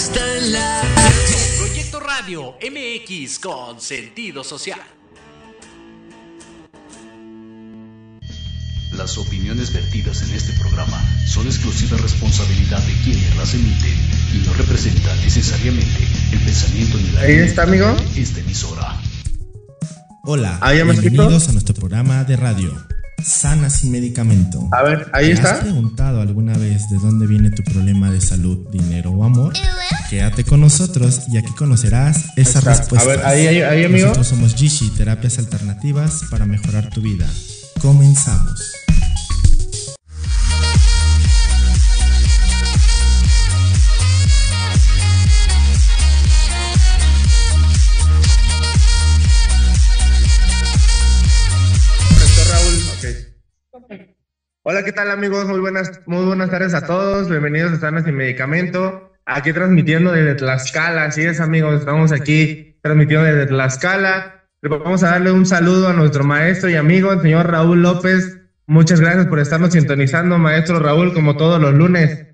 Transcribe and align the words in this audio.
está 0.00 0.24
la... 0.40 0.82
Proyecto 1.58 2.00
Radio 2.00 2.54
MX 2.62 3.38
con 3.38 3.80
sentido 3.82 4.42
social. 4.42 4.80
Las 8.92 9.18
opiniones 9.18 9.74
vertidas 9.74 10.22
en 10.22 10.34
este 10.34 10.54
programa 10.54 10.98
son 11.26 11.46
exclusiva 11.46 11.98
responsabilidad 11.98 12.82
de 12.82 12.94
quienes 13.04 13.36
las 13.36 13.52
emiten 13.52 13.94
y 14.32 14.38
no 14.46 14.54
representan 14.54 15.20
necesariamente 15.20 16.08
el 16.32 16.38
pensamiento 16.40 16.96
ni 16.96 17.10
la... 17.10 17.20
¿Ahí 17.20 17.34
está, 17.34 17.64
amigo? 17.64 17.94
Esta 18.16 18.40
emisora. 18.40 18.98
Hola, 20.24 20.58
ah, 20.62 20.72
bienvenidos 20.72 21.50
a 21.50 21.52
nuestro 21.52 21.74
programa 21.74 22.24
de 22.24 22.36
radio 22.36 22.99
Sana 23.24 23.70
sin 23.70 23.90
medicamento. 23.90 24.68
A 24.72 24.82
ver, 24.82 25.10
ahí 25.12 25.26
¿Te 25.26 25.32
está. 25.34 25.52
¿Has 25.52 25.60
preguntado 25.60 26.20
alguna 26.20 26.56
vez 26.56 26.88
de 26.90 26.98
dónde 26.98 27.26
viene 27.26 27.50
tu 27.50 27.62
problema 27.64 28.10
de 28.10 28.20
salud, 28.20 28.68
dinero 28.70 29.10
o 29.10 29.24
amor? 29.24 29.52
Quédate 30.08 30.44
con 30.44 30.60
nosotros 30.60 31.22
y 31.28 31.38
aquí 31.38 31.52
conocerás 31.54 32.24
esas 32.36 32.56
está. 32.56 32.70
A 32.72 32.74
respuestas. 32.76 33.06
ver, 33.06 33.26
ahí, 33.26 33.46
ahí, 33.46 33.62
ahí, 33.62 33.84
amigo. 33.84 34.06
Nosotros 34.08 34.26
somos 34.28 34.54
Gishi, 34.54 34.90
terapias 34.90 35.38
alternativas 35.38 36.22
para 36.30 36.46
mejorar 36.46 36.90
tu 36.90 37.00
vida. 37.00 37.28
Comenzamos. 37.80 38.79
Hola, 54.62 54.84
¿qué 54.84 54.92
tal 54.92 55.10
amigos? 55.10 55.46
Muy 55.46 55.58
buenas, 55.58 55.90
muy 56.06 56.24
buenas 56.24 56.50
tardes 56.50 56.74
a 56.74 56.86
todos. 56.86 57.28
Bienvenidos 57.28 57.72
a 57.72 57.76
Sanas 57.78 58.04
sin 58.04 58.14
Medicamento. 58.14 59.10
Aquí 59.24 59.52
transmitiendo 59.52 60.12
desde 60.12 60.34
Tlaxcala. 60.34 61.04
Así 61.04 61.22
es, 61.22 61.40
amigos. 61.40 61.80
Estamos 61.80 62.12
aquí 62.12 62.76
transmitiendo 62.82 63.24
desde 63.24 63.46
Tlaxcala. 63.46 64.48
Vamos 64.62 65.02
a 65.02 65.10
darle 65.10 65.32
un 65.32 65.46
saludo 65.46 65.88
a 65.88 65.94
nuestro 65.94 66.24
maestro 66.24 66.68
y 66.68 66.74
amigo, 66.74 67.10
el 67.12 67.20
señor 67.20 67.50
Raúl 67.50 67.82
López. 67.82 68.38
Muchas 68.66 69.00
gracias 69.00 69.26
por 69.26 69.40
estarnos 69.40 69.72
sintonizando, 69.72 70.38
maestro 70.38 70.78
Raúl, 70.78 71.14
como 71.14 71.36
todos 71.36 71.60
los 71.60 71.74
lunes. 71.74 72.26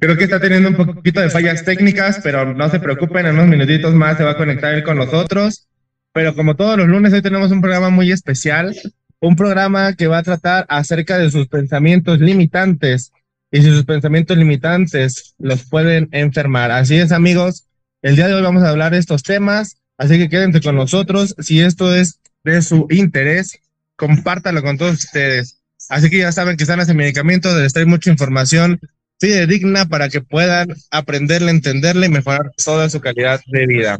Creo 0.00 0.16
que 0.16 0.24
está 0.24 0.40
teniendo 0.40 0.70
un 0.70 0.76
poquito 0.76 1.20
de 1.20 1.28
fallas 1.28 1.62
técnicas, 1.62 2.20
pero 2.22 2.54
no 2.54 2.70
se 2.70 2.80
preocupen, 2.80 3.26
en 3.26 3.34
unos 3.34 3.48
minutitos 3.48 3.94
más 3.94 4.16
se 4.16 4.24
va 4.24 4.30
a 4.30 4.36
conectar 4.36 4.72
él 4.72 4.82
con 4.82 4.96
nosotros. 4.96 5.68
Pero 6.14 6.34
como 6.34 6.56
todos 6.56 6.78
los 6.78 6.88
lunes, 6.88 7.12
hoy 7.12 7.20
tenemos 7.20 7.52
un 7.52 7.60
programa 7.60 7.90
muy 7.90 8.10
especial, 8.10 8.74
un 9.20 9.36
programa 9.36 9.94
que 9.94 10.06
va 10.06 10.18
a 10.18 10.22
tratar 10.22 10.64
acerca 10.70 11.18
de 11.18 11.30
sus 11.30 11.48
pensamientos 11.48 12.18
limitantes 12.18 13.12
y 13.50 13.60
si 13.60 13.68
sus 13.68 13.84
pensamientos 13.84 14.38
limitantes 14.38 15.34
los 15.38 15.64
pueden 15.64 16.08
enfermar. 16.12 16.70
Así 16.70 16.96
es, 16.96 17.12
amigos, 17.12 17.66
el 18.00 18.16
día 18.16 18.26
de 18.26 18.34
hoy 18.34 18.42
vamos 18.42 18.62
a 18.62 18.70
hablar 18.70 18.92
de 18.92 18.98
estos 18.98 19.22
temas, 19.22 19.76
así 19.98 20.16
que 20.16 20.30
quédense 20.30 20.62
con 20.62 20.76
nosotros. 20.76 21.34
Si 21.40 21.60
esto 21.60 21.94
es 21.94 22.20
de 22.42 22.62
su 22.62 22.86
interés, 22.88 23.58
compártalo 23.96 24.62
con 24.62 24.78
todos 24.78 24.94
ustedes. 24.94 25.58
Así 25.90 26.08
que 26.08 26.18
ya 26.18 26.32
saben 26.32 26.56
que 26.56 26.64
están 26.64 26.80
en 26.80 26.96
medicamentos, 26.96 27.54
les 27.60 27.74
trae 27.74 27.84
mucha 27.84 28.10
información 28.10 28.80
fidedigna 29.20 29.86
para 29.86 30.08
que 30.08 30.22
puedan 30.22 30.74
aprenderle, 30.90 31.50
entenderle 31.50 32.06
y 32.06 32.10
mejorar 32.10 32.50
toda 32.64 32.88
su 32.88 33.00
calidad 33.00 33.40
de 33.46 33.66
vida. 33.66 33.98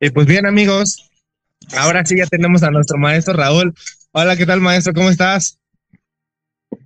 Y 0.00 0.10
pues 0.10 0.26
bien, 0.26 0.46
amigos, 0.46 1.10
ahora 1.76 2.06
sí 2.06 2.16
ya 2.16 2.26
tenemos 2.26 2.62
a 2.62 2.70
nuestro 2.70 2.96
maestro 2.96 3.34
Raúl. 3.34 3.74
Hola, 4.12 4.36
¿qué 4.36 4.46
tal, 4.46 4.60
maestro? 4.60 4.94
¿Cómo 4.94 5.10
estás? 5.10 5.58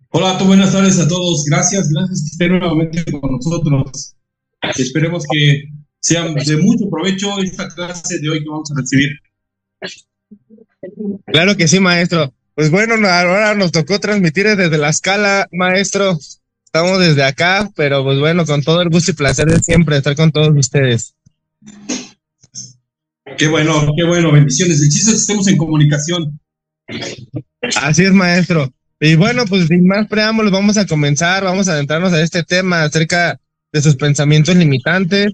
Hola, 0.09 0.39
tú, 0.39 0.47
buenas 0.47 0.73
tardes 0.73 0.99
a 0.99 1.07
todos. 1.07 1.45
Gracias, 1.45 1.91
gracias 1.91 2.23
que 2.23 2.31
estén 2.33 2.59
nuevamente 2.59 3.05
con 3.13 3.31
nosotros. 3.31 4.17
Esperemos 4.77 5.25
que 5.31 5.65
sea 6.01 6.25
de 6.29 6.57
mucho 6.57 6.89
provecho 6.89 7.39
esta 7.41 7.69
clase 7.69 8.19
de 8.19 8.31
hoy 8.31 8.43
que 8.43 8.49
vamos 8.49 8.71
a 8.73 8.81
recibir. 8.81 9.11
Claro 11.27 11.57
que 11.57 11.69
sí, 11.69 11.79
maestro. 11.79 12.33
Pues 12.55 12.71
bueno, 12.71 12.95
ahora 13.07 13.55
nos 13.55 13.71
tocó 13.71 14.01
transmitir 14.01 14.47
desde 14.57 14.79
la 14.79 14.89
escala, 14.89 15.47
maestro. 15.53 16.19
Estamos 16.73 17.01
desde 17.01 17.25
acá, 17.25 17.69
pero 17.75 18.05
pues 18.05 18.21
bueno, 18.21 18.47
con 18.47 18.63
todo 18.63 18.81
el 18.81 18.91
gusto 18.91 19.11
y 19.11 19.15
placer 19.15 19.49
de 19.49 19.59
siempre 19.59 19.97
estar 19.97 20.15
con 20.15 20.31
todos 20.31 20.57
ustedes. 20.57 21.17
Qué 23.37 23.49
bueno, 23.49 23.89
qué 23.97 24.05
bueno, 24.05 24.31
bendiciones. 24.31 24.81
El 24.81 24.89
chiste 24.89 25.11
es 25.11 25.17
que 25.17 25.21
estemos 25.21 25.49
en 25.49 25.57
comunicación. 25.57 26.39
Así 27.75 28.05
es, 28.05 28.13
maestro. 28.13 28.73
Y 29.01 29.17
bueno, 29.17 29.47
pues 29.47 29.67
sin 29.67 29.85
más 29.85 30.07
preámbulos, 30.07 30.53
vamos 30.53 30.77
a 30.77 30.87
comenzar, 30.87 31.43
vamos 31.43 31.67
a 31.67 31.73
adentrarnos 31.73 32.13
a 32.13 32.23
este 32.23 32.45
tema 32.45 32.85
acerca 32.85 33.41
de 33.73 33.83
sus 33.83 33.97
pensamientos 33.97 34.55
limitantes. 34.55 35.33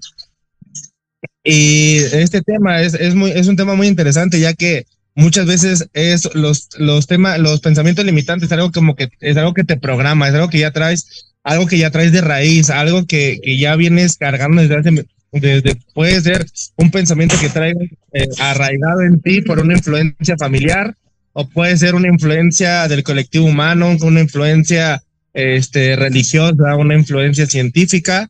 Y 1.43 1.97
este 1.97 2.41
tema 2.41 2.81
es, 2.81 2.95
es, 2.95 3.13
muy, 3.13 3.29
es 3.29 3.47
un 3.47 3.57
tema 3.57 3.75
muy 3.75 3.85
interesante, 3.85 4.39
ya 4.39 4.55
que 4.55 4.87
muchas 5.17 5.47
veces 5.47 5.89
es 5.93 6.29
los, 6.35 6.69
los 6.77 7.07
temas, 7.07 7.39
los 7.39 7.59
pensamientos 7.59 8.05
limitantes, 8.05 8.51
algo 8.51 8.71
como 8.71 8.95
que 8.95 9.09
es 9.19 9.35
algo 9.35 9.55
que 9.55 9.63
te 9.63 9.75
programa, 9.75 10.27
es 10.27 10.35
algo 10.35 10.47
que 10.47 10.59
ya 10.59 10.71
traes, 10.71 11.33
algo 11.43 11.65
que 11.65 11.79
ya 11.79 11.89
traes 11.89 12.11
de 12.11 12.21
raíz, 12.21 12.69
algo 12.69 13.05
que, 13.07 13.39
que 13.43 13.57
ya 13.57 13.75
vienes 13.75 14.17
cargando 14.17 14.61
desde 14.61 14.77
hace, 14.77 15.07
desde, 15.31 15.75
puede 15.95 16.21
ser 16.21 16.45
un 16.75 16.91
pensamiento 16.91 17.35
que 17.41 17.49
trae 17.49 17.73
eh, 18.13 18.27
arraigado 18.39 19.01
en 19.01 19.19
ti 19.19 19.41
por 19.41 19.59
una 19.59 19.73
influencia 19.73 20.37
familiar, 20.37 20.95
o 21.33 21.49
puede 21.49 21.75
ser 21.77 21.95
una 21.95 22.09
influencia 22.09 22.87
del 22.87 23.01
colectivo 23.01 23.47
humano, 23.47 23.97
una 24.01 24.21
influencia 24.21 25.01
este, 25.33 25.95
religiosa, 25.95 26.75
una 26.77 26.93
influencia 26.93 27.47
científica, 27.47 28.29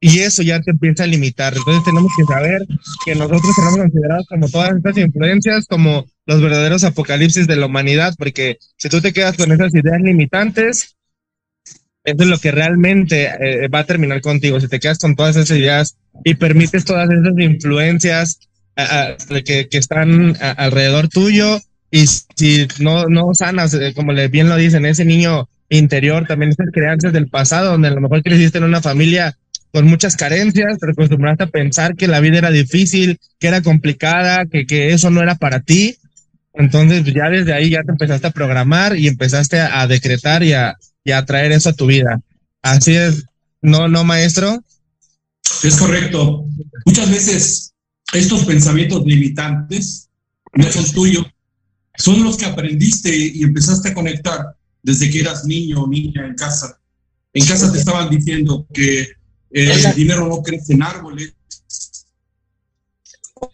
y 0.00 0.20
eso 0.20 0.42
ya 0.42 0.60
te 0.60 0.70
empieza 0.70 1.04
a 1.04 1.08
limitar. 1.08 1.54
Entonces 1.56 1.84
tenemos 1.84 2.10
que 2.16 2.24
saber 2.24 2.66
que 3.04 3.14
nosotros 3.14 3.54
tenemos 3.54 3.78
considerados 3.78 4.26
como 4.28 4.48
todas 4.48 4.76
estas 4.76 4.96
influencias 4.96 5.66
como 5.66 6.06
los 6.30 6.40
verdaderos 6.40 6.84
apocalipsis 6.84 7.48
de 7.48 7.56
la 7.56 7.66
humanidad, 7.66 8.14
porque 8.16 8.58
si 8.76 8.88
tú 8.88 9.00
te 9.00 9.12
quedas 9.12 9.36
con 9.36 9.50
esas 9.50 9.74
ideas 9.74 10.00
limitantes, 10.00 10.96
eso 12.04 12.22
es 12.22 12.28
lo 12.28 12.38
que 12.38 12.52
realmente 12.52 13.24
eh, 13.24 13.66
va 13.66 13.80
a 13.80 13.84
terminar 13.84 14.20
contigo. 14.20 14.60
Si 14.60 14.68
te 14.68 14.78
quedas 14.78 15.00
con 15.00 15.16
todas 15.16 15.34
esas 15.34 15.58
ideas 15.58 15.96
y 16.22 16.36
permites 16.36 16.84
todas 16.84 17.10
esas 17.10 17.36
influencias 17.36 18.48
a, 18.76 19.08
a, 19.08 19.16
que, 19.44 19.68
que, 19.68 19.78
están 19.78 20.36
a, 20.40 20.52
alrededor 20.52 21.08
tuyo, 21.08 21.60
y 21.90 22.06
si 22.06 22.68
no, 22.78 23.06
no 23.06 23.34
sanas, 23.34 23.74
eh, 23.74 23.92
como 23.96 24.12
bien 24.30 24.48
lo 24.48 24.54
dicen, 24.54 24.86
ese 24.86 25.04
niño 25.04 25.48
interior, 25.68 26.28
también 26.28 26.52
esas 26.52 26.68
creencias 26.72 27.12
del 27.12 27.26
pasado, 27.26 27.72
donde 27.72 27.88
a 27.88 27.92
lo 27.92 28.00
mejor 28.00 28.22
creciste 28.22 28.58
en 28.58 28.64
una 28.64 28.80
familia 28.80 29.36
con 29.72 29.84
muchas 29.86 30.16
carencias, 30.16 30.78
te 30.78 30.92
acostumbraste 30.92 31.42
a 31.42 31.48
pensar 31.48 31.96
que 31.96 32.06
la 32.06 32.20
vida 32.20 32.38
era 32.38 32.52
difícil, 32.52 33.18
que 33.40 33.48
era 33.48 33.62
complicada, 33.62 34.46
que, 34.46 34.64
que 34.64 34.92
eso 34.92 35.10
no 35.10 35.22
era 35.22 35.34
para 35.34 35.58
ti. 35.58 35.96
Entonces 36.54 37.04
ya 37.14 37.30
desde 37.30 37.52
ahí 37.52 37.70
ya 37.70 37.82
te 37.82 37.92
empezaste 37.92 38.26
a 38.26 38.32
programar 38.32 38.96
y 38.96 39.08
empezaste 39.08 39.60
a, 39.60 39.80
a 39.80 39.86
decretar 39.86 40.42
y 40.42 40.52
a, 40.52 40.76
y 41.04 41.12
a 41.12 41.24
traer 41.24 41.52
eso 41.52 41.70
a 41.70 41.74
tu 41.74 41.86
vida. 41.86 42.20
Así 42.62 42.94
es, 42.94 43.24
¿no, 43.62 43.88
no, 43.88 44.04
maestro? 44.04 44.62
Es 45.62 45.76
correcto. 45.76 46.46
Muchas 46.84 47.10
veces 47.10 47.72
estos 48.12 48.44
pensamientos 48.44 49.04
limitantes 49.04 50.08
no 50.54 50.70
son 50.70 50.90
tuyos, 50.92 51.26
son 51.96 52.24
los 52.24 52.36
que 52.36 52.46
aprendiste 52.46 53.14
y 53.14 53.42
empezaste 53.42 53.90
a 53.90 53.94
conectar 53.94 54.56
desde 54.82 55.10
que 55.10 55.20
eras 55.20 55.44
niño 55.44 55.82
o 55.82 55.88
niña 55.88 56.26
en 56.26 56.34
casa. 56.34 56.78
En 57.32 57.46
casa 57.46 57.70
te 57.70 57.78
estaban 57.78 58.10
diciendo 58.10 58.66
que 58.72 59.02
eh, 59.02 59.08
el 59.50 59.94
dinero 59.94 60.26
no 60.26 60.42
crece 60.42 60.72
en 60.72 60.82
árboles 60.82 61.34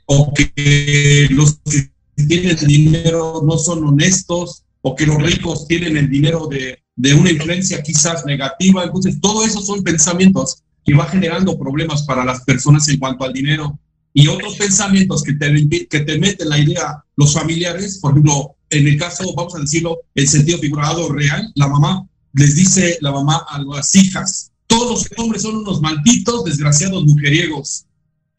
o 0.07 0.33
que 0.33 1.29
los 1.31 1.59
que 1.59 1.91
tienen 2.17 2.57
dinero 2.57 3.43
no 3.45 3.59
son 3.59 3.85
honestos 3.85 4.65
o 4.83 4.95
que 4.95 5.07
los 5.07 5.23
ricos 5.23 5.67
tienen 5.67 5.97
el 5.97 6.09
dinero 6.09 6.47
de, 6.47 6.79
de 6.95 7.15
una 7.15 7.31
influencia 7.31 7.83
quizás 7.83 8.25
negativa. 8.25 8.85
Entonces, 8.85 9.21
todo 9.21 9.45
eso 9.45 9.61
son 9.61 9.83
pensamientos 9.83 10.63
que 10.85 10.95
va 10.95 11.07
generando 11.07 11.59
problemas 11.59 12.05
para 12.05 12.25
las 12.25 12.43
personas 12.43 12.89
en 12.89 12.99
cuanto 12.99 13.25
al 13.25 13.33
dinero. 13.33 13.79
Y 14.15 14.29
otros 14.29 14.57
pensamientos 14.57 15.23
que 15.23 15.35
te, 15.35 15.87
que 15.89 16.01
te 16.01 16.19
meten 16.19 16.49
la 16.49 16.59
idea 16.59 17.05
los 17.17 17.35
familiares, 17.35 17.99
por 17.99 18.13
ejemplo, 18.13 18.57
en 18.71 18.87
el 18.87 18.99
caso, 18.99 19.35
vamos 19.35 19.55
a 19.55 19.61
decirlo, 19.61 19.99
el 20.15 20.29
sentido 20.29 20.59
figurado 20.59 21.09
real, 21.11 21.51
la 21.55 21.69
mamá 21.69 22.07
les 22.33 22.55
dice 22.55 22.99
la 23.01 23.13
mamá 23.13 23.45
a 23.49 23.63
las 23.63 23.95
hijas, 23.97 24.53
todos 24.67 24.91
los 24.91 25.19
hombres 25.19 25.43
son 25.43 25.57
unos 25.57 25.81
malditos, 25.81 26.45
desgraciados 26.45 27.05
mujeriegos. 27.05 27.86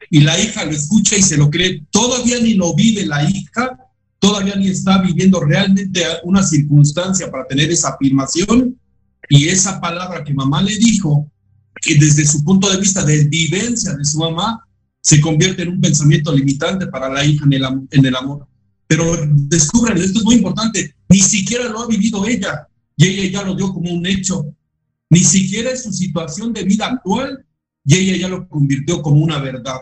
Y 0.09 0.21
la 0.21 0.39
hija 0.39 0.65
lo 0.65 0.71
escucha 0.71 1.17
y 1.17 1.21
se 1.21 1.37
lo 1.37 1.49
cree. 1.49 1.83
Todavía 1.91 2.39
ni 2.39 2.53
lo 2.53 2.73
vive 2.73 3.05
la 3.05 3.29
hija, 3.29 3.77
todavía 4.19 4.55
ni 4.55 4.67
está 4.69 5.01
viviendo 5.01 5.39
realmente 5.39 6.03
una 6.23 6.43
circunstancia 6.43 7.29
para 7.29 7.45
tener 7.47 7.69
esa 7.71 7.89
afirmación. 7.89 8.79
Y 9.29 9.49
esa 9.49 9.81
palabra 9.81 10.23
que 10.23 10.33
mamá 10.33 10.61
le 10.61 10.77
dijo, 10.77 11.29
que 11.81 11.95
desde 11.95 12.25
su 12.25 12.43
punto 12.43 12.69
de 12.69 12.79
vista 12.79 13.03
de 13.03 13.25
vivencia 13.25 13.93
de 13.93 14.05
su 14.05 14.19
mamá, 14.19 14.63
se 15.01 15.21
convierte 15.21 15.63
en 15.63 15.69
un 15.69 15.81
pensamiento 15.81 16.33
limitante 16.33 16.87
para 16.87 17.09
la 17.09 17.23
hija 17.23 17.45
en 17.45 17.53
el, 18.05 18.15
amor. 18.15 18.47
Pero 18.87 19.05
descubren, 19.25 19.97
esto 19.97 20.19
es 20.19 20.25
muy 20.25 20.35
importante, 20.35 20.95
ni 21.07 21.19
siquiera 21.19 21.69
lo 21.69 21.81
ha 21.81 21.87
vivido 21.87 22.25
ella 22.25 22.67
y 22.95 23.07
ella 23.07 23.39
ya 23.39 23.43
lo 23.43 23.55
dio 23.55 23.73
como 23.73 23.89
un 23.91 24.05
hecho. 24.05 24.45
Ni 25.09 25.19
siquiera 25.19 25.71
es 25.71 25.83
su 25.83 25.93
situación 25.93 26.51
de 26.51 26.63
vida 26.63 26.87
actual 26.87 27.45
y 27.85 27.95
ella 27.95 28.17
ya 28.17 28.27
lo 28.27 28.49
convirtió 28.49 29.01
como 29.01 29.21
una 29.21 29.39
verdad. 29.39 29.77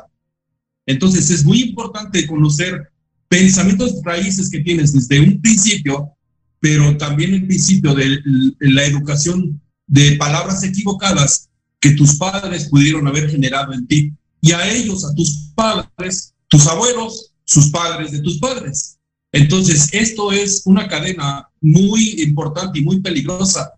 Entonces 0.86 1.30
es 1.30 1.44
muy 1.44 1.62
importante 1.62 2.25
conocer 2.27 2.92
pensamientos 3.27 4.01
raíces 4.04 4.50
que 4.50 4.60
tienes 4.60 4.94
desde 4.94 5.20
un 5.20 5.42
principio, 5.42 6.12
pero 6.60 6.96
también 6.98 7.34
el 7.34 7.48
principio 7.48 7.94
de 7.94 8.20
la 8.60 8.86
educación 8.86 9.62
de 9.88 10.15
palabras 10.18 10.63
equivocadas 10.63 11.50
que 11.80 11.92
tus 11.92 12.15
padres 12.15 12.70
pudieron 12.70 13.08
haber 13.08 13.30
generado 13.30 13.74
en 13.74 13.88
ti. 13.88 14.13
Y 14.42 14.51
a 14.51 14.68
ellos, 14.72 15.06
a 15.06 15.13
tus 15.13 15.51
padres, 15.56 16.34
tus 16.48 16.68
abuelos, 16.68 17.34
sus 17.44 17.68
padres 17.68 18.12
de 18.12 18.20
tus 18.20 18.39
padres. 18.39 18.98
Entonces, 19.32 19.89
esto 19.92 20.32
es 20.32 20.62
una 20.65 20.88
cadena 20.88 21.50
muy 21.62 22.22
importante 22.22 22.80
y 22.80 22.84
muy 22.84 23.01
peligrosa 23.01 23.74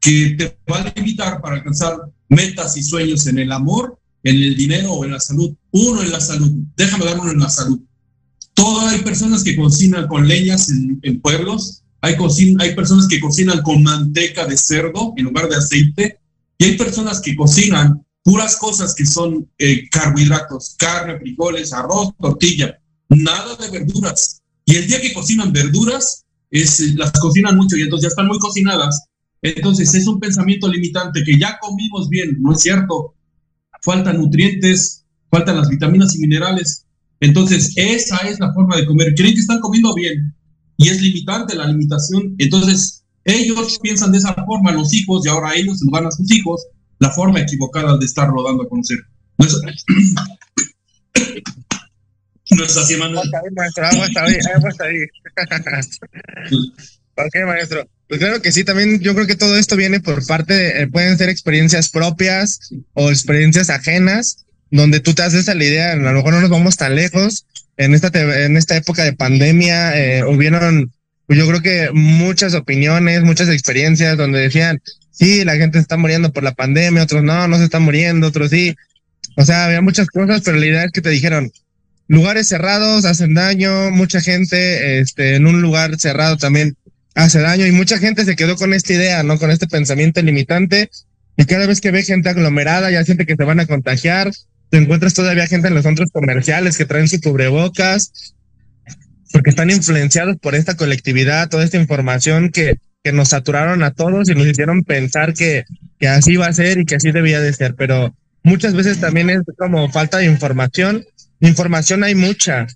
que 0.00 0.36
te 0.38 0.56
va 0.70 0.78
a 0.78 0.92
limitar 0.94 1.40
para 1.40 1.56
alcanzar 1.56 1.98
metas 2.28 2.76
y 2.76 2.82
sueños 2.82 3.26
en 3.26 3.38
el 3.38 3.52
amor, 3.52 3.98
en 4.26 4.42
el 4.42 4.56
dinero 4.56 4.92
o 4.92 5.04
en 5.04 5.12
la 5.12 5.20
salud. 5.20 5.54
Uno 5.70 6.02
en 6.02 6.10
la 6.10 6.20
salud. 6.20 6.50
Déjame 6.76 7.04
dar 7.04 7.20
uno 7.20 7.30
en 7.30 7.38
la 7.38 7.48
salud. 7.48 7.80
Todo 8.54 8.80
hay 8.88 8.98
personas 9.00 9.44
que 9.44 9.54
cocinan 9.54 10.08
con 10.08 10.26
leñas 10.26 10.68
en, 10.68 11.20
pueblos. 11.20 11.84
Hay, 12.00 12.16
hay 12.58 12.74
personas 12.74 13.06
que 13.06 13.20
cocinan 13.20 13.62
con 13.62 13.84
manteca 13.84 14.44
de 14.44 14.56
cerdo 14.56 15.14
en 15.16 15.24
lugar 15.24 15.48
de 15.48 15.56
aceite. 15.56 16.18
Y 16.58 16.64
hay 16.64 16.76
personas 16.76 17.20
que 17.20 17.36
cocinan 17.36 18.04
puras 18.24 18.56
cosas 18.56 18.96
que 18.96 19.06
son 19.06 19.48
eh, 19.58 19.88
carbohidratos, 19.90 20.74
carne, 20.76 21.20
frijoles, 21.20 21.72
arroz, 21.72 22.10
tortilla, 22.18 22.76
nada 23.08 23.54
de 23.54 23.70
verduras. 23.70 24.42
Y 24.64 24.74
el 24.74 24.88
día 24.88 25.00
que 25.00 25.14
cocinan 25.14 25.52
verduras, 25.52 26.24
es, 26.50 26.80
las 26.96 27.12
cocinan 27.12 27.56
mucho 27.56 27.76
y 27.76 27.82
entonces 27.82 28.04
ya 28.04 28.08
están 28.08 28.26
muy 28.26 28.40
cocinadas. 28.40 29.04
Entonces 29.42 29.94
es 29.94 30.08
un 30.08 30.18
pensamiento 30.18 30.66
limitante 30.66 31.22
que 31.22 31.38
ya 31.38 31.58
comimos 31.60 32.08
bien, 32.08 32.38
¿no 32.40 32.52
es 32.52 32.62
cierto? 32.62 33.15
Faltan 33.86 34.18
nutrientes, 34.18 35.04
faltan 35.30 35.56
las 35.58 35.68
vitaminas 35.68 36.12
y 36.16 36.18
minerales. 36.18 36.84
Entonces 37.20 37.72
esa 37.76 38.16
es 38.28 38.40
la 38.40 38.52
forma 38.52 38.76
de 38.76 38.84
comer. 38.84 39.14
Creen 39.14 39.32
que 39.32 39.40
están 39.40 39.60
comiendo 39.60 39.94
bien 39.94 40.34
y 40.76 40.88
es 40.88 41.00
limitante 41.00 41.54
la 41.54 41.68
limitación. 41.68 42.34
Entonces 42.38 43.04
ellos 43.24 43.78
piensan 43.80 44.10
de 44.10 44.18
esa 44.18 44.34
forma, 44.44 44.72
los 44.72 44.92
hijos, 44.92 45.24
y 45.24 45.28
ahora 45.28 45.54
ellos 45.54 45.78
se 45.78 45.84
van 45.88 46.04
a 46.04 46.10
sus 46.10 46.28
hijos 46.32 46.66
la 46.98 47.12
forma 47.12 47.40
equivocada 47.40 47.96
de 47.96 48.04
estarlo 48.04 48.42
dando 48.42 48.64
a 48.64 48.68
conocer. 48.68 48.98
No 49.38 49.46
es, 49.46 49.54
no 52.58 52.64
es 52.64 52.76
así, 52.76 52.96
Manuel. 52.96 53.24
Está 53.24 53.40
bien, 53.42 53.54
maestro, 53.54 53.86
agua 53.86 54.06
está 54.06 54.24
agua 54.56 54.70
ok, 57.24 57.34
maestro. 57.46 57.88
Pues 58.08 58.20
claro 58.20 58.40
que 58.40 58.52
sí, 58.52 58.62
también 58.62 59.00
yo 59.00 59.14
creo 59.14 59.26
que 59.26 59.34
todo 59.34 59.56
esto 59.56 59.76
viene 59.76 60.00
por 60.00 60.24
parte, 60.26 60.54
de, 60.54 60.82
eh, 60.82 60.86
pueden 60.86 61.18
ser 61.18 61.28
experiencias 61.28 61.88
propias 61.88 62.70
o 62.94 63.10
experiencias 63.10 63.68
ajenas, 63.68 64.46
donde 64.70 65.00
tú 65.00 65.14
te 65.14 65.22
haces 65.22 65.48
a 65.48 65.54
la 65.54 65.64
idea, 65.64 65.92
a 65.92 65.96
lo 65.96 66.12
mejor 66.12 66.34
no 66.34 66.40
nos 66.40 66.50
vamos 66.50 66.76
tan 66.76 66.94
lejos. 66.94 67.46
En 67.76 67.94
esta, 67.94 68.08
en 68.44 68.56
esta 68.56 68.76
época 68.76 69.04
de 69.04 69.12
pandemia 69.12 69.98
eh, 69.98 70.24
hubieron, 70.24 70.92
yo 71.28 71.46
creo 71.48 71.60
que 71.60 71.90
muchas 71.92 72.54
opiniones, 72.54 73.22
muchas 73.22 73.48
experiencias 73.48 74.16
donde 74.16 74.40
decían, 74.40 74.80
sí, 75.10 75.44
la 75.44 75.56
gente 75.56 75.78
está 75.78 75.96
muriendo 75.96 76.32
por 76.32 76.44
la 76.44 76.54
pandemia, 76.54 77.02
otros 77.02 77.24
no, 77.24 77.48
no 77.48 77.58
se 77.58 77.64
están 77.64 77.82
muriendo, 77.82 78.28
otros 78.28 78.50
sí. 78.50 78.76
O 79.36 79.44
sea, 79.44 79.66
había 79.66 79.82
muchas 79.82 80.06
cosas, 80.06 80.42
pero 80.44 80.56
la 80.58 80.66
idea 80.66 80.84
es 80.84 80.92
que 80.92 81.02
te 81.02 81.10
dijeron, 81.10 81.50
lugares 82.08 82.48
cerrados 82.48 83.04
hacen 83.04 83.34
daño, 83.34 83.90
mucha 83.90 84.20
gente 84.20 85.00
este, 85.00 85.34
en 85.34 85.46
un 85.46 85.60
lugar 85.60 85.98
cerrado 85.98 86.36
también 86.36 86.76
hace 87.16 87.40
daño 87.40 87.66
y 87.66 87.72
mucha 87.72 87.98
gente 87.98 88.24
se 88.24 88.36
quedó 88.36 88.54
con 88.54 88.72
esta 88.72 88.92
idea, 88.92 89.24
¿no? 89.24 89.38
Con 89.38 89.50
este 89.50 89.66
pensamiento 89.66 90.22
limitante 90.22 90.90
y 91.36 91.44
cada 91.46 91.66
vez 91.66 91.80
que 91.80 91.90
ve 91.90 92.04
gente 92.04 92.28
aglomerada 92.28 92.90
ya 92.90 93.04
siente 93.04 93.26
que 93.26 93.34
se 93.34 93.44
van 93.44 93.58
a 93.58 93.66
contagiar, 93.66 94.30
te 94.70 94.78
encuentras 94.78 95.14
todavía 95.14 95.48
gente 95.48 95.68
en 95.68 95.74
los 95.74 95.82
centros 95.82 96.10
comerciales 96.12 96.78
que 96.78 96.84
traen 96.84 97.08
su 97.08 97.20
cubrebocas 97.20 98.34
porque 99.32 99.50
están 99.50 99.70
influenciados 99.70 100.36
por 100.36 100.54
esta 100.54 100.76
colectividad, 100.76 101.48
toda 101.48 101.64
esta 101.64 101.76
información 101.76 102.50
que 102.50 102.78
que 103.06 103.12
nos 103.12 103.28
saturaron 103.28 103.84
a 103.84 103.92
todos 103.92 104.28
y 104.28 104.34
nos 104.34 104.48
hicieron 104.48 104.82
pensar 104.82 105.32
que, 105.32 105.64
que 106.00 106.08
así 106.08 106.32
iba 106.32 106.48
a 106.48 106.52
ser 106.52 106.78
y 106.78 106.84
que 106.84 106.96
así 106.96 107.12
debía 107.12 107.40
de 107.40 107.52
ser, 107.52 107.76
pero 107.76 108.16
muchas 108.42 108.74
veces 108.74 108.98
también 108.98 109.30
es 109.30 109.42
como 109.56 109.88
falta 109.92 110.18
de 110.18 110.24
información. 110.24 111.06
Información 111.38 112.02
hay 112.02 112.16
mucha, 112.16 112.66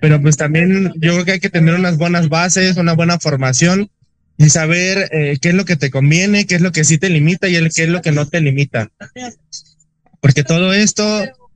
pero 0.00 0.20
pues 0.20 0.36
también 0.36 0.92
yo 0.96 1.12
creo 1.12 1.24
que 1.24 1.32
hay 1.32 1.40
que 1.40 1.50
tener 1.50 1.74
unas 1.74 1.96
buenas 1.96 2.28
bases, 2.28 2.76
una 2.76 2.94
buena 2.94 3.18
formación 3.18 3.90
y 4.38 4.48
saber 4.48 5.10
eh, 5.12 5.38
qué 5.40 5.50
es 5.50 5.54
lo 5.54 5.64
que 5.64 5.76
te 5.76 5.90
conviene, 5.90 6.46
qué 6.46 6.54
es 6.54 6.62
lo 6.62 6.72
que 6.72 6.84
sí 6.84 6.98
te 6.98 7.10
limita 7.10 7.48
y 7.48 7.56
el, 7.56 7.70
qué 7.70 7.84
es 7.84 7.88
lo 7.90 8.00
que 8.00 8.12
no 8.12 8.26
te 8.26 8.40
limita. 8.40 8.88
Porque 10.20 10.44
todo 10.44 10.72
esto 10.72 11.04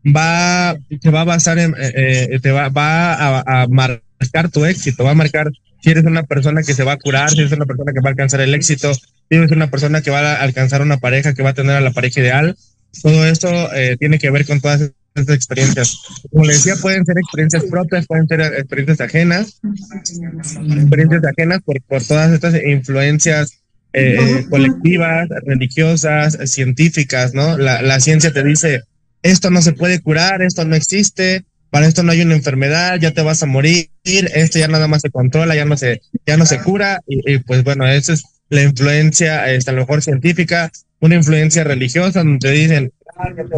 va, 0.04 0.76
se 1.00 1.10
va 1.10 1.22
a 1.22 1.24
basar 1.24 1.58
eh, 1.58 1.72
eh, 1.78 2.38
te 2.42 2.50
va, 2.50 2.68
va 2.68 3.40
a, 3.40 3.66
marcar 3.68 4.50
tu 4.52 4.64
éxito, 4.66 5.04
va 5.04 5.12
a 5.12 5.14
marcar 5.14 5.50
si 5.80 5.90
eres 5.90 6.04
una 6.04 6.22
persona 6.24 6.62
que 6.62 6.74
se 6.74 6.84
va 6.84 6.92
a 6.92 6.98
curar, 6.98 7.30
si 7.30 7.40
eres 7.40 7.52
una 7.52 7.66
persona 7.66 7.92
que 7.92 8.00
va 8.00 8.08
a 8.08 8.12
alcanzar 8.12 8.40
el 8.40 8.54
éxito, 8.54 8.92
si 8.94 9.02
eres 9.30 9.50
una 9.50 9.70
persona 9.70 10.02
que 10.02 10.10
va 10.10 10.20
a 10.20 10.42
alcanzar 10.42 10.82
una 10.82 10.98
pareja, 10.98 11.34
que 11.34 11.42
va 11.42 11.50
a 11.50 11.54
tener 11.54 11.76
a 11.76 11.80
la 11.80 11.92
pareja 11.92 12.20
ideal, 12.20 12.56
todo 13.02 13.26
esto 13.26 13.48
eh, 13.74 13.96
tiene 13.98 14.18
que 14.18 14.30
ver 14.30 14.46
con 14.46 14.60
todas 14.60 14.92
experiencias. 15.14 15.98
Como 16.30 16.44
les 16.44 16.64
decía, 16.64 16.80
pueden 16.80 17.04
ser 17.04 17.18
experiencias 17.18 17.64
propias, 17.64 18.06
pueden 18.06 18.26
ser 18.26 18.40
experiencias 18.40 19.00
ajenas, 19.00 19.60
experiencias 19.62 21.22
ajenas 21.24 21.60
por, 21.64 21.80
por 21.82 22.02
todas 22.02 22.32
estas 22.32 22.54
influencias 22.64 23.60
eh, 23.92 24.44
colectivas, 24.50 25.28
religiosas, 25.46 26.38
científicas, 26.50 27.32
¿no? 27.32 27.56
La, 27.56 27.80
la 27.82 28.00
ciencia 28.00 28.32
te 28.32 28.42
dice, 28.42 28.82
esto 29.22 29.50
no 29.50 29.62
se 29.62 29.72
puede 29.72 30.00
curar, 30.00 30.42
esto 30.42 30.64
no 30.64 30.74
existe, 30.74 31.44
para 31.70 31.86
esto 31.86 32.02
no 32.02 32.12
hay 32.12 32.22
una 32.22 32.34
enfermedad, 32.34 32.98
ya 33.00 33.12
te 33.12 33.22
vas 33.22 33.42
a 33.42 33.46
morir, 33.46 33.88
esto 34.04 34.58
ya 34.58 34.68
nada 34.68 34.88
más 34.88 35.02
se 35.02 35.10
controla, 35.10 35.54
ya 35.54 35.64
no 35.64 35.76
se, 35.76 36.02
ya 36.26 36.36
no 36.36 36.46
se 36.46 36.60
cura, 36.60 37.00
y, 37.06 37.38
pues 37.38 37.64
bueno, 37.64 37.86
esa 37.88 38.12
es 38.12 38.24
la 38.48 38.62
influencia, 38.62 39.50
este, 39.52 39.70
a 39.70 39.74
lo 39.74 39.80
mejor 39.80 40.02
científica, 40.02 40.70
una 41.00 41.16
influencia 41.16 41.64
religiosa, 41.64 42.20
donde 42.20 42.38
te 42.38 42.52
dicen, 42.52 42.92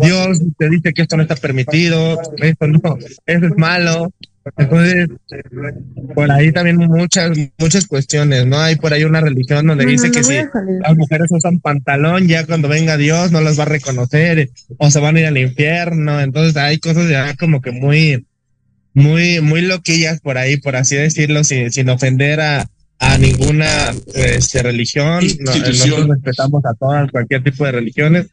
Dios 0.03 0.41
te 0.59 0.69
dice 0.69 0.93
que 0.93 1.03
esto 1.03 1.17
no 1.17 1.23
está 1.23 1.37
permitido, 1.37 2.21
esto 2.39 2.67
no, 2.67 2.99
eso 3.27 3.47
es 3.47 3.57
malo. 3.57 4.13
Entonces, 4.57 5.09
por 6.15 6.31
ahí 6.31 6.53
también 6.53 6.77
muchas, 6.77 7.37
muchas 7.59 7.87
cuestiones, 7.87 8.47
¿no? 8.47 8.59
Hay 8.59 8.77
por 8.77 8.93
ahí 8.93 9.03
una 9.03 9.21
religión 9.21 9.67
donde 9.67 9.85
dice 9.87 10.13
que 10.13 10.23
si 10.23 10.35
las 10.35 10.97
mujeres 10.97 11.27
usan 11.31 11.59
pantalón, 11.59 12.29
ya 12.29 12.47
cuando 12.47 12.69
venga 12.69 12.97
Dios 12.97 13.33
no 13.33 13.41
las 13.41 13.59
va 13.59 13.65
a 13.65 13.67
reconocer 13.67 14.51
o 14.79 14.91
se 14.91 15.01
van 15.01 15.17
a 15.17 15.21
ir 15.21 15.27
al 15.27 15.39
infierno. 15.39 16.21
Entonces 16.21 16.57
hay 16.57 16.79
cosas 16.79 17.09
ya 17.09 17.35
como 17.35 17.61
que 17.61 17.73
muy, 17.73 18.25
muy, 18.95 19.41
muy 19.41 19.63
loquillas 19.63 20.21
por 20.21 20.39
ahí, 20.39 20.59
por 20.59 20.77
así 20.77 20.95
decirlo, 20.95 21.43
sin, 21.43 21.73
sin 21.73 21.89
ofender 21.89 22.41
a, 22.41 22.71
a 23.01 23.19
ninguna 23.19 23.67
este, 24.15 24.63
religión. 24.63 25.25
nosotros 25.41 26.09
respetamos 26.09 26.65
a 26.65 26.75
todas, 26.75 27.11
cualquier 27.11 27.43
tipo 27.43 27.65
de 27.65 27.73
religiones 27.73 28.27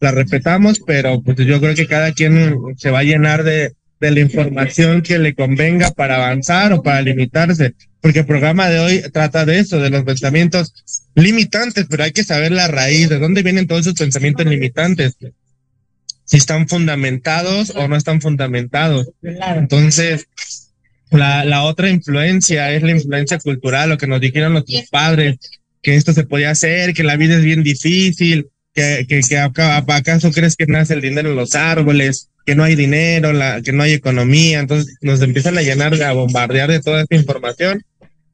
la 0.00 0.10
respetamos, 0.12 0.80
pero 0.86 1.22
pues 1.22 1.36
yo 1.38 1.60
creo 1.60 1.74
que 1.74 1.86
cada 1.86 2.12
quien 2.12 2.56
se 2.76 2.90
va 2.90 3.00
a 3.00 3.04
llenar 3.04 3.44
de, 3.44 3.74
de 4.00 4.10
la 4.10 4.20
información 4.20 5.02
que 5.02 5.18
le 5.18 5.34
convenga 5.34 5.90
para 5.90 6.16
avanzar 6.16 6.72
o 6.72 6.82
para 6.82 7.02
limitarse, 7.02 7.74
porque 8.00 8.20
el 8.20 8.26
programa 8.26 8.70
de 8.70 8.78
hoy 8.78 9.02
trata 9.12 9.44
de 9.44 9.58
eso, 9.58 9.78
de 9.78 9.90
los 9.90 10.04
pensamientos 10.04 10.72
limitantes, 11.14 11.86
pero 11.88 12.04
hay 12.04 12.12
que 12.12 12.24
saber 12.24 12.50
la 12.50 12.66
raíz, 12.66 13.10
de 13.10 13.18
dónde 13.18 13.42
vienen 13.42 13.66
todos 13.66 13.82
esos 13.82 13.98
pensamientos 13.98 14.46
limitantes, 14.46 15.16
si 16.24 16.36
están 16.38 16.66
fundamentados 16.66 17.70
o 17.76 17.86
no 17.86 17.96
están 17.96 18.22
fundamentados. 18.22 19.10
Entonces, 19.22 20.28
la, 21.10 21.44
la 21.44 21.64
otra 21.64 21.90
influencia 21.90 22.72
es 22.72 22.82
la 22.82 22.92
influencia 22.92 23.38
cultural, 23.38 23.90
lo 23.90 23.98
que 23.98 24.06
nos 24.06 24.20
dijeron 24.20 24.54
nuestros 24.54 24.88
padres, 24.90 25.36
que 25.82 25.96
esto 25.96 26.14
se 26.14 26.24
podía 26.24 26.50
hacer, 26.50 26.94
que 26.94 27.02
la 27.02 27.16
vida 27.16 27.36
es 27.36 27.44
bien 27.44 27.62
difícil, 27.62 28.48
que, 28.74 29.06
que, 29.08 29.20
que 29.20 29.38
acaso 29.38 30.30
crees 30.32 30.56
que 30.56 30.66
nace 30.66 30.94
el 30.94 31.00
dinero 31.00 31.30
en 31.30 31.36
los 31.36 31.54
árboles, 31.54 32.30
que 32.46 32.54
no 32.54 32.64
hay 32.64 32.74
dinero, 32.74 33.32
la, 33.32 33.62
que 33.62 33.72
no 33.72 33.82
hay 33.82 33.92
economía, 33.92 34.60
entonces 34.60 34.96
nos 35.02 35.20
empiezan 35.22 35.58
a 35.58 35.62
llenar, 35.62 35.94
a 36.02 36.12
bombardear 36.12 36.70
de 36.70 36.80
toda 36.80 37.02
esta 37.02 37.14
información. 37.16 37.82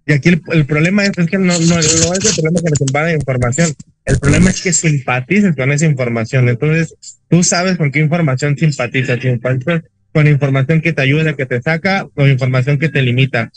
Y 0.06 0.12
aquí 0.12 0.28
el, 0.28 0.66
problema 0.66 1.04
es, 1.04 1.12
que 1.12 1.36
no, 1.36 1.58
no, 1.58 1.74
no, 1.74 1.78
es 1.80 2.00
el 2.00 2.42
problema 2.42 2.60
que 2.60 2.70
les 2.70 3.06
de 3.06 3.12
información, 3.12 3.74
el 4.04 4.18
problema 4.20 4.50
es 4.50 4.60
que 4.60 4.72
simpatices 4.72 5.56
con 5.56 5.72
esa 5.72 5.84
información. 5.84 6.48
Entonces, 6.48 6.94
tú 7.28 7.42
sabes 7.42 7.76
con 7.76 7.90
qué 7.90 7.98
información 7.98 8.56
simpatizas, 8.56 9.20
simpatizas 9.20 9.82
con 10.12 10.28
información 10.28 10.80
que 10.80 10.92
te 10.92 11.02
ayuda, 11.02 11.34
que 11.34 11.44
te 11.44 11.60
saca, 11.60 12.06
o 12.14 12.26
información 12.26 12.78
que 12.78 12.88
te 12.88 13.02
limita. 13.02 13.50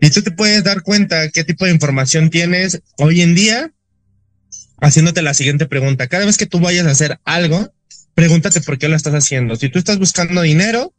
Y 0.00 0.08
tú 0.08 0.22
te 0.22 0.30
puedes 0.30 0.64
dar 0.64 0.80
cuenta 0.80 1.28
qué 1.28 1.44
tipo 1.44 1.66
de 1.66 1.72
información 1.72 2.30
tienes 2.30 2.80
hoy 2.96 3.20
en 3.20 3.34
día 3.34 3.70
haciéndote 4.82 5.22
la 5.22 5.32
siguiente 5.32 5.66
pregunta. 5.66 6.08
Cada 6.08 6.26
vez 6.26 6.36
que 6.36 6.46
tú 6.46 6.58
vayas 6.60 6.86
a 6.86 6.90
hacer 6.90 7.18
algo, 7.24 7.72
pregúntate 8.14 8.60
por 8.60 8.78
qué 8.78 8.88
lo 8.88 8.96
estás 8.96 9.14
haciendo. 9.14 9.56
Si 9.56 9.68
tú 9.68 9.78
estás 9.78 9.98
buscando 9.98 10.42
dinero 10.42 10.92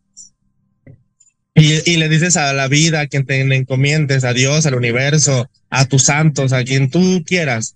y, 1.53 1.97
le 1.97 2.09
dices 2.09 2.37
a 2.37 2.53
la 2.53 2.67
vida, 2.67 3.01
a 3.01 3.07
quien 3.07 3.25
te 3.25 3.41
encomiendes, 3.41 4.23
a 4.23 4.33
Dios, 4.33 4.65
al 4.65 4.75
universo, 4.75 5.49
a 5.69 5.85
tus 5.85 6.03
santos, 6.03 6.53
a 6.53 6.63
quien 6.63 6.89
tú 6.89 7.23
quieras, 7.25 7.75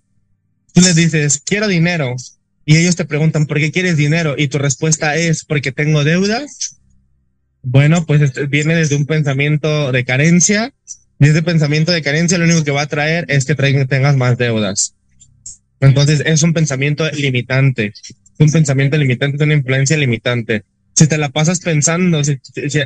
tú 0.72 0.80
les 0.80 0.96
dices, 0.96 1.42
quiero 1.44 1.68
dinero. 1.68 2.16
Y 2.64 2.78
ellos 2.78 2.96
te 2.96 3.04
preguntan, 3.04 3.46
¿por 3.46 3.58
qué 3.58 3.70
quieres 3.70 3.96
dinero? 3.96 4.34
Y 4.36 4.48
tu 4.48 4.58
respuesta 4.58 5.14
es, 5.16 5.44
porque 5.44 5.72
tengo 5.72 6.04
deudas. 6.04 6.78
Bueno, 7.62 8.06
pues 8.06 8.22
este, 8.22 8.46
viene 8.46 8.74
desde 8.74 8.96
un 8.96 9.04
pensamiento 9.04 9.92
de 9.92 10.04
carencia. 10.04 10.72
Y 11.20 11.28
ese 11.28 11.42
pensamiento 11.42 11.92
de 11.92 12.02
carencia 12.02 12.38
lo 12.38 12.44
único 12.44 12.64
que 12.64 12.70
va 12.70 12.82
a 12.82 12.86
traer 12.86 13.26
es 13.28 13.44
que 13.44 13.54
tengas 13.54 14.16
más 14.16 14.38
deudas. 14.38 14.94
Entonces 15.80 16.22
es 16.24 16.42
un 16.42 16.52
pensamiento 16.52 17.08
limitante, 17.10 17.92
un 18.38 18.50
pensamiento 18.50 18.96
limitante, 18.96 19.44
una 19.44 19.54
influencia 19.54 19.96
limitante. 19.96 20.64
si 20.94 21.06
te 21.06 21.16
la 21.16 21.28
pasas 21.28 21.60
pensando, 21.60 22.20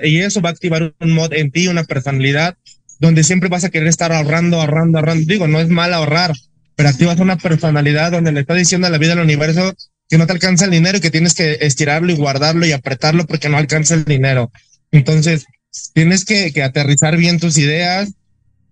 y 0.03 0.19
eso 0.19 0.43
va 0.43 0.51
a 0.51 0.53
activar 0.53 0.95
un 1.01 1.13
mod 1.13 1.33
en 1.33 1.51
ti, 1.51 1.69
una 1.69 1.85
personalidad, 1.85 2.59
donde 3.01 3.25
siempre 3.25 3.49
vas 3.49 3.65
a 3.65 3.71
querer 3.71 3.89
estar 3.89 4.13
ahorrando, 4.13 4.61
ahorrando, 4.61 4.99
ahorrando. 4.99 5.25
Digo, 5.27 5.49
no 5.49 5.61
es 5.61 5.69
mal 5.69 5.95
ahorrar, 5.95 6.33
pero 6.77 6.91
activas 6.91 7.19
una 7.21 7.39
personalidad 7.39 8.13
donde 8.13 8.33
le 8.33 8.41
está 8.41 8.55
diciendo 8.55 8.87
a 8.87 8.91
la 8.91 8.99
vida 8.99 9.15
del 9.15 9.25
universo 9.25 9.75
que 10.11 10.19
no 10.19 10.27
te 10.27 10.33
alcanza 10.33 10.67
el 10.67 10.71
dinero 10.73 10.99
y 10.99 11.01
que 11.01 11.11
tienes 11.11 11.33
que 11.33 11.57
estirarlo 11.63 12.13
y 12.13 12.17
guardarlo 12.17 12.67
y 12.67 12.73
apretarlo 12.73 13.27
porque 13.27 13.49
no 13.49 13.57
alcanza 13.57 13.95
el 13.95 14.05
dinero. 14.05 14.53
Entonces, 14.91 15.47
tienes 15.95 16.27
que 16.27 16.53
aterrizar 16.63 17.17
bien 17.17 17.41
tus 17.41 17.57
ideas. 17.57 18.13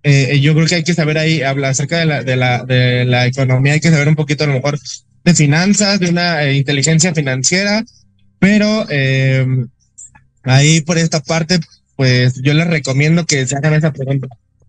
Eh, 0.03 0.41
yo 0.41 0.55
creo 0.55 0.67
que 0.67 0.77
hay 0.77 0.85
que 0.85 0.95
saber 0.95 1.19
ahí, 1.19 1.43
hablar 1.43 1.73
acerca 1.73 1.99
de 1.99 2.07
la, 2.07 2.23
de, 2.23 2.37
la, 2.37 2.65
de 2.65 3.05
la 3.05 3.27
economía, 3.27 3.75
hay 3.75 3.81
que 3.81 3.91
saber 3.91 4.09
un 4.09 4.17
poquito 4.17 4.45
a 4.45 4.47
lo 4.47 4.55
mejor 4.55 4.79
de 5.25 5.35
finanzas, 5.35 6.01
de 6.01 6.09
una 6.09 6.43
eh, 6.45 6.55
inteligencia 6.55 7.15
financiera, 7.15 7.85
pero 8.39 8.87
eh, 8.89 9.47
ahí 10.45 10.81
por 10.81 10.97
esta 10.97 11.21
parte, 11.21 11.61
pues 11.97 12.41
yo 12.43 12.55
les 12.55 12.67
recomiendo 12.67 13.27
que 13.27 13.47
se 13.47 13.57
hagan 13.57 13.75
esa 13.75 13.93
pregunta. 13.93 14.29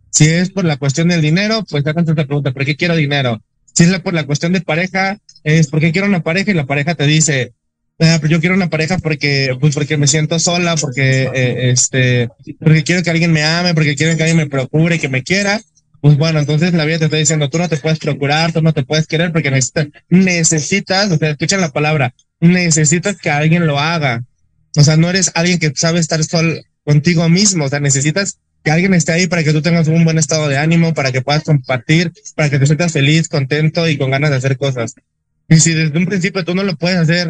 Si 0.10 0.28
es 0.28 0.50
por 0.50 0.66
la 0.66 0.76
cuestión 0.76 1.08
del 1.08 1.22
dinero, 1.22 1.66
pues 1.70 1.88
hagan 1.88 2.04
esa 2.04 2.16
pregunta, 2.16 2.52
¿por 2.52 2.66
qué 2.66 2.76
quiero 2.76 2.96
dinero? 2.98 3.42
Si 3.74 3.84
es 3.84 4.00
por 4.02 4.14
la 4.14 4.26
cuestión 4.26 4.52
de 4.52 4.60
pareja, 4.60 5.18
es 5.46 5.68
¿por 5.68 5.80
qué 5.80 5.94
quiero 5.94 6.08
una 6.08 6.24
pareja? 6.24 6.52
Y 6.52 6.56
la 6.56 6.66
pareja 6.66 6.96
te 6.96 7.08
dice, 7.08 7.54
"Ah, 8.02 8.20
yo 8.28 8.40
quiero 8.40 8.56
una 8.56 8.70
pareja 8.70 8.98
porque, 8.98 9.56
pues 9.60 9.76
porque 9.76 9.96
me 9.96 10.08
siento 10.08 10.40
sola, 10.40 10.76
porque, 10.76 11.30
eh, 11.34 11.70
este, 11.72 12.30
porque 12.60 12.84
quiero 12.84 13.04
que 13.04 13.12
alguien 13.12 13.32
me 13.32 13.44
ame, 13.44 13.76
porque 13.76 13.96
quiero 13.96 14.18
que 14.18 14.24
alguien 14.24 14.38
me 14.38 14.48
procure, 14.48 15.00
que 15.00 15.08
me 15.08 15.22
quiera. 15.22 15.62
Pues 16.02 16.18
bueno, 16.18 16.40
entonces 16.40 16.74
la 16.74 16.84
vida 16.84 16.98
te 16.98 17.06
está 17.06 17.18
diciendo, 17.18 17.48
tú 17.50 17.60
no 17.60 17.70
te 17.70 17.78
puedes 17.78 18.00
procurar, 18.00 18.52
tú 18.52 18.64
no 18.64 18.74
te 18.74 18.84
puedes 18.84 19.06
querer 19.06 19.32
porque 19.32 19.52
necesitas, 19.52 19.88
necesitas, 20.10 21.12
o 21.12 21.18
sea, 21.18 21.30
escuchan 21.30 21.62
la 21.62 21.70
palabra, 21.70 22.16
necesitas 22.40 23.18
que 23.18 23.30
alguien 23.30 23.68
lo 23.68 23.78
haga. 23.80 24.24
O 24.76 24.84
sea, 24.84 24.98
no 24.98 25.08
eres 25.08 25.32
alguien 25.36 25.60
que 25.60 25.72
sabe 25.76 26.00
estar 26.00 26.24
sol 26.24 26.66
contigo 26.84 27.30
mismo, 27.30 27.66
o 27.66 27.70
sea, 27.70 27.80
necesitas 27.80 28.40
que 28.64 28.72
alguien 28.72 28.96
esté 28.96 29.12
ahí 29.12 29.28
para 29.28 29.44
que 29.44 29.54
tú 29.54 29.62
tengas 29.62 29.88
un 29.88 30.04
buen 30.04 30.18
estado 30.18 30.48
de 30.48 30.58
ánimo, 30.58 30.96
para 30.96 31.12
que 31.12 31.22
puedas 31.22 31.44
compartir, 31.44 32.12
para 32.36 32.50
que 32.50 32.58
te 32.58 32.66
sientas 32.66 32.94
feliz, 32.94 33.28
contento 33.28 33.88
y 33.88 33.98
con 33.98 34.10
ganas 34.10 34.32
de 34.32 34.38
hacer 34.38 34.58
cosas. 34.58 34.96
Y 35.50 35.60
si 35.60 35.74
desde 35.74 35.98
un 35.98 36.08
principio 36.08 36.44
tú 36.44 36.56
no 36.56 36.64
lo 36.64 36.76
puedes 36.76 36.98
hacer 36.98 37.30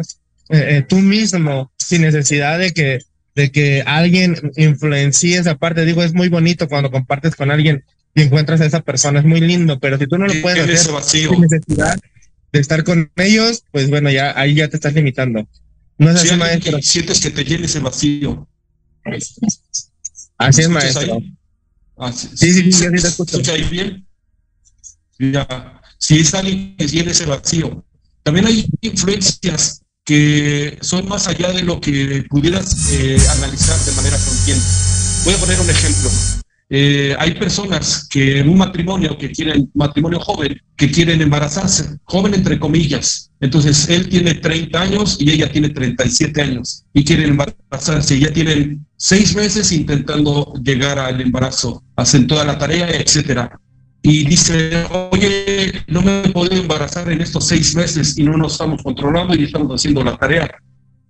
eh, 0.52 0.84
tú 0.88 0.96
mismo, 0.98 1.72
sin 1.78 2.02
necesidad 2.02 2.58
de 2.58 2.72
que, 2.72 2.98
de 3.34 3.50
que 3.50 3.82
alguien 3.86 4.36
influencie 4.56 5.38
esa 5.38 5.56
parte, 5.56 5.84
digo, 5.84 6.02
es 6.02 6.12
muy 6.14 6.28
bonito 6.28 6.68
cuando 6.68 6.90
compartes 6.90 7.34
con 7.36 7.50
alguien 7.50 7.84
y 8.14 8.22
encuentras 8.22 8.60
a 8.60 8.66
esa 8.66 8.80
persona, 8.82 9.20
es 9.20 9.24
muy 9.24 9.40
lindo, 9.40 9.78
pero 9.80 9.98
si 9.98 10.06
tú 10.06 10.18
no 10.18 10.26
lo 10.26 10.34
puedes 10.42 10.68
hacer 10.68 10.92
vacío. 10.92 11.30
sin 11.30 11.40
necesidad 11.40 11.98
de 12.52 12.60
estar 12.60 12.84
con 12.84 13.10
ellos, 13.16 13.64
pues 13.72 13.88
bueno, 13.88 14.10
ya 14.10 14.38
ahí 14.38 14.54
ya 14.54 14.68
te 14.68 14.76
estás 14.76 14.92
limitando. 14.92 15.48
No 15.98 16.10
es 16.10 16.20
Si 16.20 16.28
así, 16.28 16.36
maestro. 16.36 16.76
que 16.76 16.82
sientes 16.82 17.20
que 17.20 17.30
te 17.30 17.44
llena 17.44 17.64
ese 17.66 17.78
vacío. 17.80 18.46
Así 20.38 20.60
es, 20.62 20.68
¿Escuchas 20.68 20.68
maestro. 20.70 21.14
ahí? 21.14 21.34
Ah, 21.96 22.12
sí, 22.12 22.28
Sí, 22.34 22.52
sí, 22.52 22.62
sí, 22.64 22.72
¿Se 22.72 22.84
yo 22.84 22.90
sí 22.96 23.02
te 23.02 23.08
escucho. 23.08 23.36
escucha 23.40 23.52
ahí 23.52 23.64
bien? 23.70 24.06
Ya. 25.18 25.80
Si 25.98 26.18
es 26.18 26.34
alguien 26.34 26.76
que 26.76 26.86
llena 26.86 27.12
ese 27.12 27.26
vacío. 27.26 27.84
También 28.22 28.46
hay 28.46 28.66
influencias 28.80 29.81
que 30.04 30.78
son 30.80 31.08
más 31.08 31.28
allá 31.28 31.52
de 31.52 31.62
lo 31.62 31.80
que 31.80 32.24
pudieras 32.28 32.90
eh, 32.92 33.16
analizar 33.36 33.78
de 33.80 33.92
manera 33.92 34.16
consciente. 34.16 34.64
Voy 35.24 35.34
a 35.34 35.38
poner 35.38 35.60
un 35.60 35.70
ejemplo. 35.70 36.10
Eh, 36.74 37.14
hay 37.18 37.34
personas 37.34 38.08
que 38.08 38.38
en 38.38 38.48
un 38.48 38.56
matrimonio 38.56 39.18
que 39.18 39.30
quieren, 39.30 39.70
matrimonio 39.74 40.18
joven, 40.20 40.58
que 40.74 40.90
quieren 40.90 41.20
embarazarse, 41.20 41.98
joven 42.04 42.32
entre 42.32 42.58
comillas. 42.58 43.30
Entonces, 43.40 43.90
él 43.90 44.08
tiene 44.08 44.34
30 44.34 44.80
años 44.80 45.18
y 45.20 45.30
ella 45.30 45.52
tiene 45.52 45.68
37 45.68 46.40
años 46.40 46.84
y 46.94 47.04
quieren 47.04 47.30
embarazarse. 47.30 48.18
Ya 48.18 48.32
tienen 48.32 48.86
seis 48.96 49.36
meses 49.36 49.70
intentando 49.70 50.54
llegar 50.64 50.98
al 50.98 51.20
embarazo, 51.20 51.84
hacen 51.94 52.26
toda 52.26 52.44
la 52.44 52.56
tarea, 52.56 52.88
etcétera. 52.88 53.60
Y 54.02 54.24
dice, 54.24 54.84
oye, 55.12 55.84
no 55.86 56.02
me 56.02 56.28
puedo 56.30 56.50
embarazar 56.52 57.10
en 57.10 57.20
estos 57.20 57.46
seis 57.46 57.74
meses 57.76 58.18
y 58.18 58.24
no 58.24 58.36
nos 58.36 58.52
estamos 58.52 58.82
controlando 58.82 59.34
y 59.34 59.44
estamos 59.44 59.72
haciendo 59.72 60.02
la 60.02 60.16
tarea. 60.16 60.50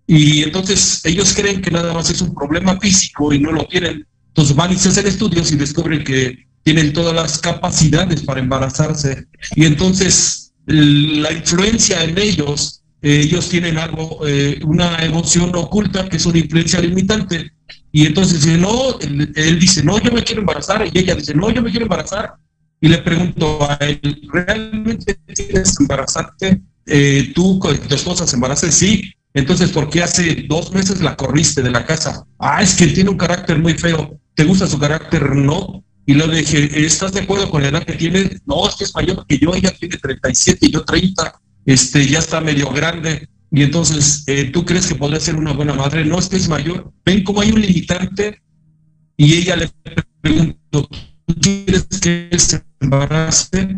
Y 0.07 0.43
entonces 0.43 1.01
ellos 1.05 1.33
creen 1.35 1.63
que 1.63 1.71
nada 1.71 1.95
más 1.95 2.11
es 2.11 2.21
un 2.21 2.35
problema 2.35 2.79
físico 2.79 3.33
y 3.33 3.39
no 3.39 3.51
lo 3.51 3.65
tienen. 3.67 4.07
Entonces 4.29 4.55
van 4.55 4.73
y 4.73 4.77
se 4.77 4.91
hacen 4.91 5.07
estudios 5.07 5.51
y 5.53 5.57
descubren 5.57 6.05
que 6.05 6.47
tienen 6.63 6.93
todas 6.93 7.15
las 7.15 7.39
capacidades 7.39 8.23
para 8.23 8.41
embarazarse. 8.41 9.27
Y 9.55 9.65
entonces 9.65 10.53
la 10.67 11.33
influencia 11.33 12.05
en 12.05 12.19
ellos, 12.19 12.83
eh, 13.01 13.21
ellos 13.25 13.49
tienen 13.49 13.79
algo, 13.79 14.27
eh, 14.27 14.61
una 14.65 15.03
emoción 15.05 15.51
oculta 15.55 16.09
que 16.09 16.19
es 16.19 16.27
una 16.27 16.39
influencia 16.39 16.81
limitante. 16.81 17.53
Y 17.91 18.07
entonces 18.07 18.43
dice, 18.43 18.59
no, 18.59 18.99
él, 19.01 19.33
él 19.35 19.59
dice, 19.59 19.83
no, 19.83 19.99
yo 19.99 20.13
me 20.13 20.23
quiero 20.23 20.43
embarazar. 20.43 20.87
Y 20.93 20.99
ella 20.99 21.15
dice, 21.15 21.35
no, 21.35 21.51
yo 21.51 21.63
me 21.63 21.71
quiero 21.71 21.87
embarazar. 21.87 22.35
Y 22.83 22.89
le 22.89 22.99
pregunto 22.99 23.63
a 23.63 23.77
él, 23.77 24.29
¿realmente 24.33 25.17
quieres 25.33 25.79
embarazarte? 25.79 26.61
Eh, 26.85 27.31
¿Tú, 27.33 27.61
tu 27.61 27.95
esposa 27.95 28.27
se 28.27 28.35
embaraza? 28.35 28.71
Sí. 28.73 29.15
Entonces, 29.35 29.71
¿por 29.71 29.89
qué 29.89 30.03
hace 30.03 30.45
dos 30.49 30.73
meses 30.73 31.01
la 31.01 31.17
corriste 31.17 31.63
de 31.63 31.71
la 31.71 31.87
casa? 31.87 32.27
Ah, 32.41 32.61
es 32.61 32.75
que 32.75 32.89
tiene 32.89 33.11
un 33.11 33.17
carácter 33.17 33.61
muy 33.61 33.75
feo. 33.75 34.19
¿Te 34.35 34.43
gusta 34.43 34.67
su 34.67 34.81
carácter? 34.81 35.37
No. 35.37 35.85
Y 36.07 36.15
le 36.15 36.27
dije, 36.27 36.85
¿estás 36.85 37.13
de 37.13 37.21
acuerdo 37.21 37.49
con 37.49 37.63
la 37.63 37.69
edad 37.69 37.85
que 37.85 37.93
tiene? 37.93 38.41
No, 38.47 38.69
es 38.69 38.75
que 38.75 38.83
es 38.83 38.95
mayor 38.97 39.25
que 39.29 39.39
yo, 39.39 39.55
ella 39.55 39.73
tiene 39.79 39.97
37 39.97 40.67
y 40.67 40.71
yo 40.73 40.85
30. 40.85 41.41
Este, 41.65 42.05
ya 42.09 42.19
está 42.19 42.41
medio 42.41 42.73
grande. 42.73 43.29
Y 43.53 43.63
entonces, 43.63 44.25
eh, 44.27 44.51
¿tú 44.53 44.65
crees 44.65 44.89
que 44.89 44.97
podría 44.97 45.21
ser 45.21 45.37
una 45.37 45.53
buena 45.53 45.75
madre? 45.75 46.05
No, 46.05 46.19
es 46.19 46.29
que 46.29 46.37
es 46.37 46.49
mayor. 46.49 46.93
Ven 47.05 47.23
cómo 47.23 47.43
hay 47.43 47.53
un 47.53 47.61
limitante. 47.61 48.43
Y 49.17 49.35
ella 49.35 49.55
le 49.55 49.71
preguntó, 50.21 50.89
¿tú 50.89 51.12
quieres 51.35 51.87
que 52.01 52.29
él 52.31 52.41
se 52.41 52.63
embarace? 52.81 53.77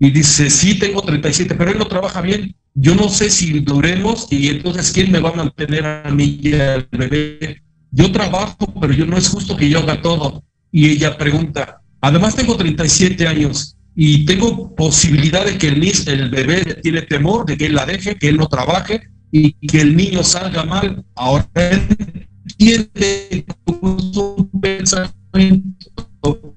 Y 0.00 0.10
dice, 0.10 0.48
sí, 0.50 0.78
tengo 0.78 1.02
37, 1.02 1.54
pero 1.54 1.70
él 1.70 1.78
no 1.78 1.86
trabaja 1.86 2.20
bien. 2.20 2.54
Yo 2.74 2.94
no 2.94 3.08
sé 3.08 3.30
si 3.30 3.60
duremos 3.60 4.28
y 4.30 4.48
entonces 4.48 4.92
¿quién 4.92 5.10
me 5.10 5.18
va 5.18 5.30
a 5.30 5.34
mantener 5.34 5.84
a 5.84 6.10
mí 6.10 6.38
y 6.40 6.54
al 6.54 6.86
bebé? 6.92 7.62
Yo 7.90 8.12
trabajo, 8.12 8.72
pero 8.80 8.92
yo 8.92 9.06
no 9.06 9.16
es 9.16 9.28
justo 9.28 9.56
que 9.56 9.68
yo 9.68 9.80
haga 9.80 10.00
todo. 10.00 10.44
Y 10.70 10.88
ella 10.88 11.18
pregunta, 11.18 11.80
además 12.00 12.36
tengo 12.36 12.56
37 12.56 13.26
años 13.26 13.76
y 13.96 14.24
tengo 14.26 14.74
posibilidad 14.76 15.44
de 15.44 15.58
que 15.58 15.68
el, 15.68 15.82
el 16.06 16.30
bebé 16.30 16.64
tiene 16.82 17.02
temor 17.02 17.46
de 17.46 17.56
que 17.56 17.66
él 17.66 17.74
la 17.74 17.84
deje, 17.84 18.16
que 18.16 18.28
él 18.28 18.36
no 18.36 18.46
trabaje 18.46 19.08
y 19.32 19.52
que 19.66 19.80
el 19.80 19.96
niño 19.96 20.22
salga 20.22 20.64
mal. 20.64 21.04
Ahora 21.16 21.48
cómo 23.64 23.96
es 23.98 24.16
un 24.16 24.60
pensamiento 24.60 26.56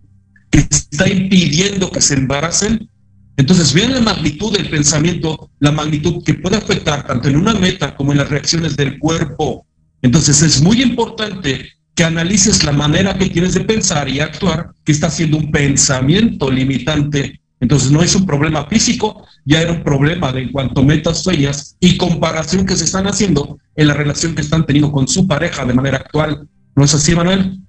que 0.51 0.59
está 0.59 1.09
impidiendo 1.09 1.89
que 1.89 2.01
se 2.01 2.13
embaracen. 2.15 2.89
Entonces, 3.37 3.73
vean 3.73 3.93
la 3.93 4.01
magnitud 4.01 4.55
del 4.55 4.69
pensamiento, 4.69 5.49
la 5.59 5.71
magnitud 5.71 6.23
que 6.23 6.35
puede 6.35 6.57
afectar 6.57 7.07
tanto 7.07 7.29
en 7.29 7.37
una 7.37 7.53
meta 7.55 7.95
como 7.95 8.11
en 8.11 8.19
las 8.19 8.29
reacciones 8.29 8.75
del 8.75 8.99
cuerpo. 8.99 9.65
Entonces, 10.01 10.41
es 10.41 10.61
muy 10.61 10.81
importante 10.81 11.69
que 11.95 12.03
analices 12.03 12.63
la 12.63 12.71
manera 12.71 13.17
que 13.17 13.29
tienes 13.29 13.53
de 13.53 13.61
pensar 13.61 14.09
y 14.09 14.19
actuar, 14.19 14.73
que 14.83 14.91
está 14.91 15.09
siendo 15.09 15.37
un 15.37 15.51
pensamiento 15.51 16.51
limitante. 16.51 17.39
Entonces, 17.59 17.91
no 17.91 18.03
es 18.03 18.15
un 18.15 18.25
problema 18.25 18.65
físico, 18.65 19.25
ya 19.45 19.61
era 19.61 19.71
un 19.71 19.83
problema 19.83 20.31
de 20.31 20.41
en 20.41 20.51
cuanto 20.51 20.83
metas 20.83 21.23
sueñas 21.23 21.77
y 21.79 21.97
comparación 21.97 22.65
que 22.65 22.75
se 22.75 22.85
están 22.85 23.07
haciendo 23.07 23.59
en 23.75 23.87
la 23.87 23.93
relación 23.93 24.35
que 24.35 24.41
están 24.41 24.65
teniendo 24.65 24.91
con 24.91 25.07
su 25.07 25.27
pareja 25.27 25.65
de 25.65 25.73
manera 25.73 25.97
actual. 25.97 26.47
¿No 26.75 26.83
es 26.83 26.93
así, 26.93 27.15
Manuel? 27.15 27.60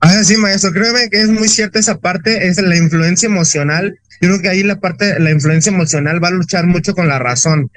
Ah, 0.00 0.22
sí, 0.24 0.36
maestro, 0.36 0.72
créeme 0.72 1.08
que 1.10 1.20
es 1.20 1.28
muy 1.28 1.48
cierta 1.48 1.78
esa 1.78 1.98
parte, 1.98 2.48
es 2.48 2.60
la 2.60 2.76
influencia 2.76 3.26
emocional. 3.26 3.98
Yo 4.20 4.28
creo 4.28 4.40
que 4.40 4.48
ahí 4.48 4.62
la 4.62 4.78
parte, 4.78 5.18
la 5.18 5.30
influencia 5.30 5.72
emocional 5.72 6.22
va 6.22 6.28
a 6.28 6.32
luchar 6.32 6.66
mucho 6.66 6.94
con 6.94 7.08
la 7.08 7.18
razón, 7.18 7.70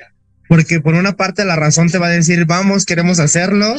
porque 0.47 0.81
por 0.81 0.95
una 0.95 1.15
parte 1.15 1.45
la 1.45 1.55
razón 1.55 1.89
te 1.89 1.97
va 1.97 2.07
a 2.07 2.11
decir, 2.11 2.45
vamos, 2.45 2.85
queremos 2.85 3.19
hacerlo, 3.19 3.75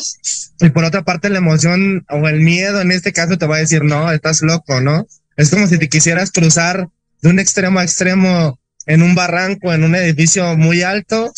y 0.60 0.70
por 0.70 0.84
otra 0.84 1.02
parte 1.02 1.28
la 1.28 1.38
emoción 1.38 2.04
o 2.08 2.28
el 2.28 2.40
miedo 2.40 2.80
en 2.80 2.92
este 2.92 3.12
caso 3.12 3.36
te 3.36 3.46
va 3.46 3.56
a 3.56 3.60
decir, 3.60 3.84
no, 3.84 4.10
estás 4.10 4.40
loco, 4.42 4.80
¿no? 4.80 5.06
Es 5.36 5.50
como 5.50 5.66
si 5.66 5.78
te 5.78 5.88
quisieras 5.88 6.32
cruzar 6.32 6.88
de 7.22 7.28
un 7.28 7.38
extremo 7.38 7.78
a 7.78 7.84
extremo 7.84 8.58
en 8.86 9.02
un 9.02 9.14
barranco, 9.14 9.72
en 9.72 9.84
un 9.84 9.94
edificio 9.94 10.56
muy 10.56 10.82
alto, 10.82 11.32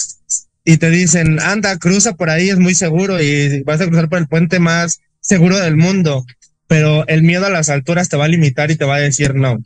y 0.65 0.77
te 0.77 0.91
dicen, 0.91 1.41
anda, 1.41 1.77
cruza 1.79 2.13
por 2.15 2.31
ahí, 2.31 2.51
es 2.51 2.59
muy 2.59 2.77
seguro, 2.77 3.21
y 3.21 3.63
vas 3.65 3.81
a 3.81 3.87
cruzar 3.87 4.09
por 4.09 4.19
el 4.19 4.29
puente 4.29 4.61
más 4.61 5.01
seguro 5.21 5.59
del 5.59 5.77
mundo 5.77 6.25
pero 6.73 7.07
el 7.07 7.23
miedo 7.23 7.45
a 7.45 7.51
las 7.51 7.69
alturas 7.69 8.09
te 8.09 8.17
va 8.17 8.25
a 8.25 8.29
limitar 8.29 8.71
y 8.71 8.77
te 8.77 8.87
va 8.87 8.95
a 8.95 9.01
decir 9.01 9.35
no. 9.35 9.63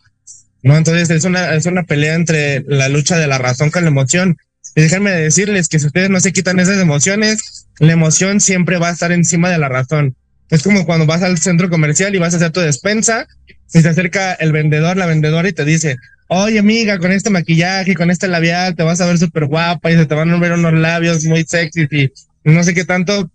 ¿No? 0.65 0.77
Entonces 0.77 1.09
es 1.11 1.23
una, 1.23 1.55
es 1.55 1.65
una 1.67 1.85
pelea 1.85 2.17
entre 2.17 2.65
la 2.67 2.89
lucha 2.89 3.17
de 3.17 3.29
la 3.29 3.39
razón 3.39 3.71
con 3.71 3.85
la 3.85 3.91
emoción. 3.91 4.39
Y 4.75 4.81
déjenme 4.81 5.13
decirles 5.13 5.69
que 5.69 5.79
si 5.79 5.87
ustedes 5.87 6.11
no 6.11 6.19
se 6.19 6.33
quitan 6.33 6.59
esas 6.59 6.81
emociones, 6.81 7.69
la 7.79 7.93
emoción 7.93 8.41
siempre 8.41 8.79
va 8.79 8.89
a 8.89 8.93
estar 8.93 9.13
encima 9.13 9.51
de 9.51 9.59
la 9.59 9.69
razón. 9.69 10.17
Es 10.51 10.65
como 10.65 10.85
cuando 10.85 11.07
vas 11.07 11.23
al 11.23 11.39
centro 11.39 11.71
comercial 11.71 12.13
y 12.13 12.19
vas 12.19 12.35
a 12.35 12.39
hacer 12.39 12.51
tu 12.51 12.59
despensa 12.59 13.29
y 13.73 13.83
se 13.83 13.89
acerca 13.89 14.33
el 14.33 14.51
vendedor, 14.51 14.97
la 14.97 15.07
vendedora 15.07 15.49
y 15.49 15.53
te 15.53 15.65
dice, 15.65 15.99
oye 16.27 16.59
amiga, 16.59 16.99
con 16.99 17.13
este 17.13 17.31
maquillaje, 17.31 17.95
con 17.95 18.11
este 18.11 18.27
labial, 18.27 18.75
te 18.75 18.83
vas 18.83 19.01
a 19.01 19.07
ver 19.07 19.19
súper 19.19 19.45
guapa 19.45 19.93
y 19.93 19.95
se 19.95 20.07
te 20.07 20.15
van 20.17 20.31
a 20.31 20.39
ver 20.41 20.55
unos 20.55 20.73
labios 20.73 21.23
muy 21.23 21.45
sexy 21.45 21.87
y 21.93 22.11
no 22.43 22.65
sé 22.65 22.75
qué 22.75 22.85
tanto. 22.85 23.31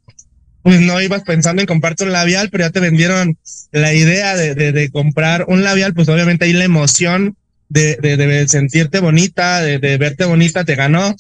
Pues 0.64 0.80
no 0.82 1.02
ibas 1.02 1.24
pensando 1.24 1.62
en 1.62 1.68
comprarte 1.68 2.04
un 2.04 2.12
labial, 2.12 2.50
pero 2.50 2.66
ya 2.66 2.70
te 2.70 2.80
vendieron 2.80 3.38
la 3.72 3.94
idea 3.94 4.36
de, 4.36 4.90
comprar 4.92 5.46
un 5.48 5.64
labial, 5.64 5.94
pues 5.94 6.10
obviamente 6.10 6.46
ahí 6.46 6.54
la 6.54 6.66
emoción 6.66 7.36
de, 7.70 8.46
sentirte 8.48 9.00
bonita, 9.00 9.62
de, 9.62 9.98
verte 9.98 10.26
bonita 10.26 10.64
te 10.64 10.76
ganó 10.76 11.16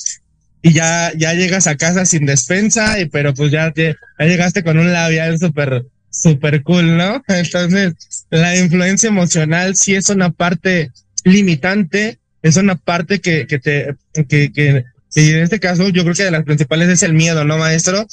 y 0.61 0.73
ya, 0.73 1.11
ya 1.17 1.33
llegas 1.33 1.65
a 1.65 1.75
casa 1.75 2.05
sin 2.05 2.25
despensa, 2.25 2.95
pero 3.11 3.33
pues 3.33 3.51
ya, 3.51 3.73
ya 3.75 3.95
llegaste 4.19 4.63
con 4.63 4.77
un 4.77 4.93
labial 4.93 5.39
súper, 5.39 5.85
súper 6.11 6.61
cool, 6.61 6.97
¿no? 6.97 7.23
Entonces, 7.27 7.93
la 8.29 8.55
influencia 8.55 9.09
emocional 9.09 9.75
sí 9.75 9.95
es 9.95 10.09
una 10.09 10.29
parte 10.29 10.91
limitante, 11.23 12.19
es 12.43 12.57
una 12.57 12.75
parte 12.75 13.19
que, 13.21 13.47
que 13.47 13.57
te, 13.57 13.95
que, 14.27 14.51
que 14.51 14.85
en 15.15 15.43
este 15.43 15.59
caso 15.59 15.89
yo 15.89 16.03
creo 16.03 16.15
que 16.15 16.23
de 16.23 16.31
las 16.31 16.43
principales 16.43 16.89
es 16.89 17.03
el 17.03 17.13
miedo, 17.13 17.43
¿no, 17.43 17.57
maestro? 17.57 18.07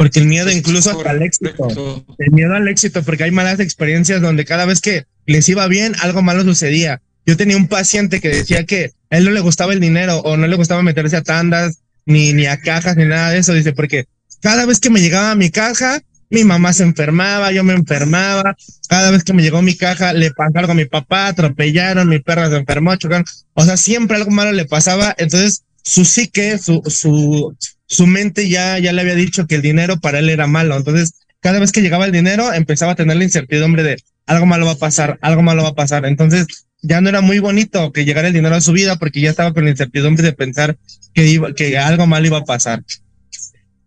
Porque 0.00 0.18
el 0.18 0.24
miedo 0.24 0.50
incluso 0.50 0.92
hasta 0.92 1.10
el 1.10 1.20
éxito. 1.20 2.06
El 2.16 2.32
miedo 2.32 2.54
al 2.54 2.66
éxito, 2.68 3.02
porque 3.02 3.24
hay 3.24 3.32
malas 3.32 3.60
experiencias 3.60 4.22
donde 4.22 4.46
cada 4.46 4.64
vez 4.64 4.80
que 4.80 5.04
les 5.26 5.46
iba 5.50 5.68
bien, 5.68 5.94
algo 6.00 6.22
malo 6.22 6.42
sucedía. 6.42 7.02
Yo 7.26 7.36
tenía 7.36 7.58
un 7.58 7.68
paciente 7.68 8.18
que 8.18 8.30
decía 8.30 8.64
que 8.64 8.92
a 9.10 9.18
él 9.18 9.26
no 9.26 9.30
le 9.30 9.40
gustaba 9.40 9.74
el 9.74 9.80
dinero 9.80 10.20
o 10.20 10.38
no 10.38 10.46
le 10.46 10.56
gustaba 10.56 10.82
meterse 10.82 11.18
a 11.18 11.22
tandas, 11.22 11.80
ni, 12.06 12.32
ni 12.32 12.46
a 12.46 12.58
cajas, 12.62 12.96
ni 12.96 13.04
nada 13.04 13.28
de 13.28 13.40
eso. 13.40 13.52
Dice, 13.52 13.74
porque 13.74 14.06
cada 14.40 14.64
vez 14.64 14.80
que 14.80 14.88
me 14.88 15.02
llegaba 15.02 15.32
a 15.32 15.34
mi 15.34 15.50
caja, 15.50 16.00
mi 16.30 16.44
mamá 16.44 16.72
se 16.72 16.84
enfermaba, 16.84 17.52
yo 17.52 17.62
me 17.62 17.74
enfermaba. 17.74 18.56
Cada 18.88 19.10
vez 19.10 19.22
que 19.22 19.34
me 19.34 19.42
llegó 19.42 19.60
mi 19.60 19.76
caja, 19.76 20.14
le 20.14 20.30
pasó 20.30 20.60
algo 20.60 20.72
a 20.72 20.76
mi 20.76 20.86
papá, 20.86 21.26
atropellaron, 21.26 22.08
mi 22.08 22.20
perra 22.20 22.48
se 22.48 22.56
enfermó, 22.56 22.96
chocaron. 22.96 23.26
O 23.52 23.66
sea, 23.66 23.76
siempre 23.76 24.16
algo 24.16 24.30
malo 24.30 24.52
le 24.52 24.64
pasaba. 24.64 25.14
Entonces, 25.18 25.64
su 25.82 26.06
psique, 26.06 26.56
su, 26.56 26.80
su, 26.86 27.54
su 27.90 28.06
mente 28.06 28.48
ya, 28.48 28.78
ya 28.78 28.92
le 28.92 29.00
había 29.00 29.16
dicho 29.16 29.48
que 29.48 29.56
el 29.56 29.62
dinero 29.62 29.98
para 29.98 30.20
él 30.20 30.30
era 30.30 30.46
malo. 30.46 30.76
Entonces, 30.76 31.12
cada 31.40 31.58
vez 31.58 31.72
que 31.72 31.82
llegaba 31.82 32.06
el 32.06 32.12
dinero, 32.12 32.52
empezaba 32.52 32.92
a 32.92 32.94
tener 32.94 33.16
la 33.16 33.24
incertidumbre 33.24 33.82
de 33.82 34.02
algo 34.26 34.46
malo 34.46 34.64
va 34.64 34.72
a 34.72 34.76
pasar, 34.76 35.18
algo 35.22 35.42
malo 35.42 35.64
va 35.64 35.70
a 35.70 35.74
pasar. 35.74 36.06
Entonces, 36.06 36.46
ya 36.82 37.00
no 37.00 37.08
era 37.08 37.20
muy 37.20 37.40
bonito 37.40 37.92
que 37.92 38.04
llegara 38.04 38.28
el 38.28 38.34
dinero 38.34 38.54
a 38.54 38.60
su 38.60 38.70
vida 38.72 38.96
porque 38.96 39.20
ya 39.20 39.30
estaba 39.30 39.52
con 39.52 39.64
la 39.64 39.70
incertidumbre 39.70 40.22
de 40.22 40.32
pensar 40.32 40.78
que 41.12 41.26
iba, 41.26 41.52
que 41.52 41.76
algo 41.78 42.06
malo 42.06 42.26
iba 42.26 42.38
a 42.38 42.44
pasar. 42.44 42.84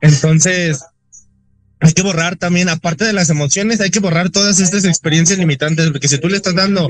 Entonces, 0.01 0.83
hay 1.79 1.93
que 1.93 2.01
borrar 2.01 2.35
también, 2.35 2.67
aparte 2.67 3.05
de 3.05 3.13
las 3.13 3.29
emociones, 3.29 3.79
hay 3.79 3.89
que 3.89 4.01
borrar 4.01 4.31
todas 4.31 4.59
estas 4.59 4.83
experiencias 4.83 5.39
limitantes, 5.39 5.91
porque 5.91 6.09
si 6.09 6.17
tú 6.17 6.27
le 6.27 6.35
estás 6.35 6.55
dando 6.55 6.89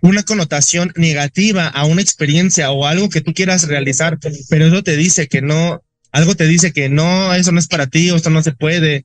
una 0.00 0.24
connotación 0.24 0.92
negativa 0.96 1.68
a 1.68 1.84
una 1.84 2.02
experiencia 2.02 2.72
o 2.72 2.84
algo 2.84 3.08
que 3.10 3.20
tú 3.20 3.32
quieras 3.32 3.68
realizar, 3.68 4.18
pero 4.48 4.66
eso 4.66 4.82
te 4.82 4.96
dice 4.96 5.28
que 5.28 5.40
no, 5.40 5.84
algo 6.12 6.34
te 6.34 6.46
dice 6.46 6.72
que 6.72 6.88
no, 6.88 7.34
eso 7.34 7.52
no 7.52 7.58
es 7.58 7.66
para 7.66 7.86
ti, 7.86 8.10
o 8.10 8.16
esto 8.16 8.30
no 8.30 8.42
se 8.42 8.52
puede, 8.52 9.04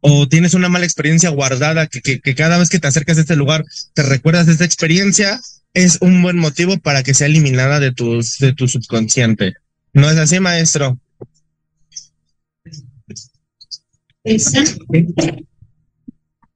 o 0.00 0.28
tienes 0.28 0.54
una 0.54 0.68
mala 0.68 0.84
experiencia 0.84 1.30
guardada 1.30 1.86
que, 1.86 2.20
cada 2.34 2.58
vez 2.58 2.68
que 2.68 2.78
te 2.78 2.86
acercas 2.86 3.18
a 3.18 3.22
este 3.22 3.36
lugar 3.36 3.64
te 3.94 4.02
recuerdas 4.02 4.46
de 4.46 4.52
esta 4.52 4.64
experiencia, 4.64 5.40
es 5.74 5.98
un 6.00 6.22
buen 6.22 6.36
motivo 6.38 6.78
para 6.78 7.02
que 7.02 7.14
sea 7.14 7.26
eliminada 7.26 7.80
de 7.80 7.92
tu, 7.92 8.20
de 8.40 8.52
tu 8.54 8.68
subconsciente. 8.68 9.54
¿No 9.92 10.10
es 10.10 10.16
así, 10.16 10.40
maestro? 10.40 10.98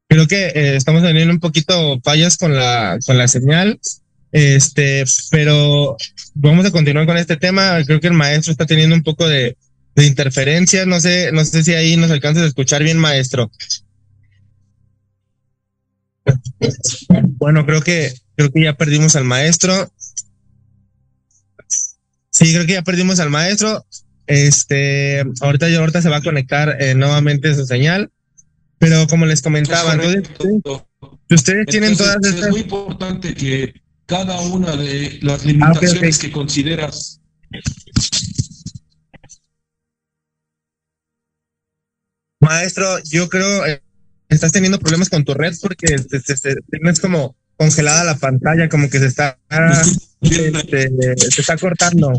Creo 0.08 0.26
que 0.28 0.46
eh, 0.46 0.76
estamos 0.76 1.02
teniendo 1.02 1.32
un 1.32 1.40
poquito 1.40 2.00
fallas 2.02 2.36
con 2.36 2.54
la, 2.54 2.98
con 3.06 3.18
la 3.18 3.28
señal. 3.28 3.80
Este, 4.32 5.04
pero 5.30 5.96
vamos 6.34 6.64
a 6.64 6.70
continuar 6.70 7.06
con 7.06 7.18
este 7.18 7.36
tema. 7.36 7.78
Creo 7.84 8.00
que 8.00 8.08
el 8.08 8.14
maestro 8.14 8.50
está 8.50 8.66
teniendo 8.66 8.96
un 8.96 9.02
poco 9.02 9.28
de, 9.28 9.56
de 9.94 10.06
interferencia. 10.06 10.86
No 10.86 11.00
sé, 11.00 11.30
no 11.32 11.44
sé 11.44 11.62
si 11.62 11.74
ahí 11.74 11.96
nos 11.96 12.10
alcanzas 12.10 12.44
a 12.44 12.48
escuchar 12.48 12.82
bien, 12.82 12.98
maestro. 12.98 13.50
Bueno, 17.38 17.66
creo 17.66 17.82
que 17.82 18.12
creo 18.36 18.50
que 18.50 18.62
ya 18.62 18.74
perdimos 18.74 19.16
al 19.16 19.24
maestro. 19.24 19.92
Sí, 22.30 22.52
creo 22.54 22.66
que 22.66 22.72
ya 22.72 22.82
perdimos 22.82 23.20
al 23.20 23.30
maestro. 23.30 23.84
Este, 24.26 25.22
ahorita 25.40 25.68
ya 25.68 25.80
ahorita 25.80 26.00
se 26.00 26.08
va 26.08 26.16
a 26.16 26.22
conectar 26.22 26.80
eh, 26.80 26.94
nuevamente 26.94 27.54
su 27.54 27.66
señal. 27.66 28.10
Pero 28.78 29.06
como 29.06 29.26
les 29.26 29.42
comentaba, 29.42 29.94
entonces, 29.94 30.28
si 31.28 31.34
ustedes 31.34 31.66
tienen 31.66 31.96
todas 31.96 32.16
estas 32.22 32.46
Es 32.46 32.50
muy 32.50 32.60
importante 32.62 33.32
que 33.32 33.81
cada 34.12 34.38
una 34.42 34.76
de 34.76 35.18
las 35.22 35.40
Ah, 35.40 35.46
limitaciones 35.46 36.18
que 36.18 36.30
consideras 36.30 37.18
Maestro, 42.40 42.98
yo 43.04 43.30
creo 43.30 43.64
eh, 43.64 43.80
estás 44.28 44.52
teniendo 44.52 44.78
problemas 44.78 45.08
con 45.08 45.24
tu 45.24 45.32
red 45.32 45.54
porque 45.62 45.96
te- 45.96 46.20
te- 46.20 46.34
te- 46.34 46.56
tienes 46.70 47.00
como 47.00 47.36
congelada 47.56 48.04
la 48.04 48.16
pantalla, 48.16 48.68
como 48.68 48.90
que 48.90 48.98
se 48.98 49.06
está 49.06 49.38
este, 50.20 50.90
se 51.16 51.40
está 51.40 51.56
cortando. 51.56 52.12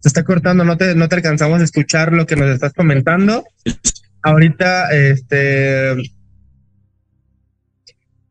Se 0.00 0.08
está 0.08 0.22
cortando, 0.24 0.64
no 0.64 0.76
te, 0.76 0.94
no 0.94 1.08
te 1.08 1.16
alcanzamos 1.16 1.60
a 1.60 1.64
escuchar 1.64 2.12
lo 2.12 2.24
que 2.26 2.36
nos 2.36 2.50
estás 2.50 2.72
comentando. 2.72 3.44
Ahorita, 4.22 4.90
este 4.92 5.96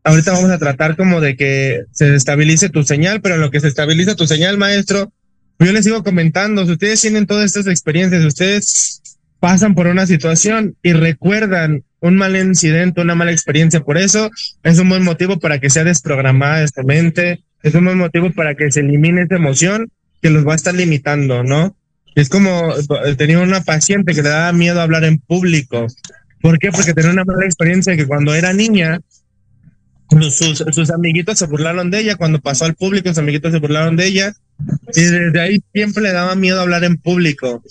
ahorita 0.10 0.32
vamos 0.32 0.50
a 0.50 0.58
tratar 0.58 0.96
como 0.96 1.22
de 1.22 1.36
que 1.36 1.84
se 1.92 2.16
estabilice 2.16 2.70
tu 2.70 2.84
señal, 2.84 3.22
pero 3.22 3.38
lo 3.38 3.52
que 3.52 3.60
se 3.60 3.68
estabiliza 3.68 4.16
tu 4.16 4.28
señal, 4.28 4.58
maestro, 4.58 5.12
yo 5.60 5.72
les 5.72 5.86
sigo 5.86 6.04
comentando, 6.04 6.66
si 6.66 6.72
ustedes 6.72 7.02
tienen 7.02 7.28
todas 7.28 7.46
estas 7.46 7.68
experiencias, 7.68 8.22
si 8.22 8.28
ustedes 8.28 9.02
pasan 9.40 9.76
por 9.76 9.88
una 9.88 10.08
situación 10.08 10.76
y 10.82 10.94
recuerdan 10.94 11.84
un 12.02 12.16
mal 12.16 12.36
incidente, 12.36 13.02
una 13.02 13.16
mala 13.16 13.32
experiencia 13.32 13.82
por 13.82 13.98
eso, 13.98 14.30
es 14.64 14.80
un 14.80 14.90
buen 14.90 15.04
motivo 15.04 15.40
para 15.40 15.60
que 15.60 15.70
sea 15.70 15.84
desprogramada 15.84 16.64
esta 16.64 16.84
mente, 16.84 17.44
es 17.62 17.76
un 17.76 17.86
buen 17.86 17.98
motivo 17.98 18.32
para 18.32 18.56
que 18.56 18.72
se 18.72 18.80
elimine 18.80 19.24
esa 19.24 19.36
emoción 19.36 19.92
que 20.22 20.30
los 20.30 20.48
va 20.48 20.54
a 20.54 20.56
estar 20.56 20.74
limitando, 20.74 21.44
¿no? 21.44 21.76
Es 22.16 22.30
como 22.30 22.74
eh, 23.06 23.16
tenía 23.16 23.40
una 23.40 23.62
paciente 23.62 24.14
que 24.14 24.24
le 24.24 24.30
daba 24.30 24.52
miedo 24.54 24.82
hablar 24.82 25.04
en 25.04 25.20
público. 25.20 25.88
¿Por 26.42 26.58
qué? 26.58 26.72
Porque 26.72 26.94
tenía 26.94 27.12
una 27.12 27.26
mala 27.26 27.46
experiencia 27.46 27.96
que 27.96 28.08
cuando 28.08 28.34
era 28.34 28.54
niña, 28.54 29.00
sus, 30.32 30.64
sus 30.72 30.90
amiguitos 30.92 31.38
se 31.38 31.46
burlaron 31.46 31.92
de 31.92 32.00
ella, 32.00 32.16
cuando 32.16 32.40
pasó 32.40 32.66
al 32.66 32.76
público, 32.76 33.10
sus 33.10 33.18
amiguitos 33.20 33.52
se 33.52 33.60
burlaron 33.60 33.96
de 33.96 34.08
ella, 34.08 34.34
y 34.96 35.02
desde 35.02 35.40
ahí 35.40 35.64
siempre 35.74 36.04
le 36.04 36.12
daba 36.14 36.36
miedo 36.36 36.60
hablar 36.62 36.84
en 36.84 36.98
público. 36.98 37.64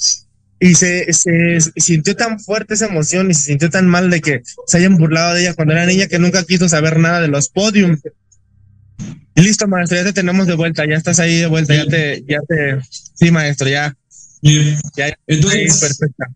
Y 0.61 0.75
se, 0.75 1.13
se 1.13 1.61
sintió 1.77 2.17
tan 2.17 2.41
fuerte 2.41 2.75
esa 2.75 2.87
emoción 2.87 3.31
y 3.31 3.35
se 3.35 3.45
sintió 3.45 3.71
tan 3.71 3.87
mal 3.87 4.11
de 4.11 4.21
que 4.21 4.43
se 4.67 4.79
hayan 4.79 4.97
burlado 4.97 5.35
de 5.35 5.43
ella 5.43 5.55
cuando 5.55 5.75
era 5.75 5.87
niña 5.87 6.09
que 6.09 6.19
nunca 6.19 6.45
quiso 6.45 6.69
saber 6.69 6.99
nada 6.99 7.21
de 7.21 7.29
los 7.29 7.49
podiums. 7.49 8.01
Y 9.37 9.43
listo, 9.43 9.69
maestro, 9.69 9.99
ya 9.99 10.05
te 10.05 10.13
tenemos 10.13 10.49
de 10.49 10.55
vuelta, 10.55 10.85
ya 10.85 10.97
estás 10.97 11.21
ahí 11.21 11.39
de 11.39 11.47
vuelta, 11.47 11.75
ya 11.77 11.87
te, 11.87 12.25
ya 12.27 12.41
te, 12.49 12.81
sí, 13.15 13.31
maestro, 13.31 13.69
ya, 13.69 13.95
Bien. 14.43 14.77
ya, 14.97 15.17
Entonces, 15.29 15.75
sí, 15.75 15.81
perfecta. 15.81 16.27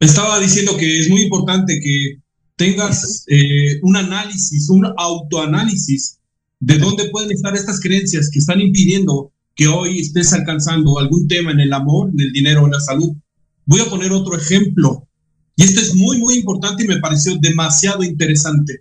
estaba 0.00 0.38
diciendo 0.38 0.76
que 0.76 1.00
es 1.00 1.08
muy 1.08 1.22
importante 1.22 1.80
que 1.82 2.16
tengas 2.60 3.24
eh, 3.28 3.80
un 3.80 3.96
análisis, 3.96 4.68
un 4.68 4.86
autoanálisis 4.98 6.18
de 6.58 6.76
dónde 6.76 7.08
pueden 7.08 7.32
estar 7.32 7.54
estas 7.56 7.80
creencias 7.80 8.28
que 8.30 8.38
están 8.38 8.60
impidiendo 8.60 9.32
que 9.54 9.66
hoy 9.66 10.00
estés 10.00 10.34
alcanzando 10.34 10.98
algún 10.98 11.26
tema 11.26 11.52
en 11.52 11.60
el 11.60 11.72
amor, 11.72 12.10
en 12.10 12.20
el 12.20 12.32
dinero, 12.32 12.66
en 12.66 12.72
la 12.72 12.80
salud. 12.80 13.16
Voy 13.64 13.80
a 13.80 13.88
poner 13.88 14.12
otro 14.12 14.36
ejemplo. 14.36 15.08
Y 15.56 15.62
esto 15.62 15.80
es 15.80 15.94
muy, 15.94 16.18
muy 16.18 16.34
importante 16.34 16.84
y 16.84 16.86
me 16.86 16.98
pareció 16.98 17.34
demasiado 17.36 18.02
interesante. 18.02 18.80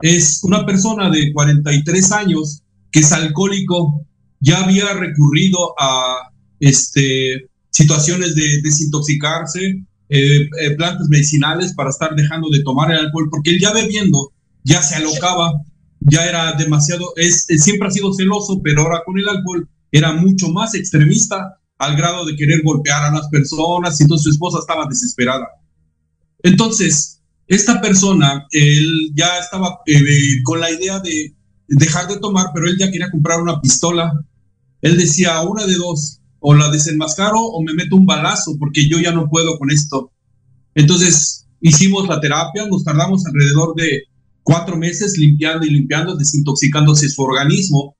Es 0.00 0.42
una 0.42 0.64
persona 0.64 1.10
de 1.10 1.30
43 1.30 2.10
años 2.12 2.62
que 2.90 3.00
es 3.00 3.12
alcohólico, 3.12 4.06
ya 4.40 4.64
había 4.64 4.94
recurrido 4.94 5.74
a 5.78 6.30
este, 6.58 7.50
situaciones 7.68 8.34
de 8.34 8.62
desintoxicarse, 8.62 9.84
eh, 10.08 10.48
eh, 10.60 10.70
plantas 10.76 11.08
medicinales 11.08 11.74
para 11.74 11.90
estar 11.90 12.14
dejando 12.14 12.48
de 12.50 12.62
tomar 12.62 12.90
el 12.92 12.98
alcohol, 12.98 13.28
porque 13.30 13.50
él 13.50 13.60
ya 13.60 13.72
bebiendo 13.72 14.32
ya 14.62 14.82
se 14.82 14.96
alocaba, 14.96 15.52
ya 16.00 16.24
era 16.26 16.52
demasiado, 16.54 17.12
es, 17.16 17.44
es- 17.50 17.62
siempre 17.64 17.88
ha 17.88 17.90
sido 17.90 18.12
celoso, 18.14 18.60
pero 18.62 18.82
ahora 18.82 19.02
con 19.04 19.18
el 19.18 19.28
alcohol 19.28 19.68
era 19.92 20.12
mucho 20.12 20.48
más 20.48 20.74
extremista 20.74 21.58
al 21.78 21.96
grado 21.96 22.24
de 22.24 22.36
querer 22.36 22.62
golpear 22.62 23.04
a 23.04 23.10
las 23.14 23.28
personas 23.28 24.00
y 24.00 24.04
entonces 24.04 24.24
su 24.24 24.30
esposa 24.30 24.58
estaba 24.60 24.86
desesperada. 24.88 25.46
Entonces, 26.42 27.20
esta 27.46 27.80
persona, 27.80 28.46
él 28.50 29.10
ya 29.14 29.38
estaba 29.38 29.78
eh, 29.86 30.42
con 30.42 30.60
la 30.60 30.70
idea 30.70 31.00
de 31.00 31.34
dejar 31.68 32.08
de 32.08 32.18
tomar, 32.18 32.46
pero 32.54 32.66
él 32.68 32.76
ya 32.78 32.90
quería 32.90 33.10
comprar 33.10 33.40
una 33.40 33.60
pistola. 33.60 34.12
Él 34.82 34.96
decía, 34.96 35.40
una 35.42 35.66
de 35.66 35.74
dos, 35.74 36.20
o 36.46 36.52
la 36.52 36.70
desenmascaro 36.70 37.40
o 37.40 37.62
me 37.62 37.72
meto 37.72 37.96
un 37.96 38.04
balazo 38.04 38.56
porque 38.58 38.86
yo 38.86 39.00
ya 39.00 39.12
no 39.12 39.30
puedo 39.30 39.58
con 39.58 39.70
esto. 39.70 40.12
Entonces, 40.74 41.46
hicimos 41.62 42.06
la 42.06 42.20
terapia, 42.20 42.66
nos 42.68 42.84
tardamos 42.84 43.24
alrededor 43.24 43.74
de 43.74 44.02
cuatro 44.42 44.76
meses 44.76 45.16
limpiando 45.16 45.64
y 45.64 45.70
limpiando, 45.70 46.14
desintoxicándose 46.14 47.08
su 47.08 47.22
organismo. 47.22 47.96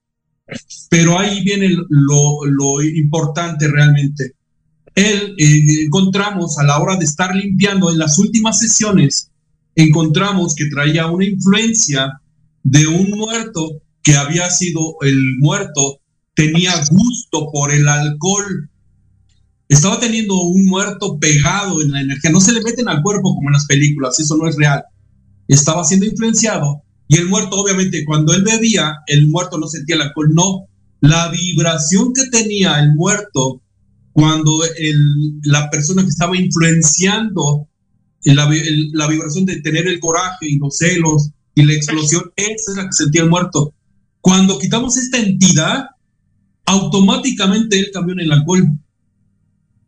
Pero 0.91 1.19
ahí 1.19 1.43
viene 1.43 1.71
lo, 1.89 2.45
lo 2.45 2.83
importante 2.83 3.67
realmente. 3.67 4.33
él 4.95 5.35
eh, 5.39 5.85
encontramos 5.87 6.59
a 6.59 6.65
la 6.65 6.79
hora 6.79 6.97
de 6.97 7.07
estar 7.07 7.35
limpiando 7.35 7.91
en 7.91 7.97
las 7.97 8.19
últimas 8.19 8.61
sesiones, 8.61 9.31
encontramos 9.75 10.55
que 10.55 10.67
traía 10.67 11.07
una 11.07 11.25
influencia 11.25 12.21
de 12.63 12.87
un 12.89 13.09
muerto 13.11 13.81
que 14.03 14.17
había 14.17 14.51
sido 14.51 14.97
el 15.01 15.39
muerto, 15.39 16.01
tenía 16.35 16.73
gusto 16.91 17.51
por 17.53 17.73
el 17.73 17.89
alcohol. 17.89 18.71
Estaba 19.69 19.99
teniendo 19.99 20.41
un 20.43 20.67
muerto 20.67 21.19
pegado 21.19 21.81
en 21.81 21.93
la 21.93 22.01
energía. 22.03 22.31
No 22.31 22.41
se 22.41 22.53
le 22.53 22.63
meten 22.63 22.89
al 22.89 23.03
cuerpo 23.03 23.35
como 23.35 23.49
en 23.49 23.55
las 23.55 23.67
películas, 23.67 24.19
eso 24.21 24.37
no 24.37 24.49
es 24.49 24.57
real. 24.57 24.85
Estaba 25.49 25.85
siendo 25.85 26.07
influenciado 26.07 26.83
y 27.09 27.17
el 27.17 27.29
muerto, 27.29 27.57
obviamente, 27.57 28.05
cuando 28.05 28.33
él 28.35 28.43
bebía, 28.43 28.97
el 29.07 29.29
muerto 29.29 29.59
no 29.59 29.67
sentía 29.67 29.97
el 29.97 30.03
alcohol. 30.03 30.35
No, 30.35 30.67
la 31.01 31.29
vibración 31.29 32.13
que 32.15 32.27
tenía 32.27 32.79
el 32.81 32.95
muerto 32.95 33.61
cuando 34.13 34.61
la 35.43 35.69
persona 35.71 36.03
que 36.03 36.09
estaba 36.09 36.37
influenciando 36.37 37.69
la, 38.23 38.49
la, 38.93 39.07
vibración 39.09 39.45
de 39.45 39.61
tener 39.61 39.87
el 39.87 40.01
coraje 40.01 40.49
y 40.49 40.59
los 40.59 40.79
celos 40.79 41.31
y 41.55 41.65
la 41.65 41.75
explosión, 41.75 42.33
esa 42.37 42.71
es 42.71 42.77
la 42.77 42.87
que 42.87 42.93
sentía 42.93 43.23
el 43.23 43.29
muerto. 43.29 43.75
Cuando 44.21 44.59
quitamos 44.59 44.97
esta 44.97 45.19
entidad, 45.19 45.87
automáticamente 46.67 47.79
él 47.79 47.91
cambió 47.93 48.15
en 48.15 48.21
el 48.21 48.33
alcohol. 48.33 48.69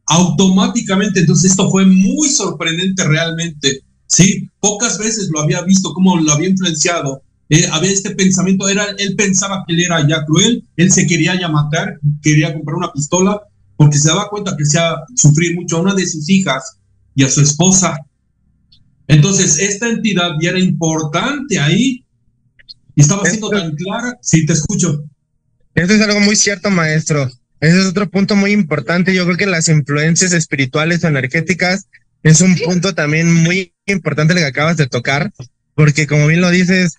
Automáticamente, 0.08 1.20
entonces 1.20 1.50
esto 1.50 1.70
fue 1.70 1.84
muy 1.84 2.28
sorprendente 2.28 3.04
realmente. 3.04 3.80
Sí, 4.06 4.48
pocas 4.60 4.98
veces 4.98 5.28
lo 5.32 5.40
había 5.40 5.62
visto, 5.62 5.92
cómo 5.92 6.16
lo 6.16 6.32
había 6.32 6.48
influenciado. 6.48 7.22
Eh, 7.48 7.68
había 7.72 7.90
este 7.90 8.10
pensamiento, 8.10 8.68
era, 8.68 8.86
él 8.98 9.14
pensaba 9.16 9.64
que 9.66 9.74
él 9.74 9.84
era 9.84 10.06
ya 10.06 10.24
cruel, 10.24 10.64
él 10.76 10.92
se 10.92 11.06
quería 11.06 11.38
ya 11.38 11.48
matar, 11.48 11.98
quería 12.22 12.52
comprar 12.52 12.76
una 12.76 12.92
pistola, 12.92 13.40
porque 13.76 13.98
se 13.98 14.08
daba 14.08 14.28
cuenta 14.28 14.56
que 14.56 14.64
hacía 14.64 14.96
sufrir 15.14 15.54
mucho 15.54 15.76
a 15.76 15.80
una 15.80 15.94
de 15.94 16.06
sus 16.06 16.28
hijas 16.28 16.78
y 17.14 17.24
a 17.24 17.30
su 17.30 17.40
esposa. 17.40 17.98
Entonces, 19.08 19.58
esta 19.58 19.88
entidad 19.88 20.32
ya 20.40 20.50
era 20.50 20.58
importante 20.58 21.58
ahí 21.58 22.04
y 22.94 23.00
estaba 23.00 23.24
siendo 23.28 23.48
tan 23.50 23.74
clara. 23.76 24.18
Sí, 24.20 24.44
te 24.46 24.54
escucho. 24.54 25.04
Eso 25.76 25.92
es 25.92 26.00
algo 26.00 26.20
muy 26.20 26.36
cierto, 26.36 26.70
maestro. 26.70 27.30
Ese 27.60 27.80
es 27.80 27.86
otro 27.86 28.08
punto 28.08 28.34
muy 28.34 28.52
importante. 28.52 29.14
Yo 29.14 29.24
creo 29.24 29.36
que 29.36 29.46
las 29.46 29.68
influencias 29.68 30.32
espirituales 30.32 31.04
o 31.04 31.08
energéticas 31.08 31.86
es 32.22 32.40
un 32.40 32.56
punto 32.56 32.94
también 32.94 33.32
muy 33.32 33.74
importante 33.84 34.32
el 34.32 34.40
que 34.40 34.46
acabas 34.46 34.78
de 34.78 34.86
tocar, 34.86 35.30
porque 35.74 36.06
como 36.06 36.26
bien 36.26 36.40
lo 36.40 36.50
dices, 36.50 36.96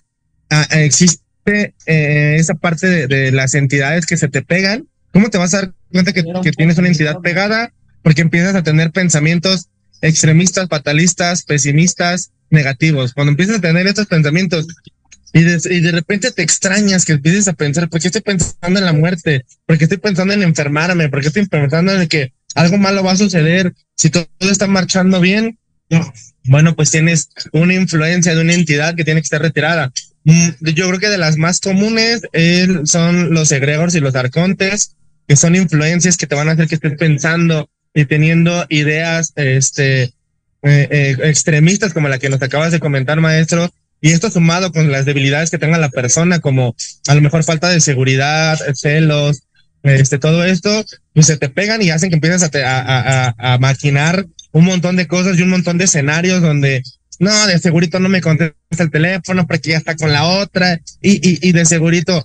existe 0.70 1.74
eh, 1.86 2.36
esa 2.38 2.54
parte 2.54 2.86
de, 2.86 3.06
de, 3.08 3.32
las 3.32 3.54
entidades 3.54 4.06
que 4.06 4.16
se 4.16 4.28
te 4.28 4.42
pegan. 4.42 4.86
¿Cómo 5.12 5.28
te 5.28 5.38
vas 5.38 5.54
a 5.54 5.62
dar 5.62 5.74
cuenta 5.92 6.12
que, 6.12 6.24
que 6.42 6.52
tienes 6.52 6.78
una 6.78 6.88
entidad 6.88 7.18
pegada? 7.20 7.72
Porque 8.02 8.22
empiezas 8.22 8.54
a 8.54 8.62
tener 8.62 8.92
pensamientos 8.92 9.68
extremistas, 10.00 10.68
fatalistas, 10.68 11.42
pesimistas, 11.42 12.30
negativos. 12.50 13.12
Cuando 13.12 13.32
empiezas 13.32 13.56
a 13.56 13.60
tener 13.60 13.86
estos 13.88 14.06
pensamientos 14.06 14.66
y 15.32 15.42
de, 15.42 15.92
repente 15.92 16.30
te 16.32 16.42
extrañas 16.42 17.04
que 17.04 17.12
empieces 17.12 17.48
a 17.48 17.52
pensar, 17.52 17.88
¿por 17.88 18.00
qué 18.00 18.08
estoy 18.08 18.22
pensando 18.22 18.78
en 18.78 18.84
la 18.84 18.92
muerte? 18.92 19.44
¿Por 19.66 19.76
qué 19.76 19.84
estoy 19.84 19.98
pensando 19.98 20.32
en 20.32 20.42
enfermarme? 20.42 21.08
¿Por 21.08 21.20
qué 21.20 21.28
estoy 21.28 21.46
pensando 21.46 21.92
en 21.92 22.08
que 22.08 22.32
algo 22.54 22.78
malo 22.78 23.04
va 23.04 23.12
a 23.12 23.16
suceder? 23.16 23.74
Si 23.96 24.10
todo 24.10 24.26
está 24.40 24.66
marchando 24.66 25.20
bien, 25.20 25.58
bueno, 26.44 26.74
pues 26.74 26.90
tienes 26.90 27.28
una 27.52 27.74
influencia 27.74 28.34
de 28.34 28.40
una 28.40 28.54
entidad 28.54 28.94
que 28.94 29.04
tiene 29.04 29.20
que 29.20 29.26
estar 29.26 29.42
retirada. 29.42 29.92
Mm, 30.24 30.48
yo 30.60 30.88
creo 30.88 30.98
que 30.98 31.08
de 31.08 31.18
las 31.18 31.36
más 31.36 31.60
comunes 31.60 32.22
son 32.84 33.34
los 33.34 33.52
egregores 33.52 33.94
y 33.94 34.00
los 34.00 34.14
arcontes, 34.14 34.96
que 35.26 35.36
son 35.36 35.56
influencias 35.56 36.16
que 36.16 36.26
te 36.26 36.34
van 36.34 36.48
a 36.48 36.52
hacer 36.52 36.68
que 36.68 36.76
estés 36.76 36.96
pensando 36.96 37.68
y 37.94 38.06
teniendo 38.06 38.64
ideas 38.70 39.32
este, 39.36 40.04
eh, 40.04 40.88
eh, 40.90 41.16
extremistas 41.24 41.92
como 41.92 42.08
la 42.08 42.18
que 42.18 42.28
nos 42.28 42.42
acabas 42.42 42.72
de 42.72 42.80
comentar, 42.80 43.20
maestro, 43.20 43.70
y 44.00 44.10
esto 44.10 44.30
sumado 44.30 44.72
con 44.72 44.90
las 44.92 45.04
debilidades 45.04 45.50
que 45.50 45.58
tenga 45.58 45.78
la 45.78 45.90
persona, 45.90 46.40
como 46.40 46.74
a 47.06 47.14
lo 47.14 47.20
mejor 47.20 47.44
falta 47.44 47.68
de 47.68 47.80
seguridad, 47.80 48.58
celos, 48.74 49.42
este, 49.82 50.18
todo 50.18 50.44
esto, 50.44 50.84
pues 51.14 51.26
se 51.26 51.36
te 51.36 51.48
pegan 51.48 51.82
y 51.82 51.90
hacen 51.90 52.10
que 52.10 52.16
empieces 52.16 52.42
a, 52.42 52.50
a, 52.52 53.28
a, 53.28 53.54
a 53.54 53.58
maquinar 53.58 54.26
un 54.52 54.64
montón 54.64 54.96
de 54.96 55.06
cosas 55.06 55.38
y 55.38 55.42
un 55.42 55.50
montón 55.50 55.78
de 55.78 55.84
escenarios 55.84 56.42
donde 56.42 56.82
no, 57.18 57.46
de 57.46 57.58
segurito 57.58 57.98
no 57.98 58.08
me 58.08 58.20
contesta 58.20 58.54
el 58.78 58.90
teléfono 58.90 59.46
porque 59.46 59.70
ya 59.70 59.78
está 59.78 59.96
con 59.96 60.12
la 60.12 60.24
otra. 60.24 60.80
Y, 61.00 61.14
y, 61.28 61.48
y 61.48 61.52
de 61.52 61.64
segurito, 61.64 62.22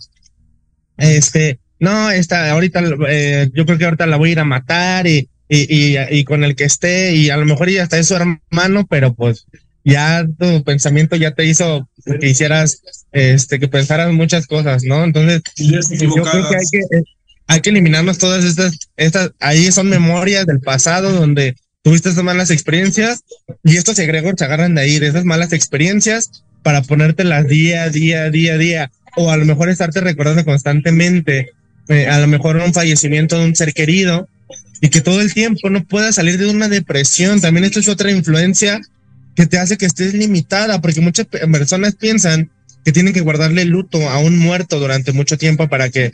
este, 0.97 1.59
no, 1.79 2.11
está, 2.11 2.51
ahorita, 2.51 2.81
eh, 3.09 3.49
yo 3.53 3.65
creo 3.65 3.77
que 3.77 3.85
ahorita 3.85 4.05
la 4.05 4.17
voy 4.17 4.29
a 4.29 4.31
ir 4.33 4.39
a 4.39 4.45
matar 4.45 5.07
y, 5.07 5.29
y, 5.49 5.95
y, 5.95 5.97
y 6.11 6.23
con 6.23 6.43
el 6.43 6.55
que 6.55 6.65
esté 6.65 7.15
y 7.15 7.29
a 7.29 7.37
lo 7.37 7.45
mejor 7.45 7.69
ya 7.69 7.83
está 7.83 7.97
es 7.97 8.07
su 8.07 8.15
hermano, 8.15 8.85
pero 8.87 9.13
pues 9.13 9.47
ya 9.83 10.25
tu 10.37 10.63
pensamiento 10.63 11.15
ya 11.15 11.31
te 11.31 11.45
hizo 11.45 11.87
que 12.19 12.29
hicieras, 12.29 12.81
este, 13.11 13.59
que 13.59 13.67
pensaras 13.67 14.11
muchas 14.13 14.47
cosas, 14.47 14.83
¿no? 14.83 15.03
Entonces, 15.03 15.41
yo 15.55 15.79
creo 16.13 16.49
que 16.49 16.55
hay 16.55 16.65
que, 16.71 16.79
eh, 16.79 17.03
hay 17.47 17.61
que 17.61 17.69
eliminarnos 17.69 18.17
todas 18.17 18.45
estas, 18.45 18.77
estas, 18.95 19.31
ahí 19.39 19.71
son 19.71 19.89
memorias 19.89 20.45
del 20.45 20.61
pasado 20.61 21.11
donde 21.11 21.55
tuviste 21.81 22.09
esas 22.09 22.23
malas 22.23 22.49
experiencias 22.49 23.23
y 23.63 23.75
estos 23.75 23.99
egregores 23.99 24.39
se 24.39 24.45
agarran 24.45 24.75
de 24.75 24.81
ahí, 24.81 24.99
de 24.99 25.07
esas 25.07 25.25
malas 25.25 25.51
experiencias 25.51 26.43
para 26.61 26.81
ponértelas 26.81 27.47
día, 27.47 27.89
día, 27.89 28.29
día, 28.29 28.57
día, 28.57 28.91
o 29.17 29.29
a 29.29 29.37
lo 29.37 29.45
mejor 29.45 29.69
estarte 29.69 29.99
recordando 29.99 30.45
constantemente, 30.45 31.49
eh, 31.89 32.07
a 32.07 32.19
lo 32.19 32.27
mejor 32.27 32.55
un 32.55 32.73
fallecimiento 32.73 33.37
de 33.37 33.45
un 33.45 33.55
ser 33.55 33.73
querido 33.73 34.29
y 34.79 34.89
que 34.89 35.01
todo 35.01 35.19
el 35.19 35.33
tiempo 35.33 35.69
no 35.69 35.83
puedas 35.83 36.15
salir 36.15 36.37
de 36.37 36.47
una 36.47 36.69
depresión. 36.69 37.41
También 37.41 37.65
esto 37.65 37.81
es 37.81 37.89
otra 37.89 38.11
influencia 38.11 38.81
que 39.35 39.45
te 39.47 39.57
hace 39.57 39.77
que 39.77 39.85
estés 39.85 40.13
limitada, 40.13 40.81
porque 40.81 41.01
muchas 41.01 41.25
personas 41.25 41.95
piensan 41.95 42.51
que 42.83 42.91
tienen 42.91 43.13
que 43.13 43.21
guardarle 43.21 43.65
luto 43.65 44.09
a 44.09 44.19
un 44.19 44.37
muerto 44.37 44.79
durante 44.79 45.13
mucho 45.13 45.37
tiempo 45.37 45.67
para 45.67 45.89
que 45.89 46.11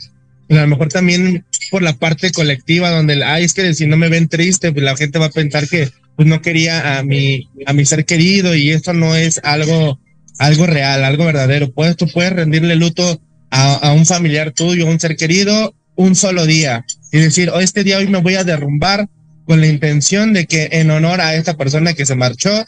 a 0.48 0.54
lo 0.54 0.66
mejor 0.66 0.88
también 0.88 1.44
por 1.70 1.82
la 1.82 1.94
parte 1.94 2.32
colectiva 2.32 2.90
donde 2.90 3.22
ay 3.24 3.44
es 3.44 3.54
que 3.54 3.74
si 3.74 3.86
no 3.86 3.96
me 3.96 4.08
ven 4.08 4.28
triste 4.28 4.72
pues 4.72 4.84
la 4.84 4.96
gente 4.96 5.18
va 5.18 5.26
a 5.26 5.30
pensar 5.30 5.68
que 5.68 5.90
pues 6.16 6.26
no 6.28 6.42
quería 6.42 6.98
a 6.98 7.02
mi 7.02 7.48
a 7.66 7.72
mi 7.72 7.84
ser 7.84 8.04
querido 8.04 8.54
y 8.54 8.70
esto 8.70 8.92
no 8.92 9.14
es 9.16 9.40
algo 9.44 10.00
algo 10.38 10.66
real 10.66 11.04
algo 11.04 11.24
verdadero 11.24 11.72
puedes 11.72 11.96
tú 11.96 12.06
puedes 12.12 12.32
rendirle 12.32 12.76
luto 12.76 13.20
a, 13.50 13.74
a 13.74 13.92
un 13.92 14.06
familiar 14.06 14.52
tuyo 14.52 14.86
un 14.86 14.98
ser 14.98 15.16
querido 15.16 15.74
un 15.94 16.16
solo 16.16 16.46
día 16.46 16.84
y 17.12 17.18
decir 17.18 17.50
oh, 17.50 17.60
este 17.60 17.84
día 17.84 17.98
hoy 17.98 18.08
me 18.08 18.18
voy 18.18 18.34
a 18.34 18.44
derrumbar 18.44 19.08
con 19.44 19.60
la 19.60 19.66
intención 19.66 20.32
de 20.32 20.46
que 20.46 20.68
en 20.72 20.90
honor 20.90 21.20
a 21.20 21.34
esta 21.34 21.56
persona 21.56 21.94
que 21.94 22.06
se 22.06 22.14
marchó 22.14 22.64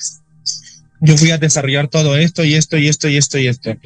yo 1.03 1.17
voy 1.17 1.33
a 1.33 1.39
desarrollar 1.39 1.89
todo 1.89 2.17
esto 2.17 2.45
y 2.45 2.55
esto 2.55 2.79
y 2.79 2.89
esto 2.89 3.09
y 3.09 3.17
esto 3.17 3.39
y 3.39 3.49
esto 3.49 3.77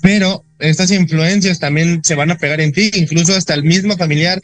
pero 0.00 0.44
estas 0.58 0.90
influencias 0.90 1.58
también 1.58 2.02
se 2.04 2.14
van 2.14 2.30
a 2.30 2.38
pegar 2.38 2.60
en 2.60 2.72
ti, 2.72 2.90
incluso 2.94 3.34
hasta 3.34 3.54
el 3.54 3.64
mismo 3.64 3.96
familiar, 3.96 4.40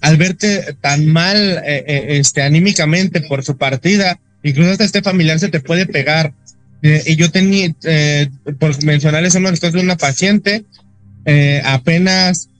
al 0.00 0.16
verte 0.16 0.76
tan 0.80 1.06
mal 1.06 1.36
eh, 1.64 1.84
eh, 1.86 2.06
este, 2.10 2.42
anímicamente 2.42 3.20
por 3.22 3.42
su 3.42 3.56
partida, 3.56 4.20
incluso 4.42 4.70
hasta 4.70 4.84
este 4.84 5.02
familiar 5.02 5.40
se 5.40 5.48
te 5.48 5.60
puede 5.60 5.86
pegar. 5.86 6.32
Eh, 6.82 7.02
y 7.06 7.16
yo 7.16 7.30
tenía, 7.30 7.74
eh, 7.84 8.28
por 8.60 8.84
mencionarles 8.84 9.34
una 9.34 9.50
de 9.50 9.80
una 9.80 9.96
paciente, 9.96 10.64
eh, 11.24 11.62
apenas 11.64 12.50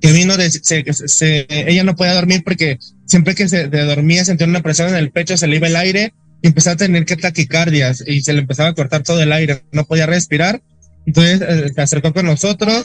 que 0.00 0.12
vino 0.12 0.36
de, 0.36 0.50
se, 0.50 0.84
se, 0.92 1.46
ella 1.48 1.82
no 1.82 1.96
podía 1.96 2.12
dormir 2.12 2.42
porque 2.44 2.78
siempre 3.06 3.34
que 3.34 3.48
se 3.48 3.68
dormía 3.68 4.26
sentía 4.26 4.46
una 4.46 4.62
presión 4.62 4.90
en 4.90 4.96
el 4.96 5.10
pecho, 5.10 5.38
se 5.38 5.46
le 5.46 5.56
iba 5.56 5.68
el 5.68 5.76
aire 5.76 6.12
empezaba 6.48 6.74
a 6.74 6.78
tener 6.78 7.04
que 7.04 7.16
taquicardias 7.16 8.04
y 8.06 8.22
se 8.22 8.32
le 8.32 8.40
empezaba 8.40 8.70
a 8.70 8.74
cortar 8.74 9.02
todo 9.02 9.22
el 9.22 9.32
aire, 9.32 9.62
no 9.72 9.84
podía 9.84 10.06
respirar 10.06 10.62
entonces 11.06 11.40
eh, 11.40 11.70
se 11.74 11.80
acercó 11.80 12.12
con 12.12 12.26
nosotros 12.26 12.84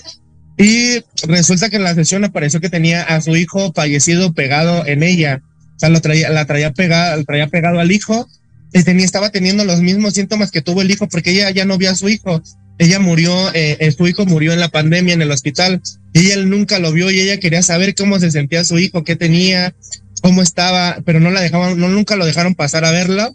y 0.57 1.03
resulta 1.27 1.69
que 1.69 1.77
en 1.77 1.83
la 1.83 1.95
sesión 1.95 2.23
apareció 2.23 2.61
que 2.61 2.69
tenía 2.69 3.01
a 3.01 3.19
su 3.19 3.35
hijo 3.35 3.73
fallecido 3.73 4.33
pegado 4.33 4.85
en 4.85 5.03
ella. 5.03 5.41
O 5.75 5.79
sea, 5.79 5.89
lo 5.89 5.99
traía, 6.01 6.29
la 6.29 6.45
traía 6.45 6.71
pegada, 6.71 7.21
traía 7.23 7.47
pegado 7.47 7.79
al 7.79 7.91
hijo 7.91 8.27
y 8.71 8.83
tenía, 8.83 9.05
estaba 9.05 9.31
teniendo 9.31 9.65
los 9.65 9.81
mismos 9.81 10.13
síntomas 10.13 10.51
que 10.51 10.61
tuvo 10.61 10.83
el 10.83 10.91
hijo 10.91 11.07
porque 11.09 11.31
ella 11.31 11.49
ya 11.49 11.65
no 11.65 11.77
vio 11.77 11.89
a 11.89 11.95
su 11.95 12.09
hijo. 12.09 12.41
Ella 12.77 12.99
murió, 12.99 13.53
eh, 13.53 13.77
eh, 13.79 13.91
su 13.91 14.07
hijo 14.07 14.25
murió 14.25 14.53
en 14.53 14.59
la 14.59 14.69
pandemia 14.69 15.13
en 15.13 15.21
el 15.21 15.31
hospital 15.31 15.81
y 16.13 16.27
ella 16.27 16.37
nunca 16.43 16.79
lo 16.79 16.91
vio 16.91 17.09
y 17.11 17.19
ella 17.19 17.39
quería 17.39 17.63
saber 17.63 17.95
cómo 17.95 18.19
se 18.19 18.31
sentía 18.31 18.63
su 18.63 18.77
hijo, 18.77 19.03
qué 19.03 19.15
tenía, 19.15 19.75
cómo 20.21 20.41
estaba, 20.41 20.99
pero 21.05 21.19
no 21.19 21.31
la 21.31 21.41
dejaban, 21.41 21.79
no 21.79 21.89
nunca 21.89 22.15
lo 22.15 22.25
dejaron 22.25 22.55
pasar 22.55 22.85
a 22.85 22.91
verla. 22.91 23.31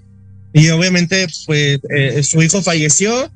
Y 0.56 0.70
obviamente, 0.70 1.26
pues, 1.44 1.80
eh, 1.94 2.22
su 2.22 2.42
hijo 2.42 2.62
falleció 2.62 3.30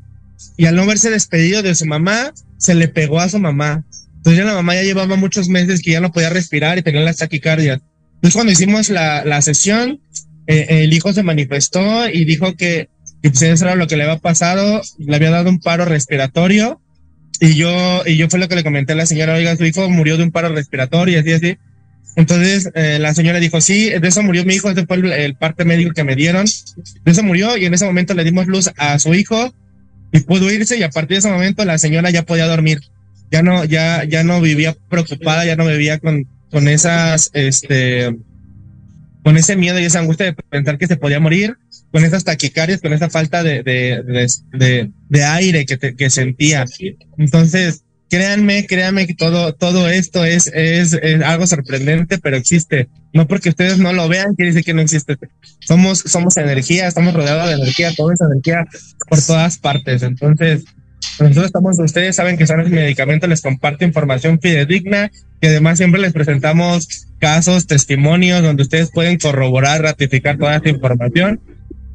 y 0.56 0.64
al 0.64 0.74
no 0.74 0.86
verse 0.86 1.10
despedido 1.10 1.62
de 1.62 1.74
su 1.74 1.84
mamá, 1.84 2.32
se 2.56 2.74
le 2.74 2.88
pegó 2.88 3.20
a 3.20 3.28
su 3.28 3.38
mamá. 3.38 3.84
Entonces 4.16 4.38
ya 4.38 4.46
la 4.46 4.54
mamá 4.54 4.74
ya 4.74 4.84
llevaba 4.84 5.16
muchos 5.16 5.50
meses 5.50 5.82
que 5.82 5.90
ya 5.90 6.00
no 6.00 6.12
podía 6.12 6.30
respirar 6.30 6.78
y 6.78 6.82
tenía 6.82 7.02
las 7.02 7.18
taquicardias. 7.18 7.82
Entonces 8.14 8.34
cuando 8.34 8.52
hicimos 8.52 8.88
la, 8.88 9.22
la 9.26 9.42
sesión, 9.42 10.00
eh, 10.46 10.82
el 10.82 10.94
hijo 10.94 11.12
se 11.12 11.22
manifestó 11.22 12.08
y 12.08 12.24
dijo 12.24 12.56
que, 12.56 12.88
que 13.22 13.28
pues 13.28 13.42
eso 13.42 13.66
era 13.66 13.74
lo 13.74 13.86
que 13.86 13.98
le 13.98 14.04
había 14.04 14.18
pasado, 14.18 14.80
le 14.98 15.14
había 15.14 15.30
dado 15.30 15.50
un 15.50 15.60
paro 15.60 15.84
respiratorio 15.84 16.80
y 17.38 17.54
yo, 17.54 18.02
y 18.06 18.16
yo 18.16 18.30
fue 18.30 18.38
lo 18.38 18.48
que 18.48 18.56
le 18.56 18.64
comenté 18.64 18.94
a 18.94 18.96
la 18.96 19.04
señora, 19.04 19.34
oiga, 19.34 19.56
su 19.56 19.66
hijo 19.66 19.90
murió 19.90 20.16
de 20.16 20.22
un 20.24 20.30
paro 20.30 20.48
respiratorio 20.48 21.16
y 21.16 21.20
así, 21.20 21.32
así. 21.32 21.58
Entonces 22.16 22.70
eh, 22.74 22.98
la 23.00 23.14
señora 23.14 23.38
dijo, 23.38 23.60
sí, 23.60 23.90
de 23.90 24.08
eso 24.08 24.22
murió 24.22 24.44
mi 24.44 24.54
hijo, 24.54 24.68
este 24.68 24.84
fue 24.86 24.96
el, 24.96 25.12
el 25.12 25.34
parte 25.36 25.64
médico 25.64 25.92
que 25.94 26.04
me 26.04 26.16
dieron, 26.16 26.44
de 27.04 27.12
eso 27.12 27.22
murió 27.22 27.56
y 27.56 27.64
en 27.66 27.74
ese 27.74 27.84
momento 27.86 28.14
le 28.14 28.24
dimos 28.24 28.46
luz 28.46 28.70
a 28.76 28.98
su 28.98 29.14
hijo 29.14 29.54
y 30.12 30.20
pudo 30.20 30.50
irse 30.50 30.76
y 30.76 30.82
a 30.82 30.90
partir 30.90 31.16
de 31.16 31.18
ese 31.18 31.30
momento 31.30 31.64
la 31.64 31.78
señora 31.78 32.10
ya 32.10 32.22
podía 32.24 32.46
dormir, 32.46 32.80
ya 33.30 33.42
no, 33.42 33.64
ya, 33.64 34.04
ya 34.04 34.24
no 34.24 34.40
vivía 34.40 34.76
preocupada, 34.88 35.44
ya 35.44 35.54
no 35.56 35.66
vivía 35.66 35.98
con, 35.98 36.26
con 36.50 36.66
esas, 36.66 37.30
este, 37.32 38.16
con 39.22 39.36
ese 39.36 39.56
miedo 39.56 39.78
y 39.78 39.84
esa 39.84 40.00
angustia 40.00 40.26
de 40.26 40.32
pensar 40.32 40.78
que 40.78 40.88
se 40.88 40.96
podía 40.96 41.20
morir, 41.20 41.56
con 41.92 42.04
esas 42.04 42.24
taquicardias, 42.24 42.80
con 42.80 42.92
esa 42.92 43.08
falta 43.10 43.42
de, 43.42 43.62
de, 43.62 44.02
de, 44.52 44.90
de, 45.08 45.24
aire 45.24 45.64
que, 45.66 45.76
te- 45.76 45.94
que 45.94 46.08
sentía. 46.10 46.64
Entonces, 47.18 47.84
créanme, 48.10 48.66
créanme 48.66 49.06
que 49.06 49.14
todo, 49.14 49.54
todo 49.54 49.88
esto 49.88 50.24
es, 50.24 50.48
es, 50.52 50.92
es 50.92 51.22
algo 51.22 51.46
sorprendente, 51.46 52.18
pero 52.18 52.36
existe. 52.36 52.88
No 53.12 53.26
porque 53.26 53.48
ustedes 53.48 53.78
no 53.78 53.92
lo 53.92 54.08
vean, 54.08 54.34
quiere 54.34 54.50
decir 54.50 54.64
que 54.64 54.74
no 54.74 54.82
existe. 54.82 55.16
Somos, 55.60 56.00
somos 56.00 56.36
energía, 56.36 56.88
estamos 56.88 57.14
rodeados 57.14 57.48
de 57.48 57.54
energía, 57.54 57.94
toda 57.94 58.12
esa 58.12 58.26
energía 58.26 58.66
por 59.08 59.22
todas 59.22 59.58
partes. 59.58 60.02
Entonces, 60.02 60.64
nosotros 61.20 61.46
estamos, 61.46 61.78
ustedes 61.78 62.16
saben 62.16 62.36
que 62.36 62.46
son 62.46 62.68
medicamentos, 62.70 63.28
les 63.28 63.42
comparto 63.42 63.84
información 63.84 64.40
fidedigna, 64.40 65.10
que 65.40 65.48
además 65.48 65.78
siempre 65.78 66.00
les 66.00 66.12
presentamos 66.12 67.06
casos, 67.20 67.66
testimonios, 67.66 68.42
donde 68.42 68.64
ustedes 68.64 68.90
pueden 68.90 69.18
corroborar, 69.18 69.82
ratificar 69.82 70.36
toda 70.36 70.56
esta 70.56 70.68
información. 70.68 71.40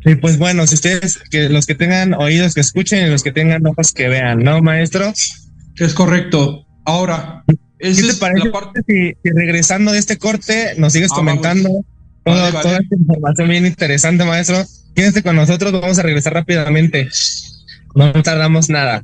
Y 0.06 0.16
pues 0.16 0.38
bueno, 0.38 0.66
si 0.68 0.76
ustedes, 0.76 1.20
que 1.30 1.50
los 1.50 1.66
que 1.66 1.76
tengan 1.76 2.14
oídos 2.14 2.54
que 2.54 2.62
escuchen 2.62 3.06
y 3.06 3.10
los 3.10 3.24
que 3.24 3.32
tengan 3.32 3.66
ojos 3.66 3.92
que 3.92 4.08
vean, 4.08 4.44
¿no, 4.44 4.62
maestro? 4.62 5.12
Es 5.78 5.94
correcto. 5.94 6.66
Ahora, 6.86 7.44
¿Qué 7.78 7.94
te 7.94 8.14
parece 8.16 8.46
la 8.46 8.52
parte. 8.52 8.82
si, 8.88 9.14
si 9.24 9.30
regresando 9.36 9.92
de 9.92 10.00
este 10.00 10.18
corte 10.18 10.76
nos 10.78 10.94
sigues 10.94 11.12
Ah, 11.12 11.16
comentando 11.16 11.70
todo- 11.70 11.84
Vale, 12.36 12.52
vale. 12.52 12.62
toda 12.64 12.78
esta 12.80 12.96
información 12.96 13.50
bien 13.50 13.66
interesante, 13.66 14.24
maestro? 14.26 14.64
Quédense 14.96 15.22
con 15.24 15.36
nosotros, 15.36 15.72
vamos 15.74 16.00
a 16.00 16.04
regresar 16.04 16.34
rápidamente. 16.34 17.10
No 17.94 18.12
tardamos 18.24 18.70
nada. 18.70 19.04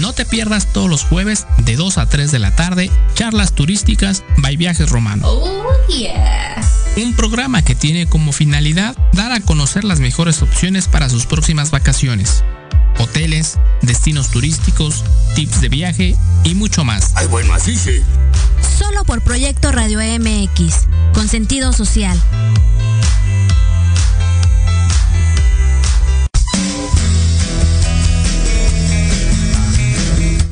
No 0.00 0.12
te 0.14 0.24
pierdas 0.24 0.66
todos 0.72 0.88
los 0.88 1.04
jueves 1.04 1.46
de 1.64 1.76
2 1.76 1.98
a 1.98 2.06
3 2.08 2.30
de 2.32 2.38
la 2.38 2.54
tarde 2.56 2.90
charlas 3.14 3.54
turísticas 3.54 4.24
by 4.38 4.56
Viajes 4.56 4.90
Romano. 4.90 5.26
Oh, 5.28 5.66
yeah. 5.88 6.56
Un 6.96 7.14
programa 7.14 7.62
que 7.62 7.74
tiene 7.74 8.06
como 8.06 8.32
finalidad 8.32 8.96
dar 9.12 9.32
a 9.32 9.40
conocer 9.40 9.84
las 9.84 10.00
mejores 10.00 10.42
opciones 10.42 10.88
para 10.88 11.08
sus 11.08 11.26
próximas 11.26 11.70
vacaciones. 11.70 12.44
Hoteles, 12.98 13.58
destinos 13.80 14.30
turísticos, 14.30 15.04
tips 15.34 15.60
de 15.60 15.68
viaje 15.68 16.16
y 16.44 16.54
mucho 16.54 16.84
más. 16.84 17.12
Ay, 17.14 17.28
bueno, 17.28 17.54
así 17.54 17.76
sí. 17.76 18.02
Solo 18.78 19.04
por 19.04 19.22
Proyecto 19.22 19.72
Radio 19.72 20.00
MX, 20.00 20.88
con 21.14 21.28
sentido 21.28 21.72
social. 21.72 22.20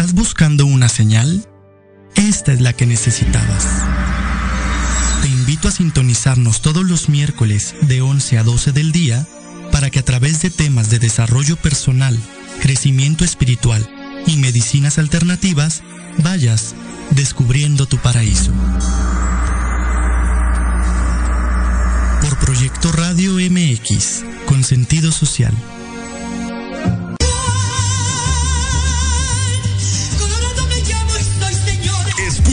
¿Estás 0.00 0.14
buscando 0.14 0.64
una 0.64 0.88
señal? 0.88 1.46
Esta 2.14 2.54
es 2.54 2.62
la 2.62 2.72
que 2.72 2.86
necesitabas. 2.86 3.66
Te 5.20 5.28
invito 5.28 5.68
a 5.68 5.72
sintonizarnos 5.72 6.62
todos 6.62 6.86
los 6.86 7.10
miércoles 7.10 7.74
de 7.82 8.00
11 8.00 8.38
a 8.38 8.42
12 8.42 8.72
del 8.72 8.92
día 8.92 9.26
para 9.70 9.90
que 9.90 9.98
a 9.98 10.02
través 10.02 10.40
de 10.40 10.48
temas 10.48 10.88
de 10.88 11.00
desarrollo 11.00 11.56
personal, 11.56 12.18
crecimiento 12.62 13.26
espiritual 13.26 13.86
y 14.26 14.38
medicinas 14.38 14.96
alternativas 14.96 15.82
vayas 16.16 16.74
descubriendo 17.10 17.84
tu 17.84 17.98
paraíso. 17.98 18.52
Por 22.22 22.38
Proyecto 22.38 22.90
Radio 22.90 23.34
MX, 23.34 24.24
con 24.46 24.64
sentido 24.64 25.12
social. 25.12 25.52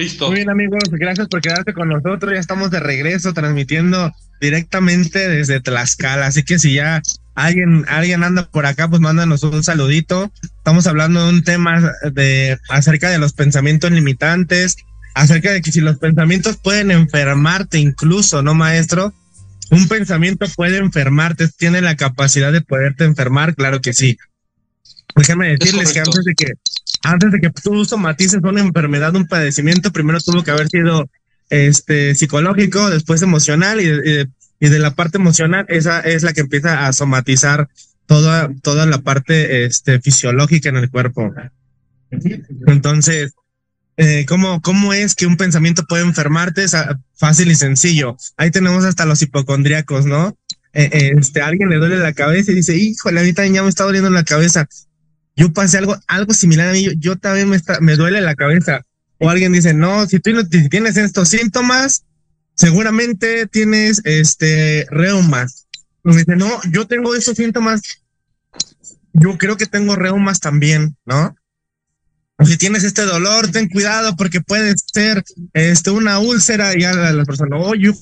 Listo. 0.00 0.28
Muy 0.28 0.36
bien 0.36 0.48
amigos, 0.48 0.82
gracias 0.92 1.28
por 1.28 1.42
quedarte 1.42 1.74
con 1.74 1.90
nosotros. 1.90 2.32
Ya 2.32 2.40
estamos 2.40 2.70
de 2.70 2.80
regreso 2.80 3.34
transmitiendo 3.34 4.10
directamente 4.40 5.28
desde 5.28 5.60
Tlaxcala. 5.60 6.26
Así 6.26 6.42
que 6.42 6.58
si 6.58 6.72
ya 6.72 7.02
alguien, 7.34 7.84
alguien 7.86 8.24
anda 8.24 8.48
por 8.48 8.64
acá, 8.64 8.88
pues 8.88 9.02
mándanos 9.02 9.42
un 9.42 9.62
saludito. 9.62 10.32
Estamos 10.56 10.86
hablando 10.86 11.26
de 11.26 11.28
un 11.34 11.44
tema 11.44 11.92
de 12.14 12.58
acerca 12.70 13.10
de 13.10 13.18
los 13.18 13.34
pensamientos 13.34 13.90
limitantes, 13.90 14.76
acerca 15.14 15.52
de 15.52 15.60
que 15.60 15.70
si 15.70 15.82
los 15.82 15.98
pensamientos 15.98 16.56
pueden 16.56 16.90
enfermarte 16.90 17.78
incluso, 17.78 18.42
¿no, 18.42 18.54
maestro? 18.54 19.12
Un 19.70 19.86
pensamiento 19.86 20.46
puede 20.56 20.78
enfermarte, 20.78 21.46
tiene 21.48 21.82
la 21.82 21.96
capacidad 21.96 22.52
de 22.52 22.62
poderte 22.62 23.04
enfermar, 23.04 23.54
claro 23.54 23.82
que 23.82 23.92
sí. 23.92 24.16
Déjame 25.16 25.56
decirles 25.56 25.92
que 25.92 26.00
antes 26.00 26.24
de 26.24 26.34
que 26.34 26.52
antes 27.02 27.32
de 27.32 27.40
que 27.40 27.50
tú 27.50 27.84
somatices 27.84 28.40
una 28.42 28.60
enfermedad, 28.60 29.14
un 29.16 29.26
padecimiento, 29.26 29.90
primero 29.92 30.18
tuvo 30.20 30.42
que 30.44 30.50
haber 30.50 30.68
sido 30.68 31.08
este 31.48 32.14
psicológico, 32.14 32.90
después 32.90 33.22
emocional 33.22 33.80
y, 33.80 33.88
y- 33.88 34.26
y 34.62 34.68
de 34.68 34.78
la 34.78 34.94
parte 34.94 35.16
emocional 35.18 35.64
esa 35.68 36.00
es 36.00 36.22
la 36.22 36.32
que 36.34 36.42
empieza 36.42 36.86
a 36.86 36.92
somatizar 36.92 37.68
toda 38.06 38.50
toda 38.62 38.84
la 38.86 38.98
parte 38.98 39.64
este 39.64 40.00
fisiológica 40.00 40.68
en 40.68 40.76
el 40.76 40.90
cuerpo. 40.90 41.32
Entonces, 42.66 43.32
eh, 43.96 44.24
¿cómo, 44.28 44.60
¿cómo 44.60 44.92
es 44.92 45.14
que 45.14 45.26
un 45.26 45.36
pensamiento 45.36 45.84
puede 45.88 46.02
enfermarte? 46.04 46.64
Es 46.64 46.74
ah, 46.74 46.98
fácil 47.14 47.50
y 47.50 47.54
sencillo. 47.54 48.16
Ahí 48.36 48.50
tenemos 48.50 48.84
hasta 48.84 49.06
los 49.06 49.22
hipocondríacos, 49.22 50.06
¿no? 50.06 50.36
Eh, 50.72 50.88
eh, 50.92 51.12
este, 51.18 51.40
a 51.42 51.46
alguien 51.46 51.68
le 51.68 51.76
duele 51.76 51.96
la 51.98 52.12
cabeza 52.12 52.52
y 52.52 52.56
dice, 52.56 52.76
híjole, 52.76 53.20
a 53.20 53.24
mí 53.24 53.32
también 53.32 53.54
ya 53.54 53.62
me 53.62 53.68
está 53.68 53.84
doliendo 53.84 54.10
la 54.10 54.24
cabeza. 54.24 54.68
Yo 55.40 55.50
pasé 55.54 55.78
algo, 55.78 55.96
algo 56.06 56.34
similar 56.34 56.68
a 56.68 56.72
mí, 56.72 56.86
yo, 56.98 57.16
también 57.16 57.48
me, 57.48 57.58
me 57.80 57.96
duele 57.96 58.20
la 58.20 58.34
cabeza. 58.34 58.84
o 59.18 59.30
alguien 59.30 59.52
dice, 59.52 59.72
no, 59.72 60.06
si 60.06 60.20
tú 60.20 60.32
tienes 60.68 60.98
estos 60.98 61.30
síntomas, 61.30 62.04
seguramente 62.54 63.46
tienes 63.46 64.02
este 64.04 64.86
reumas. 64.90 65.66
Y 66.04 66.10
me 66.10 66.16
dice, 66.18 66.36
no, 66.36 66.60
yo 66.70 66.86
tengo 66.86 67.14
esos 67.14 67.38
síntomas, 67.38 67.80
yo 69.14 69.38
creo 69.38 69.56
que 69.56 69.64
tengo 69.64 69.96
reumas 69.96 70.40
también, 70.40 70.94
¿no? 71.06 71.34
O 72.36 72.44
si 72.44 72.58
tienes 72.58 72.84
este 72.84 73.00
dolor, 73.02 73.50
ten 73.50 73.70
cuidado 73.70 74.16
porque 74.16 74.42
puede 74.42 74.74
ser 74.92 75.24
este, 75.54 75.90
una 75.90 76.18
úlcera 76.18 76.78
y 76.78 76.84
a 76.84 76.92
la, 76.92 77.24
persona, 77.24 77.56
oh, 77.56 77.74
yo 77.74 77.92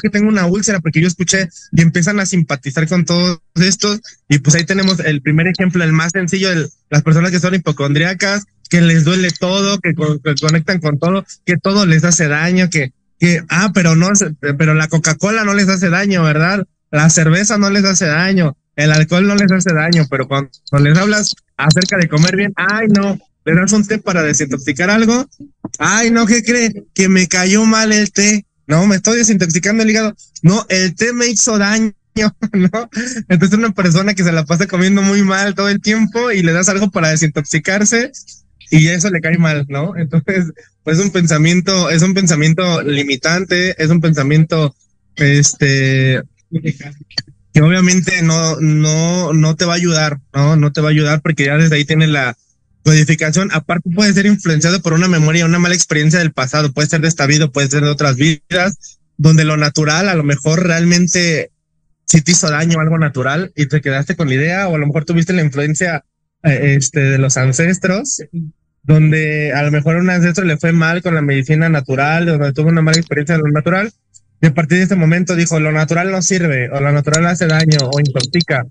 que 0.00 0.10
tengo 0.10 0.28
una 0.28 0.46
úlcera 0.46 0.80
porque 0.80 1.00
yo 1.00 1.06
escuché 1.08 1.48
y 1.72 1.82
empiezan 1.82 2.18
a 2.20 2.26
simpatizar 2.26 2.88
con 2.88 3.04
todos 3.04 3.38
estos 3.54 4.00
y 4.28 4.38
pues 4.40 4.56
ahí 4.56 4.64
tenemos 4.64 4.98
el 5.00 5.22
primer 5.22 5.46
ejemplo, 5.46 5.84
el 5.84 5.92
más 5.92 6.12
sencillo, 6.12 6.50
el, 6.50 6.68
las 6.90 7.02
personas 7.02 7.30
que 7.30 7.40
son 7.40 7.54
hipocondríacas, 7.54 8.44
que 8.68 8.80
les 8.80 9.04
duele 9.04 9.30
todo, 9.30 9.78
que, 9.78 9.94
co- 9.94 10.18
que 10.20 10.34
conectan 10.34 10.80
con 10.80 10.98
todo, 10.98 11.24
que 11.44 11.56
todo 11.56 11.86
les 11.86 12.02
hace 12.04 12.26
daño, 12.28 12.68
que, 12.68 12.92
que, 13.18 13.42
ah, 13.48 13.70
pero 13.72 13.94
no, 13.94 14.08
pero 14.58 14.74
la 14.74 14.88
Coca-Cola 14.88 15.44
no 15.44 15.54
les 15.54 15.68
hace 15.68 15.88
daño, 15.88 16.22
¿verdad? 16.24 16.64
La 16.90 17.08
cerveza 17.10 17.58
no 17.58 17.70
les 17.70 17.84
hace 17.84 18.06
daño, 18.06 18.56
el 18.74 18.90
alcohol 18.92 19.26
no 19.26 19.36
les 19.36 19.50
hace 19.52 19.72
daño, 19.72 20.06
pero 20.10 20.26
cuando, 20.26 20.50
cuando 20.70 20.88
les 20.90 20.98
hablas 20.98 21.32
acerca 21.56 21.96
de 21.96 22.08
comer 22.08 22.36
bien, 22.36 22.52
ay, 22.56 22.88
no, 22.88 23.18
le 23.44 23.54
das 23.54 23.72
un 23.72 23.86
té 23.86 23.98
para 23.98 24.22
desintoxicar 24.22 24.90
algo, 24.90 25.28
ay, 25.78 26.10
no, 26.10 26.26
¿qué 26.26 26.42
cree? 26.42 26.84
Que 26.92 27.08
me 27.08 27.28
cayó 27.28 27.64
mal 27.64 27.92
el 27.92 28.10
té, 28.12 28.44
no, 28.66 28.86
me 28.86 28.96
estoy 28.96 29.18
desintoxicando 29.18 29.82
el 29.82 29.90
hígado, 29.90 30.16
no, 30.42 30.66
el 30.68 30.94
té 30.94 31.12
me 31.12 31.26
hizo 31.26 31.58
daño, 31.58 31.92
¿no? 32.52 32.90
Entonces 33.28 33.58
una 33.58 33.72
persona 33.72 34.14
que 34.14 34.24
se 34.24 34.32
la 34.32 34.44
pasa 34.44 34.66
comiendo 34.66 35.02
muy 35.02 35.22
mal 35.22 35.54
todo 35.54 35.68
el 35.68 35.80
tiempo 35.80 36.32
y 36.32 36.42
le 36.42 36.52
das 36.52 36.68
algo 36.68 36.90
para 36.90 37.10
desintoxicarse 37.10 38.12
y 38.70 38.88
eso 38.88 39.10
le 39.10 39.20
cae 39.20 39.38
mal, 39.38 39.66
¿no? 39.68 39.96
Entonces, 39.96 40.52
pues 40.82 40.98
es 40.98 41.04
un 41.04 41.10
pensamiento, 41.10 41.90
es 41.90 42.02
un 42.02 42.14
pensamiento 42.14 42.82
limitante, 42.82 43.80
es 43.82 43.90
un 43.90 44.00
pensamiento, 44.00 44.74
este, 45.14 46.22
que 47.52 47.62
obviamente 47.62 48.22
no, 48.22 48.56
no, 48.60 49.32
no 49.32 49.56
te 49.56 49.64
va 49.64 49.74
a 49.74 49.76
ayudar, 49.76 50.20
¿no? 50.34 50.56
No 50.56 50.72
te 50.72 50.80
va 50.80 50.88
a 50.88 50.90
ayudar 50.90 51.22
porque 51.22 51.44
ya 51.46 51.56
desde 51.56 51.76
ahí 51.76 51.84
tienes 51.84 52.08
la 52.08 52.36
codificación. 52.86 53.50
Aparte 53.52 53.90
puede 53.90 54.12
ser 54.12 54.26
influenciado 54.26 54.80
por 54.80 54.92
una 54.92 55.08
memoria, 55.08 55.44
una 55.44 55.58
mala 55.58 55.74
experiencia 55.74 56.20
del 56.20 56.32
pasado, 56.32 56.72
puede 56.72 56.86
ser 56.86 57.00
de 57.00 57.08
esta 57.08 57.26
vida, 57.26 57.48
puede 57.48 57.66
ser 57.66 57.82
de 57.82 57.90
otras 57.90 58.14
vidas, 58.14 59.00
donde 59.16 59.44
lo 59.44 59.56
natural 59.56 60.08
a 60.08 60.14
lo 60.14 60.22
mejor 60.22 60.64
realmente 60.64 61.50
sí 62.04 62.20
te 62.22 62.30
hizo 62.30 62.48
daño 62.48 62.78
algo 62.78 62.96
natural 62.96 63.50
y 63.56 63.66
te 63.66 63.80
quedaste 63.80 64.14
con 64.14 64.28
la 64.28 64.34
idea, 64.34 64.68
o 64.68 64.76
a 64.76 64.78
lo 64.78 64.86
mejor 64.86 65.04
tuviste 65.04 65.32
la 65.32 65.42
influencia 65.42 66.04
eh, 66.44 66.76
este, 66.78 67.00
de 67.00 67.18
los 67.18 67.36
ancestros, 67.36 68.22
donde 68.84 69.52
a 69.52 69.64
lo 69.64 69.72
mejor 69.72 69.96
un 69.96 70.08
ancestro 70.08 70.44
le 70.44 70.56
fue 70.56 70.70
mal 70.70 71.02
con 71.02 71.16
la 71.16 71.22
medicina 71.22 71.68
natural, 71.68 72.24
donde 72.24 72.52
tuvo 72.52 72.68
una 72.68 72.82
mala 72.82 72.98
experiencia 72.98 73.34
de 73.34 73.42
lo 73.42 73.50
natural, 73.50 73.92
y 74.40 74.46
a 74.46 74.54
partir 74.54 74.78
de 74.78 74.84
ese 74.84 74.94
momento 74.94 75.34
dijo, 75.34 75.58
lo 75.58 75.72
natural 75.72 76.12
no 76.12 76.22
sirve, 76.22 76.70
o 76.70 76.80
lo 76.80 76.92
natural 76.92 77.26
hace 77.26 77.48
daño, 77.48 77.78
o 77.92 77.98
intoxica, 77.98 78.64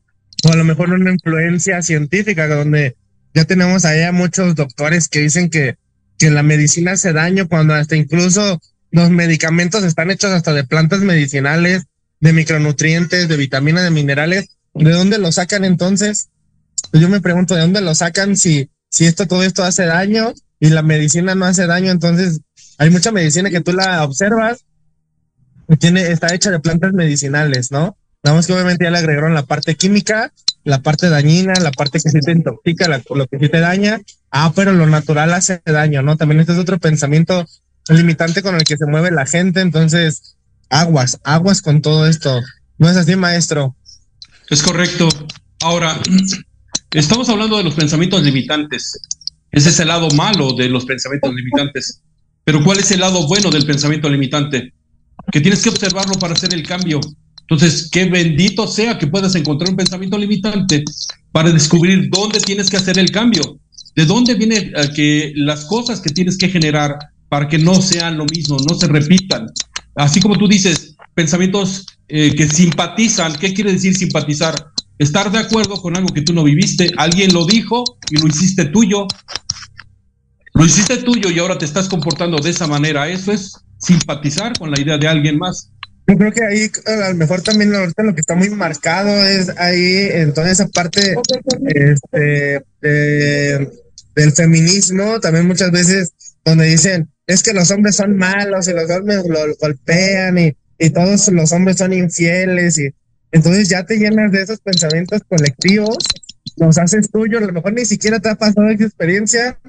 o 0.45 0.53
a 0.53 0.55
lo 0.55 0.63
mejor 0.63 0.91
una 0.91 1.11
influencia 1.11 1.81
científica, 1.81 2.47
donde 2.47 2.95
ya 3.35 3.45
tenemos 3.45 3.85
allá 3.85 4.11
muchos 4.11 4.55
doctores 4.55 5.07
que 5.07 5.19
dicen 5.19 5.51
que, 5.51 5.75
que 6.17 6.31
la 6.31 6.41
medicina 6.41 6.93
hace 6.93 7.13
daño, 7.13 7.47
cuando 7.47 7.75
hasta 7.75 7.95
incluso 7.95 8.59
los 8.91 9.11
medicamentos 9.11 9.83
están 9.83 10.09
hechos 10.09 10.31
hasta 10.31 10.53
de 10.53 10.63
plantas 10.63 11.01
medicinales, 11.01 11.83
de 12.19 12.33
micronutrientes, 12.33 13.27
de 13.27 13.37
vitaminas, 13.37 13.83
de 13.83 13.91
minerales. 13.91 14.47
¿De 14.73 14.91
dónde 14.91 15.19
lo 15.19 15.31
sacan 15.31 15.65
entonces? 15.65 16.29
Pues 16.91 17.01
yo 17.01 17.09
me 17.09 17.21
pregunto, 17.21 17.55
¿de 17.55 17.61
dónde 17.61 17.81
lo 17.81 17.93
sacan 17.93 18.35
si, 18.35 18.71
si 18.89 19.05
esto, 19.05 19.27
todo 19.27 19.43
esto 19.43 19.63
hace 19.63 19.85
daño 19.85 20.33
y 20.59 20.69
la 20.69 20.81
medicina 20.81 21.35
no 21.35 21.45
hace 21.45 21.67
daño? 21.67 21.91
Entonces, 21.91 22.41
hay 22.77 22.89
mucha 22.89 23.11
medicina 23.11 23.51
que 23.51 23.61
tú 23.61 23.73
la 23.73 24.03
observas 24.03 24.65
tiene, 25.79 26.11
está 26.11 26.33
hecha 26.33 26.51
de 26.51 26.59
plantas 26.59 26.93
medicinales, 26.93 27.71
¿no? 27.71 27.97
Nada 28.25 28.41
que 28.41 28.53
obviamente 28.53 28.85
ya 28.85 28.89
le 28.89 28.97
agregaron 28.97 29.35
la 29.35 29.43
parte 29.45 29.75
química, 29.75 30.33
la 30.63 30.81
parte 30.81 31.09
dañina, 31.09 31.53
la 31.61 31.71
parte 31.71 31.99
que 31.99 32.09
sí 32.09 32.19
te 32.21 32.31
intoxica, 32.31 32.87
la- 32.87 33.03
lo 33.13 33.27
que 33.27 33.37
sí 33.37 33.49
te 33.49 33.59
daña. 33.59 34.01
Ah, 34.31 34.51
pero 34.55 34.73
lo 34.73 34.87
natural 34.87 35.31
hace 35.31 35.61
daño, 35.63 36.01
¿no? 36.01 36.17
También 36.17 36.39
este 36.41 36.53
es 36.53 36.57
otro 36.57 36.79
pensamiento 36.79 37.45
limitante 37.87 38.41
con 38.41 38.55
el 38.55 38.63
que 38.63 38.77
se 38.77 38.87
mueve 38.87 39.11
la 39.11 39.27
gente. 39.27 39.61
Entonces, 39.61 40.37
aguas, 40.71 41.19
aguas 41.23 41.61
con 41.61 41.83
todo 41.83 42.07
esto. 42.07 42.41
¿No 42.79 42.89
es 42.89 42.97
así, 42.97 43.15
maestro? 43.15 43.75
Es 44.49 44.63
correcto. 44.63 45.07
Ahora, 45.61 46.01
estamos 46.93 47.29
hablando 47.29 47.57
de 47.57 47.63
los 47.63 47.75
pensamientos 47.75 48.23
limitantes. 48.23 48.99
Ese 49.51 49.69
es 49.69 49.79
el 49.79 49.89
lado 49.89 50.09
malo 50.15 50.53
de 50.53 50.67
los 50.67 50.85
pensamientos 50.85 51.31
limitantes. 51.31 52.01
Pero 52.43 52.63
¿cuál 52.63 52.79
es 52.79 52.89
el 52.89 53.01
lado 53.01 53.27
bueno 53.27 53.51
del 53.51 53.67
pensamiento 53.67 54.09
limitante? 54.09 54.73
Que 55.31 55.41
tienes 55.41 55.61
que 55.61 55.69
observarlo 55.69 56.15
para 56.15 56.33
hacer 56.33 56.55
el 56.55 56.67
cambio. 56.67 56.99
Entonces, 57.47 57.89
qué 57.91 58.05
bendito 58.05 58.67
sea 58.67 58.97
que 58.97 59.07
puedas 59.07 59.35
encontrar 59.35 59.69
un 59.69 59.75
pensamiento 59.75 60.17
limitante 60.17 60.83
para 61.31 61.51
descubrir 61.51 62.09
dónde 62.09 62.39
tienes 62.39 62.69
que 62.69 62.77
hacer 62.77 62.97
el 62.97 63.11
cambio. 63.11 63.59
De 63.95 64.05
dónde 64.05 64.33
vienen 64.33 64.73
eh, 64.75 64.89
que 64.95 65.33
las 65.35 65.65
cosas 65.65 66.01
que 66.01 66.09
tienes 66.09 66.37
que 66.37 66.49
generar 66.49 66.97
para 67.29 67.47
que 67.47 67.57
no 67.57 67.81
sean 67.81 68.17
lo 68.17 68.25
mismo, 68.25 68.57
no 68.67 68.75
se 68.75 68.87
repitan. 68.87 69.47
Así 69.95 70.19
como 70.19 70.37
tú 70.37 70.47
dices, 70.47 70.95
pensamientos 71.13 71.85
eh, 72.07 72.33
que 72.35 72.47
simpatizan. 72.47 73.35
¿Qué 73.37 73.53
quiere 73.53 73.73
decir 73.73 73.95
simpatizar? 73.95 74.71
Estar 74.97 75.31
de 75.31 75.39
acuerdo 75.39 75.75
con 75.81 75.95
algo 75.95 76.13
que 76.13 76.21
tú 76.21 76.33
no 76.33 76.43
viviste. 76.43 76.91
Alguien 76.97 77.33
lo 77.33 77.45
dijo 77.45 77.83
y 78.09 78.17
lo 78.17 78.27
hiciste 78.27 78.65
tuyo. 78.65 79.07
Lo 80.53 80.65
hiciste 80.65 80.97
tuyo 80.97 81.29
y 81.29 81.39
ahora 81.39 81.57
te 81.57 81.65
estás 81.65 81.87
comportando 81.89 82.37
de 82.37 82.49
esa 82.49 82.67
manera. 82.67 83.07
Eso 83.09 83.31
es 83.31 83.53
simpatizar 83.77 84.57
con 84.57 84.71
la 84.71 84.79
idea 84.79 84.97
de 84.97 85.07
alguien 85.07 85.37
más. 85.37 85.71
Yo 86.07 86.17
creo 86.17 86.31
que 86.31 86.43
ahí 86.43 86.71
a 86.85 87.09
lo 87.09 87.15
mejor 87.15 87.41
también 87.41 87.73
ahorita 87.73 88.03
lo 88.03 88.13
que 88.13 88.21
está 88.21 88.35
muy 88.35 88.49
marcado 88.51 89.09
es 89.25 89.49
ahí 89.57 90.07
en 90.11 90.33
toda 90.33 90.51
esa 90.51 90.67
parte 90.67 91.15
este, 91.65 92.63
de- 92.81 93.69
del 94.15 94.31
feminismo, 94.31 95.19
también 95.19 95.47
muchas 95.47 95.71
veces 95.71 96.13
donde 96.45 96.65
dicen, 96.65 97.09
es 97.27 97.41
que 97.41 97.53
los 97.53 97.71
hombres 97.71 97.95
son 97.95 98.15
malos 98.17 98.67
y 98.67 98.73
los 98.73 98.89
hombres 98.89 99.23
lo 99.27 99.39
golpean 99.59 100.37
y, 100.37 100.55
y 100.77 100.89
todos 100.91 101.27
los 101.29 101.51
hombres 101.51 101.77
son 101.77 101.91
infieles 101.91 102.77
y 102.77 102.89
entonces 103.31 103.67
ya 103.67 103.83
te 103.85 103.97
llenas 103.97 104.31
de 104.31 104.43
esos 104.43 104.59
pensamientos 104.59 105.21
colectivos, 105.27 105.97
los 106.57 106.77
haces 106.77 107.09
tuyos, 107.11 107.41
a 107.41 107.47
lo 107.47 107.53
mejor 107.53 107.73
ni 107.73 107.83
siquiera 107.85 108.19
te 108.19 108.29
ha 108.29 108.35
pasado 108.35 108.69
esa 108.69 108.85
experiencia, 108.85 109.59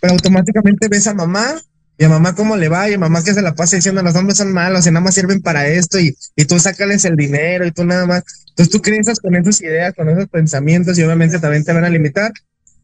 pero 0.00 0.14
automáticamente 0.14 0.88
ves 0.88 1.06
a 1.08 1.14
mamá 1.14 1.60
y 2.02 2.04
a 2.04 2.08
mamá 2.08 2.34
cómo 2.34 2.56
le 2.56 2.68
va 2.68 2.90
y 2.90 2.94
a 2.94 2.98
mamá 2.98 3.22
que 3.22 3.32
se 3.32 3.42
la 3.42 3.54
pasa 3.54 3.76
diciendo 3.76 4.02
los 4.02 4.16
hombres 4.16 4.38
son 4.38 4.52
malos 4.52 4.84
y 4.84 4.90
nada 4.90 5.04
más 5.04 5.14
sirven 5.14 5.40
para 5.40 5.68
esto 5.68 6.00
y, 6.00 6.16
y 6.34 6.44
tú 6.46 6.58
sácales 6.58 7.04
el 7.04 7.14
dinero 7.14 7.64
y 7.64 7.70
tú 7.70 7.84
nada 7.84 8.06
más. 8.06 8.24
Entonces 8.48 8.72
tú 8.72 8.82
crees 8.82 9.06
con 9.20 9.36
esas 9.36 9.60
ideas, 9.60 9.94
con 9.94 10.08
esos 10.08 10.28
pensamientos 10.28 10.98
y 10.98 11.04
obviamente 11.04 11.38
también 11.38 11.62
te 11.62 11.72
van 11.72 11.84
a 11.84 11.88
limitar, 11.88 12.32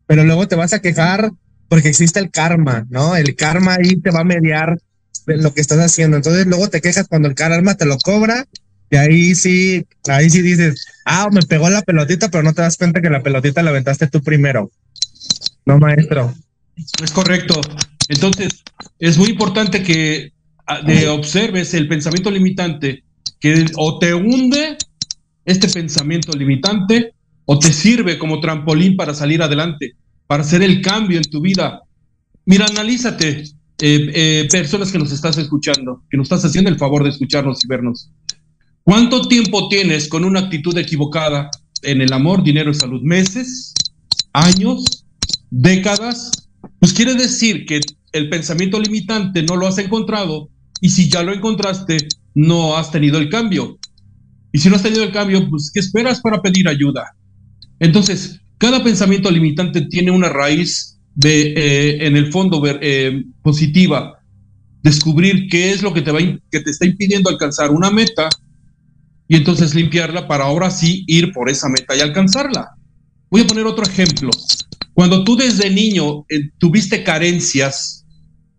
pero 0.06 0.22
luego 0.22 0.46
te 0.46 0.54
vas 0.54 0.72
a 0.72 0.78
quejar 0.78 1.32
porque 1.68 1.88
existe 1.88 2.20
el 2.20 2.30
karma, 2.30 2.86
¿no? 2.90 3.16
El 3.16 3.34
karma 3.34 3.74
ahí 3.80 4.00
te 4.00 4.12
va 4.12 4.20
a 4.20 4.24
mediar 4.24 4.78
de 5.26 5.36
lo 5.36 5.52
que 5.52 5.62
estás 5.62 5.80
haciendo. 5.80 6.16
Entonces 6.16 6.46
luego 6.46 6.68
te 6.68 6.80
quejas 6.80 7.08
cuando 7.08 7.26
el 7.26 7.34
karma 7.34 7.74
te 7.74 7.86
lo 7.86 7.98
cobra 7.98 8.46
y 8.88 8.96
ahí 8.98 9.34
sí, 9.34 9.84
ahí 10.06 10.30
sí 10.30 10.42
dices, 10.42 10.86
ah, 11.04 11.26
me 11.32 11.42
pegó 11.42 11.68
la 11.70 11.82
pelotita, 11.82 12.28
pero 12.28 12.44
no 12.44 12.52
te 12.52 12.62
das 12.62 12.76
cuenta 12.76 13.02
que 13.02 13.10
la 13.10 13.24
pelotita 13.24 13.64
la 13.64 13.70
aventaste 13.70 14.06
tú 14.06 14.22
primero. 14.22 14.70
No, 15.66 15.80
maestro. 15.80 16.32
Es 17.02 17.10
correcto. 17.10 17.60
Entonces, 18.09 18.64
es 18.98 19.18
muy 19.18 19.28
importante 19.28 19.82
que 19.82 20.32
ah, 20.66 20.80
observes 21.11 21.74
el 21.74 21.88
pensamiento 21.88 22.30
limitante, 22.30 23.04
que 23.40 23.66
o 23.76 23.98
te 23.98 24.14
hunde 24.14 24.76
este 25.44 25.68
pensamiento 25.68 26.36
limitante 26.36 27.14
o 27.44 27.59
te 27.59 27.72
sirve 27.72 28.18
como 28.18 28.40
trampolín 28.40 28.96
para 28.96 29.14
salir 29.14 29.42
adelante, 29.42 29.94
para 30.26 30.42
hacer 30.42 30.62
el 30.62 30.82
cambio 30.82 31.18
en 31.18 31.24
tu 31.24 31.40
vida. 31.40 31.82
Mira, 32.44 32.66
analízate, 32.66 33.44
eh, 33.80 34.11
eh, 34.14 34.48
personas 34.50 34.90
que 34.90 34.98
nos 34.98 35.12
estás 35.12 35.38
escuchando, 35.38 36.02
que 36.11 36.16
nos 36.16 36.26
estás 36.26 36.44
haciendo 36.44 36.68
el 36.68 36.78
favor 36.78 37.04
de 37.04 37.11
escucharnos 37.11 37.64
y 37.64 37.68
vernos. 37.68 38.11
¿Cuánto 38.82 39.28
tiempo 39.28 39.68
tienes 39.68 40.09
con 40.09 40.24
una 40.24 40.40
actitud 40.40 40.76
equivocada 40.76 41.50
en 41.82 42.00
el 42.00 42.12
amor, 42.12 42.42
dinero 42.42 42.70
y 42.70 42.74
salud? 42.74 43.00
¿Meses? 43.02 43.72
¿Años? 44.32 45.04
¿Décadas? 45.50 46.30
Pues 46.80 46.92
quiere 46.92 47.14
decir 47.14 47.66
que 47.66 47.80
el 48.12 48.28
pensamiento 48.28 48.80
limitante 48.80 49.42
no 49.42 49.56
lo 49.56 49.66
has 49.66 49.78
encontrado 49.78 50.50
y 50.80 50.90
si 50.90 51.09
ya 51.09 51.22
lo 51.22 51.32
encontraste, 51.32 52.09
no 52.34 52.76
has 52.76 52.90
tenido 52.90 53.18
el 53.18 53.28
cambio. 53.28 53.78
Y 54.52 54.59
si 54.59 54.68
no 54.68 54.76
has 54.76 54.82
tenido 54.82 55.02
el 55.04 55.12
cambio, 55.12 55.48
pues 55.48 55.70
¿qué 55.72 55.80
esperas 55.80 56.20
para 56.20 56.40
pedir 56.40 56.68
ayuda? 56.68 57.14
Entonces, 57.80 58.40
cada 58.59 58.82
pensamiento 58.82 59.30
limitante 59.30 59.82
tiene 59.82 60.11
una 60.11 60.28
raíz 60.28 60.98
de, 61.14 61.54
eh, 61.56 62.06
en 62.06 62.16
el 62.16 62.32
fondo 62.32 62.62
eh, 62.64 63.24
positiva. 63.42 64.18
Descubrir 64.82 65.48
qué 65.48 65.72
es 65.72 65.82
lo 65.82 65.92
que 65.92 66.02
te, 66.02 66.12
va, 66.12 66.20
que 66.20 66.61
te 66.61 66.70
está 66.70 66.86
impidiendo 66.86 67.28
alcanzar 67.28 67.70
una 67.70 67.90
meta 67.90 68.28
y 69.26 69.36
entonces 69.36 69.74
limpiarla 69.74 70.26
para 70.26 70.44
ahora 70.44 70.70
sí 70.70 71.04
ir 71.06 71.32
por 71.32 71.50
esa 71.50 71.68
meta 71.68 71.96
y 71.96 72.00
alcanzarla. 72.00 72.78
Voy 73.31 73.43
a 73.43 73.47
poner 73.47 73.66
otro 73.66 73.85
ejemplo. 73.85 74.31
Cuando 74.95 75.24
tú 75.24 75.37
desde 75.37 75.70
niño 75.70 76.24
eh, 76.29 76.51
tuviste 76.59 77.05
carencias, 77.05 78.07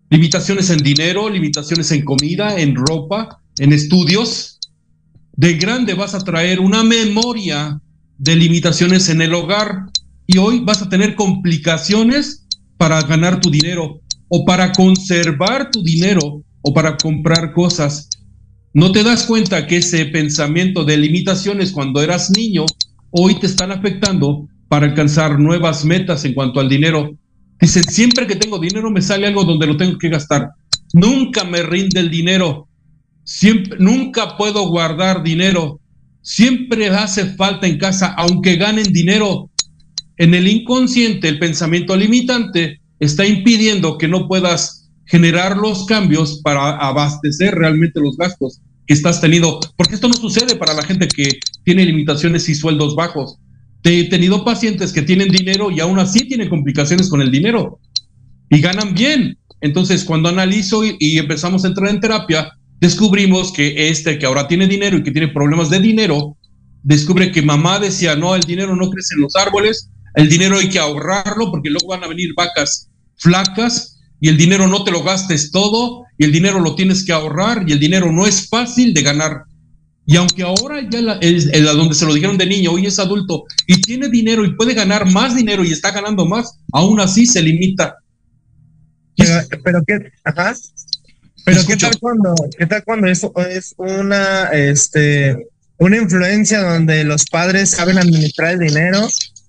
limitaciones 0.10 0.70
en 0.70 0.80
dinero, 0.80 1.30
limitaciones 1.30 1.92
en 1.92 2.04
comida, 2.04 2.60
en 2.60 2.76
ropa, 2.76 3.42
en 3.58 3.74
estudios. 3.74 4.60
De 5.36 5.54
grande 5.56 5.94
vas 5.94 6.14
a 6.14 6.20
traer 6.20 6.60
una 6.60 6.84
memoria 6.84 7.82
de 8.18 8.36
limitaciones 8.36 9.10
en 9.10 9.22
el 9.22 9.34
hogar 9.34 9.86
y 10.28 10.38
hoy 10.38 10.60
vas 10.60 10.82
a 10.82 10.90
tener 10.90 11.16
complicaciones 11.16 12.46
para 12.78 13.02
ganar 13.02 13.40
tu 13.42 13.50
dinero 13.50 14.02
o 14.28 14.46
para 14.46 14.72
conservar 14.74 15.72
tu 15.72 15.82
dinero 15.82 16.44
o 16.62 16.74
para 16.74 16.98
comprar 16.98 17.54
cosas. 17.54 18.10
No 18.74 18.92
te 18.92 19.04
das 19.04 19.24
cuenta 19.24 19.66
que 19.66 19.78
ese 19.78 20.06
pensamiento 20.06 20.84
de 20.84 20.98
limitaciones 20.98 21.72
cuando 21.72 22.02
eras 22.02 22.30
niño 22.30 22.66
hoy 23.12 23.36
te 23.40 23.48
están 23.48 23.72
afectando 23.72 24.48
para 24.70 24.86
alcanzar 24.86 25.40
nuevas 25.40 25.84
metas 25.84 26.24
en 26.24 26.34
cuanto 26.34 26.60
al 26.60 26.70
dinero. 26.70 27.18
Dicen, 27.60 27.84
siempre 27.84 28.26
que 28.26 28.38
tengo 28.38 28.60
dinero 28.60 28.90
me 28.90 29.02
sale 29.02 29.28
algo 29.28 29.44
donde 29.44 29.68
lo 29.68 29.76
tengo 29.76 29.98
que 29.98 30.10
gastar. 30.10 30.52
Nunca 30.94 31.44
me 31.44 31.64
rinde 31.64 32.00
el 32.00 32.10
dinero. 32.10 32.70
Siempre, 33.24 33.78
nunca 33.80 34.38
puedo 34.38 34.70
guardar 34.70 35.24
dinero. 35.24 35.82
Siempre 36.22 36.90
hace 36.90 37.36
falta 37.36 37.68
en 37.68 37.78
casa, 37.78 38.14
aunque 38.18 38.56
ganen 38.56 38.94
dinero. 38.94 39.50
En 40.18 40.34
el 40.34 40.48
inconsciente, 40.48 41.28
el 41.28 41.40
pensamiento 41.40 41.96
limitante 41.96 42.80
está 43.00 43.26
impidiendo 43.26 43.98
que 43.98 44.08
no 44.08 44.28
puedas 44.28 44.90
generar 45.06 45.58
los 45.58 45.86
cambios 45.86 46.42
para 46.44 46.78
abastecer 46.78 47.56
realmente 47.56 48.00
los 48.00 48.16
gastos 48.18 48.62
que 48.86 48.94
estás 48.94 49.20
teniendo. 49.20 49.60
Porque 49.76 49.96
esto 49.96 50.08
no 50.08 50.14
sucede 50.14 50.56
para 50.56 50.74
la 50.74 50.84
gente 50.84 51.08
que 51.08 51.40
tiene 51.64 51.86
limitaciones 51.86 52.48
y 52.50 52.56
sueldos 52.56 52.96
bajos. 52.96 53.38
He 53.84 54.10
tenido 54.10 54.44
pacientes 54.44 54.92
que 54.92 55.02
tienen 55.02 55.30
dinero 55.30 55.72
y 55.72 55.80
aún 55.80 56.00
así 56.00 56.28
tienen 56.28 56.50
complicaciones 56.50 57.10
con 57.10 57.22
el 57.22 57.32
dinero 57.32 57.80
y 58.50 58.60
ganan 58.60 58.94
bien. 58.94 59.38
Entonces, 59.62 60.04
cuando 60.04 60.30
analizo 60.30 60.84
y, 60.86 61.18
empezamos 61.18 61.64
a 61.64 61.68
entrar 61.68 61.90
en 61.90 62.00
terapia, 62.00 62.52
descubrimos 62.80 63.52
que 63.52 63.90
este 63.90 64.18
que 64.18 64.26
ahora 64.26 64.48
tiene 64.48 64.68
dinero 64.68 64.98
y 64.98 65.04
que 65.04 65.12
tiene 65.12 65.28
problemas 65.30 65.70
de 65.70 65.80
dinero, 65.80 66.38
descubre 66.84 67.32
que 67.32 67.42
mamá 67.42 67.80
decía, 67.80 68.16
no, 68.16 68.36
el 68.36 68.44
dinero 68.44 68.76
no 68.76 68.90
crece 68.90 69.16
en 69.16 69.22
los 69.22 69.36
árboles, 69.36 69.90
el 70.16 70.30
dinero 70.30 70.58
hay 70.58 70.70
que 70.70 70.80
ahorrarlo 70.80 71.52
porque 71.52 71.70
luego 71.70 71.90
van 71.90 72.04
a 72.04 72.08
venir 72.08 72.30
vacas 72.36 72.90
flacas 73.18 74.00
y 74.22 74.30
el 74.30 74.38
dinero 74.38 74.68
no 74.68 74.84
te 74.84 74.92
lo 74.92 75.04
gastes 75.04 75.52
todo 75.52 76.04
y 76.18 76.26
el 76.26 76.32
dinero 76.32 76.60
lo 76.60 76.76
tienes 76.76 77.06
que 77.06 77.14
ahorrar 77.14 77.64
y 77.68 77.74
el 77.74 77.80
dinero 77.80 78.12
no 78.12 78.26
es 78.26 78.48
fácil 78.50 78.94
de 78.94 79.02
ganar. 79.02 79.44
Y 80.10 80.16
aunque 80.16 80.42
ahora 80.42 80.82
ya 80.90 81.04
la, 81.04 81.14
el, 81.22 81.52
el, 81.54 81.68
a 81.68 81.74
donde 81.74 81.94
se 81.94 82.04
lo 82.04 82.16
dijeron 82.16 82.36
de 82.36 82.48
niño, 82.48 82.72
hoy 82.72 82.88
es 82.88 82.98
adulto 82.98 83.46
y 83.68 83.80
tiene 83.80 84.10
dinero 84.10 84.44
y 84.44 84.56
puede 84.56 84.74
ganar 84.74 85.06
más 85.06 85.36
dinero 85.36 85.64
y 85.64 85.72
está 85.72 85.92
ganando 85.92 86.26
más, 86.26 86.58
aún 86.72 87.00
así 87.00 87.28
se 87.28 87.44
limita. 87.44 87.96
Pero, 89.16 89.34
pero 89.64 89.84
qué, 89.86 90.12
ajá. 90.24 90.56
Pero 91.46 91.62
qué 91.64 91.78
tal 91.78 92.00
cuando, 92.00 92.34
qué 92.58 92.66
tal 92.66 92.84
cuando 92.84 93.06
eso 93.06 93.32
es 93.52 93.76
una, 93.78 94.46
este, 94.46 95.48
una 95.78 95.98
influencia 95.98 96.64
donde 96.64 97.04
los 97.04 97.26
padres 97.26 97.70
saben 97.70 98.00
administrar 98.00 98.54
el 98.54 98.62
dinero 98.62 99.08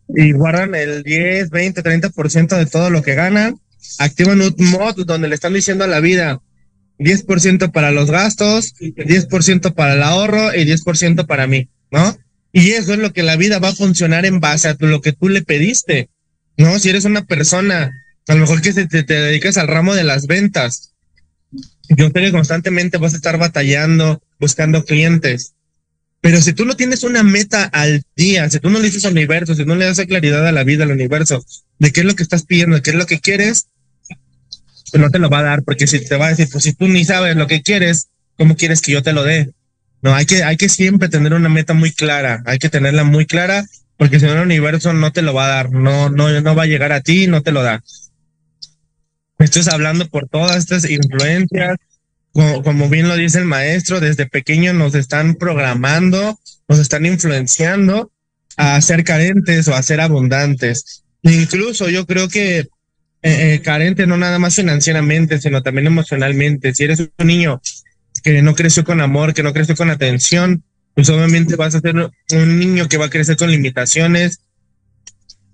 y 0.09 0.33
guardan 0.33 0.75
el 0.75 1.03
10, 1.03 1.49
20, 1.49 1.83
30% 1.83 2.59
de 2.59 2.67
todo 2.67 2.91
lo 2.91 3.01
que 3.01 3.15
ganan, 3.15 3.59
activan 3.99 4.43
un 4.43 4.55
mod 4.73 5.07
donde 5.07 5.29
le 5.29 5.37
están 5.37 5.55
diciendo 5.55 5.85
a 5.85 5.89
la 5.89 6.01
vida, 6.01 6.39
10% 7.01 7.73
para 7.73 7.91
los 7.91 8.11
gastos, 8.11 8.75
10% 8.79 9.75
para 9.75 9.95
el 9.95 10.03
ahorro 10.03 10.55
y 10.55 10.65
10% 10.65 11.27
para 11.27 11.47
mí, 11.47 11.69
¿no? 11.91 12.17
Y 12.53 12.73
eso 12.73 12.93
es 12.93 12.99
lo 12.99 13.13
que 13.13 13.23
la 13.23 13.37
vida 13.37 13.59
va 13.59 13.69
a 13.69 13.75
funcionar 13.75 14.27
en 14.27 14.39
base 14.39 14.69
a 14.69 14.77
lo 14.79 15.01
que 15.01 15.13
tú 15.13 15.29
le 15.29 15.43
pediste, 15.43 16.11
¿no? 16.57 16.79
Si 16.79 16.91
eres 16.91 17.07
una 17.07 17.25
persona, 17.25 17.91
a 18.29 18.35
lo 18.35 18.41
mejor 18.41 18.61
que 18.61 18.73
te, 18.73 18.87
te, 18.87 19.03
te 19.03 19.15
dedicas 19.15 19.57
al 19.57 19.69
ramo 19.69 19.95
de 19.95 20.05
las 20.05 20.27
ventas, 20.27 20.93
yo 21.89 22.07
sé 22.07 22.13
que 22.13 22.33
constantemente 22.33 22.99
vas 22.99 23.15
a 23.15 23.17
estar 23.17 23.39
batallando, 23.39 24.23
buscando 24.39 24.85
clientes. 24.85 25.55
Pero 26.21 26.41
si 26.43 26.53
tú 26.53 26.67
no 26.67 26.77
tienes 26.77 27.03
una 27.03 27.23
meta 27.23 27.65
al 27.65 28.03
día, 28.15 28.49
si 28.51 28.61
tú 28.61 28.69
no 28.69 28.79
le 28.79 28.87
dices 28.87 29.07
al 29.07 29.13
universo, 29.13 29.55
si 29.55 29.65
no 29.65 29.75
le 29.75 29.87
das 29.87 30.01
claridad 30.07 30.47
a 30.47 30.53
la 30.53 30.65
vida, 30.65 30.85
al 30.85 30.93
universo, 30.93 31.45
de 31.79 31.93
qué 31.93 32.01
es 32.01 32.07
lo 32.07 32.15
que 32.15 32.23
estás 32.23 32.45
pidiendo, 32.45 32.77
de 32.77 32.83
qué 32.83 32.91
es 32.91 32.97
lo 32.97 33.07
que 33.07 33.21
quieres, 33.21 33.69
pues 34.91 35.01
no 35.01 35.11
te 35.11 35.19
lo 35.19 35.31
va 35.31 35.41
a 35.41 35.43
dar, 35.43 35.63
porque 35.63 35.87
si 35.87 36.05
te 36.05 36.17
va 36.17 36.27
a 36.27 36.31
decir, 36.31 36.49
pues 36.51 36.65
si 36.65 36.73
tú 36.73 36.89
ni 36.89 37.05
sabes 37.05 37.37
lo 37.37 37.47
que 37.47 37.63
quieres, 37.63 38.09
¿cómo 38.37 38.57
quieres 38.57 38.81
que 38.81 38.93
yo 38.93 39.03
te 39.03 39.13
lo 39.13 39.23
dé? 39.25 39.51
No, 40.03 40.15
hay 40.15 40.27
que, 40.27 40.43
hay 40.43 40.57
que 40.57 40.69
siempre 40.69 41.09
tener 41.09 41.35
una 41.35 41.49
meta 41.49 41.75
muy 41.75 41.93
clara, 41.93 42.43
hay 42.47 42.59
que 42.59 42.69
tenerla 42.69 43.05
muy 43.05 43.27
clara, 43.27 43.65
porque 43.97 44.19
si 44.19 44.27
no 44.27 44.33
el 44.33 44.41
universo 44.41 44.93
no 44.93 45.13
te 45.13 45.23
lo 45.23 45.35
va 45.35 45.47
a 45.47 45.49
dar, 45.49 45.73
no, 45.73 46.09
no, 46.09 46.41
no 46.41 46.55
va 46.55 46.63
a 46.63 46.67
llegar 46.67 46.93
a 46.93 47.03
ti, 47.03 47.27
no 47.27 47.43
te 47.43 47.53
lo 47.53 47.63
da. 47.63 47.83
Estoy 49.39 49.63
hablando 49.71 50.09
por 50.09 50.29
todas 50.29 50.57
estas 50.57 50.89
influencias, 50.89 51.77
como, 52.33 52.63
como, 52.63 52.89
bien 52.89 53.09
lo 53.09 53.17
dice 53.17 53.39
el 53.39 53.45
maestro, 53.45 54.01
desde 54.01 54.27
pequeño 54.27 54.73
nos 54.73 54.95
están 54.95 55.35
programando, 55.35 56.39
nos 56.69 56.79
están 56.79 57.05
influenciando 57.05 58.11
a 58.57 58.81
ser 58.81 59.05
carentes 59.05 59.69
o 59.69 59.75
a 59.75 59.83
ser 59.83 60.01
abundantes. 60.01 61.03
Incluso 61.23 61.89
yo 61.89 62.07
creo 62.07 62.29
que 62.29 62.69
eh, 63.23 63.55
eh, 63.55 63.61
carente 63.63 64.07
no 64.07 64.17
nada 64.17 64.39
más 64.39 64.55
financieramente, 64.55 65.41
sino 65.41 65.63
también 65.63 65.87
emocionalmente. 65.87 66.75
Si 66.75 66.85
eres 66.85 67.01
un 67.01 67.27
niño 67.27 67.61
que 68.23 68.43
no 68.43 68.55
creció 68.55 68.85
con 68.85 69.01
amor, 69.01 69.35
que 69.35 69.43
no 69.43 69.53
creció 69.53 69.77
con 69.77 69.91
atención, 69.91 70.63
pues 70.95 71.09
obviamente 71.09 71.57
vas 71.57 71.75
a 71.75 71.81
ser 71.81 71.97
un 71.97 72.59
niño 72.59 72.89
que 72.89 72.97
va 72.97 73.07
a 73.07 73.11
crecer 73.11 73.37
con 73.37 73.51
limitaciones, 73.51 74.41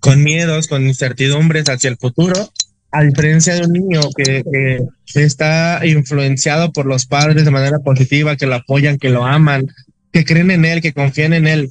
con 0.01 0.23
miedos, 0.23 0.67
con 0.67 0.87
incertidumbres 0.87 1.69
hacia 1.69 1.91
el 1.91 1.97
futuro 1.97 2.53
a 2.97 3.03
diferencia 3.03 3.55
de 3.55 3.67
un 3.67 3.73
niño 3.73 4.01
que, 4.17 4.43
que, 4.51 5.23
está 5.23 5.81
influenciado 5.85 6.73
por 6.73 6.87
los 6.87 7.07
padres 7.07 7.45
de 7.45 7.51
manera 7.51 7.79
positiva, 7.81 8.37
que 8.37 8.47
lo 8.47 8.55
apoyan, 8.55 8.99
que 8.99 9.11
lo 9.11 9.27
aman, 9.27 9.67
que 10.13 10.25
creen 10.25 10.51
en 10.51 10.65
él, 10.65 10.81
que 10.81 10.95
confían 10.95 11.35
en 11.35 11.47
él. 11.47 11.71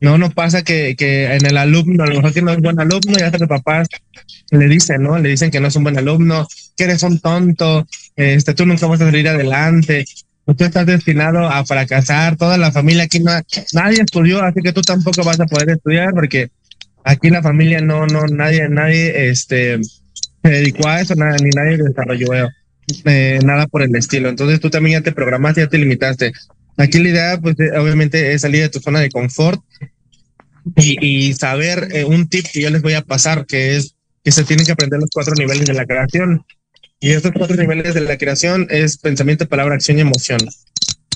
No, 0.00 0.18
no 0.18 0.30
pasa 0.30 0.62
que, 0.62 0.94
que 0.96 1.24
en 1.24 1.46
el 1.46 1.56
alumno, 1.56 2.04
a 2.04 2.06
lo 2.06 2.16
mejor 2.16 2.32
que 2.32 2.42
no 2.42 2.52
es 2.52 2.58
buen 2.58 2.78
alumno, 2.78 3.18
ya 3.18 3.26
hasta 3.26 3.38
que 3.38 3.46
papás 3.46 3.88
le 4.50 4.68
dicen, 4.68 5.02
¿no? 5.02 5.18
Le 5.18 5.30
dicen 5.30 5.50
que 5.50 5.60
no 5.60 5.68
es 5.68 5.76
un 5.76 5.84
buen 5.84 5.98
alumno, 5.98 6.46
que 6.76 6.84
eres 6.84 7.02
un 7.02 7.18
tonto, 7.18 7.86
este, 8.14 8.54
tú 8.54 8.66
nunca 8.66 8.86
vas 8.86 9.00
a 9.00 9.06
salir 9.06 9.28
adelante, 9.28 10.04
tú 10.44 10.64
estás 10.64 10.86
destinado 10.86 11.48
a 11.48 11.64
fracasar, 11.64 12.36
toda 12.36 12.58
la 12.58 12.72
familia 12.72 13.04
aquí 13.04 13.20
no, 13.20 13.32
nadie 13.72 14.02
estudió, 14.02 14.42
así 14.42 14.60
que 14.60 14.72
tú 14.72 14.82
tampoco 14.82 15.24
vas 15.24 15.40
a 15.40 15.46
poder 15.46 15.70
estudiar 15.70 16.12
porque 16.12 16.50
aquí 17.02 17.30
la 17.30 17.42
familia 17.42 17.80
no, 17.80 18.06
no, 18.06 18.26
nadie, 18.26 18.68
nadie, 18.68 19.30
este, 19.30 19.78
se 20.42 20.50
dedicó 20.50 20.88
a 20.88 21.00
eso, 21.00 21.14
nada, 21.14 21.36
ni 21.42 21.50
nadie 21.50 21.78
desarrolló 21.78 22.48
eh, 23.04 23.38
nada 23.44 23.66
por 23.66 23.82
el 23.82 23.94
estilo. 23.96 24.28
Entonces 24.28 24.60
tú 24.60 24.70
también 24.70 25.00
ya 25.00 25.04
te 25.04 25.12
programaste, 25.12 25.62
ya 25.62 25.68
te 25.68 25.78
limitaste. 25.78 26.32
Aquí 26.76 26.98
la 26.98 27.08
idea, 27.08 27.40
pues 27.40 27.56
obviamente, 27.78 28.34
es 28.34 28.42
salir 28.42 28.62
de 28.62 28.68
tu 28.68 28.80
zona 28.80 29.00
de 29.00 29.10
confort 29.10 29.62
y, 30.76 31.04
y 31.04 31.34
saber 31.34 31.88
eh, 31.92 32.04
un 32.04 32.28
tip 32.28 32.46
que 32.52 32.60
yo 32.60 32.70
les 32.70 32.82
voy 32.82 32.94
a 32.94 33.02
pasar, 33.02 33.46
que 33.46 33.76
es 33.76 33.96
que 34.26 34.32
se 34.32 34.42
tienen 34.42 34.66
que 34.66 34.72
aprender 34.72 34.98
los 34.98 35.10
cuatro 35.12 35.34
niveles 35.36 35.66
de 35.66 35.74
la 35.74 35.86
creación. 35.86 36.44
Y 36.98 37.12
estos 37.12 37.30
cuatro 37.30 37.56
niveles 37.56 37.94
de 37.94 38.00
la 38.00 38.18
creación 38.18 38.66
es 38.70 38.98
pensamiento, 38.98 39.46
palabra, 39.48 39.76
acción 39.76 39.98
y 39.98 40.00
emoción. 40.00 40.40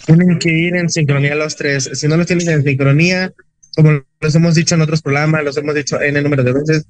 Tienen 0.07 0.39
que 0.39 0.51
ir 0.51 0.77
en 0.77 0.89
sincronía 0.89 1.35
los 1.35 1.57
tres. 1.57 1.91
Si 1.95 2.07
no 2.07 2.17
los 2.17 2.29
tienes 2.29 2.47
en 2.47 2.63
sincronía, 2.63 3.33
como 3.75 4.03
los 4.21 4.35
hemos 4.37 4.55
dicho 4.55 4.77
en 4.77 4.83
otros 4.83 5.03
programas, 5.03 5.43
los 5.43 5.57
hemos 5.57 5.75
dicho 5.75 6.01
en 6.01 6.17
el 6.17 6.23
número 6.23 6.45
de 6.45 6.53
veces, 6.53 6.87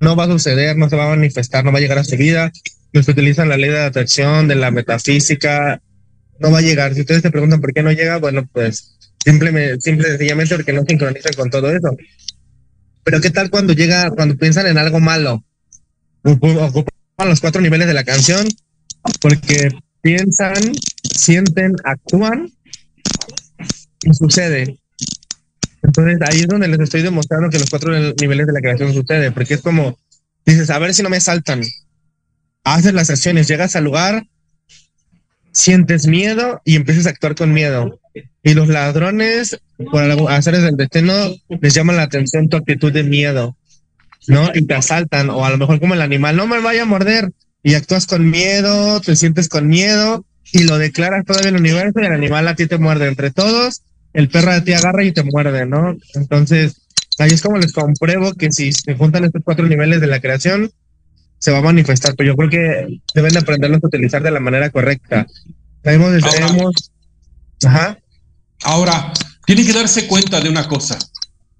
no 0.00 0.14
va 0.14 0.24
a 0.24 0.28
suceder, 0.28 0.76
no 0.76 0.90
se 0.90 0.96
va 0.96 1.06
a 1.06 1.16
manifestar, 1.16 1.64
no 1.64 1.72
va 1.72 1.78
a 1.78 1.80
llegar 1.80 1.98
a 1.98 2.04
su 2.04 2.18
vida. 2.18 2.52
Los 2.92 3.06
que 3.06 3.12
utilizan 3.12 3.48
la 3.48 3.56
ley 3.56 3.70
de 3.70 3.80
atracción, 3.80 4.48
de 4.48 4.56
la 4.56 4.70
metafísica, 4.70 5.80
no 6.38 6.50
va 6.50 6.58
a 6.58 6.62
llegar. 6.62 6.94
Si 6.94 7.00
ustedes 7.00 7.22
se 7.22 7.30
preguntan 7.30 7.60
por 7.60 7.72
qué 7.72 7.82
no 7.82 7.92
llega, 7.92 8.18
bueno, 8.18 8.48
pues 8.52 8.96
simplemente, 9.24 9.80
simple 9.80 10.08
sencillamente 10.08 10.54
porque 10.54 10.72
no 10.72 10.84
sincronizan 10.86 11.32
con 11.34 11.50
todo 11.50 11.70
eso. 11.70 11.96
Pero 13.04 13.20
qué 13.20 13.30
tal 13.30 13.50
cuando 13.50 13.72
llega, 13.72 14.10
cuando 14.10 14.36
piensan 14.36 14.66
en 14.66 14.78
algo 14.78 15.00
malo, 15.00 15.44
ocupan 16.22 17.28
los 17.28 17.40
cuatro 17.40 17.60
niveles 17.60 17.86
de 17.86 17.94
la 17.94 18.04
canción, 18.04 18.46
porque 19.20 19.70
piensan, 20.00 20.72
sienten, 21.14 21.76
actúan 21.84 22.50
y 24.02 24.14
sucede. 24.14 24.78
Entonces 25.82 26.18
ahí 26.28 26.40
es 26.40 26.48
donde 26.48 26.68
les 26.68 26.80
estoy 26.80 27.02
demostrando 27.02 27.48
que 27.48 27.58
los 27.58 27.70
cuatro 27.70 27.92
niveles 28.20 28.46
de 28.46 28.52
la 28.52 28.60
creación 28.60 28.92
sucede, 28.92 29.30
porque 29.30 29.54
es 29.54 29.60
como, 29.60 29.98
dices, 30.44 30.70
a 30.70 30.78
ver 30.78 30.94
si 30.94 31.02
no 31.02 31.08
me 31.08 31.20
saltan. 31.20 31.62
Haces 32.64 32.92
las 32.92 33.10
acciones, 33.10 33.46
llegas 33.46 33.76
al 33.76 33.84
lugar, 33.84 34.26
sientes 35.56 36.06
miedo 36.06 36.60
y 36.66 36.76
empiezas 36.76 37.06
a 37.06 37.10
actuar 37.10 37.34
con 37.34 37.54
miedo. 37.54 37.98
Y 38.42 38.52
los 38.52 38.68
ladrones, 38.68 39.58
por 39.90 40.02
hacer 40.30 40.54
el 40.54 40.76
destino, 40.76 41.34
les 41.48 41.72
llaman 41.72 41.96
la 41.96 42.02
atención 42.02 42.50
tu 42.50 42.58
actitud 42.58 42.92
de 42.92 43.02
miedo, 43.02 43.56
¿no? 44.28 44.50
Y 44.54 44.66
te 44.66 44.74
asaltan, 44.74 45.30
o 45.30 45.46
a 45.46 45.50
lo 45.50 45.56
mejor 45.56 45.80
como 45.80 45.94
el 45.94 46.02
animal, 46.02 46.36
no 46.36 46.46
me 46.46 46.60
vaya 46.60 46.82
a 46.82 46.84
morder, 46.84 47.32
y 47.62 47.72
actúas 47.72 48.06
con 48.06 48.30
miedo, 48.30 49.00
te 49.00 49.16
sientes 49.16 49.48
con 49.48 49.66
miedo, 49.66 50.26
y 50.52 50.64
lo 50.64 50.76
declaras 50.76 51.24
todavía 51.24 51.48
el 51.48 51.56
universo, 51.56 52.00
y 52.00 52.06
el 52.06 52.12
animal 52.12 52.46
a 52.48 52.54
ti 52.54 52.66
te 52.66 52.76
muerde 52.76 53.08
entre 53.08 53.30
todos, 53.30 53.82
el 54.12 54.28
perro 54.28 54.52
de 54.52 54.60
ti 54.60 54.74
agarra 54.74 55.04
y 55.04 55.12
te 55.12 55.22
muerde, 55.22 55.64
¿no? 55.64 55.96
Entonces, 56.14 56.82
ahí 57.18 57.30
es 57.30 57.40
como 57.40 57.56
les 57.56 57.72
compruebo 57.72 58.34
que 58.34 58.52
si 58.52 58.72
se 58.72 58.94
juntan 58.94 59.24
estos 59.24 59.42
cuatro 59.42 59.66
niveles 59.66 60.02
de 60.02 60.06
la 60.06 60.20
creación, 60.20 60.70
se 61.38 61.50
va 61.52 61.58
a 61.58 61.62
manifestar, 61.62 62.14
pero 62.16 62.28
yo 62.32 62.36
creo 62.36 62.50
que 62.50 63.00
deben 63.14 63.32
de 63.32 63.38
aprenderlos 63.38 63.82
a 63.82 63.86
utilizar 63.86 64.22
de 64.22 64.30
la 64.30 64.40
manera 64.40 64.70
correcta. 64.70 65.26
Ahora- 66.24 66.46
tenemos- 66.46 66.90
ajá, 67.64 67.98
Ahora, 68.64 69.12
tienen 69.44 69.66
que 69.66 69.72
darse 69.74 70.06
cuenta 70.06 70.40
de 70.40 70.48
una 70.48 70.66
cosa. 70.66 70.98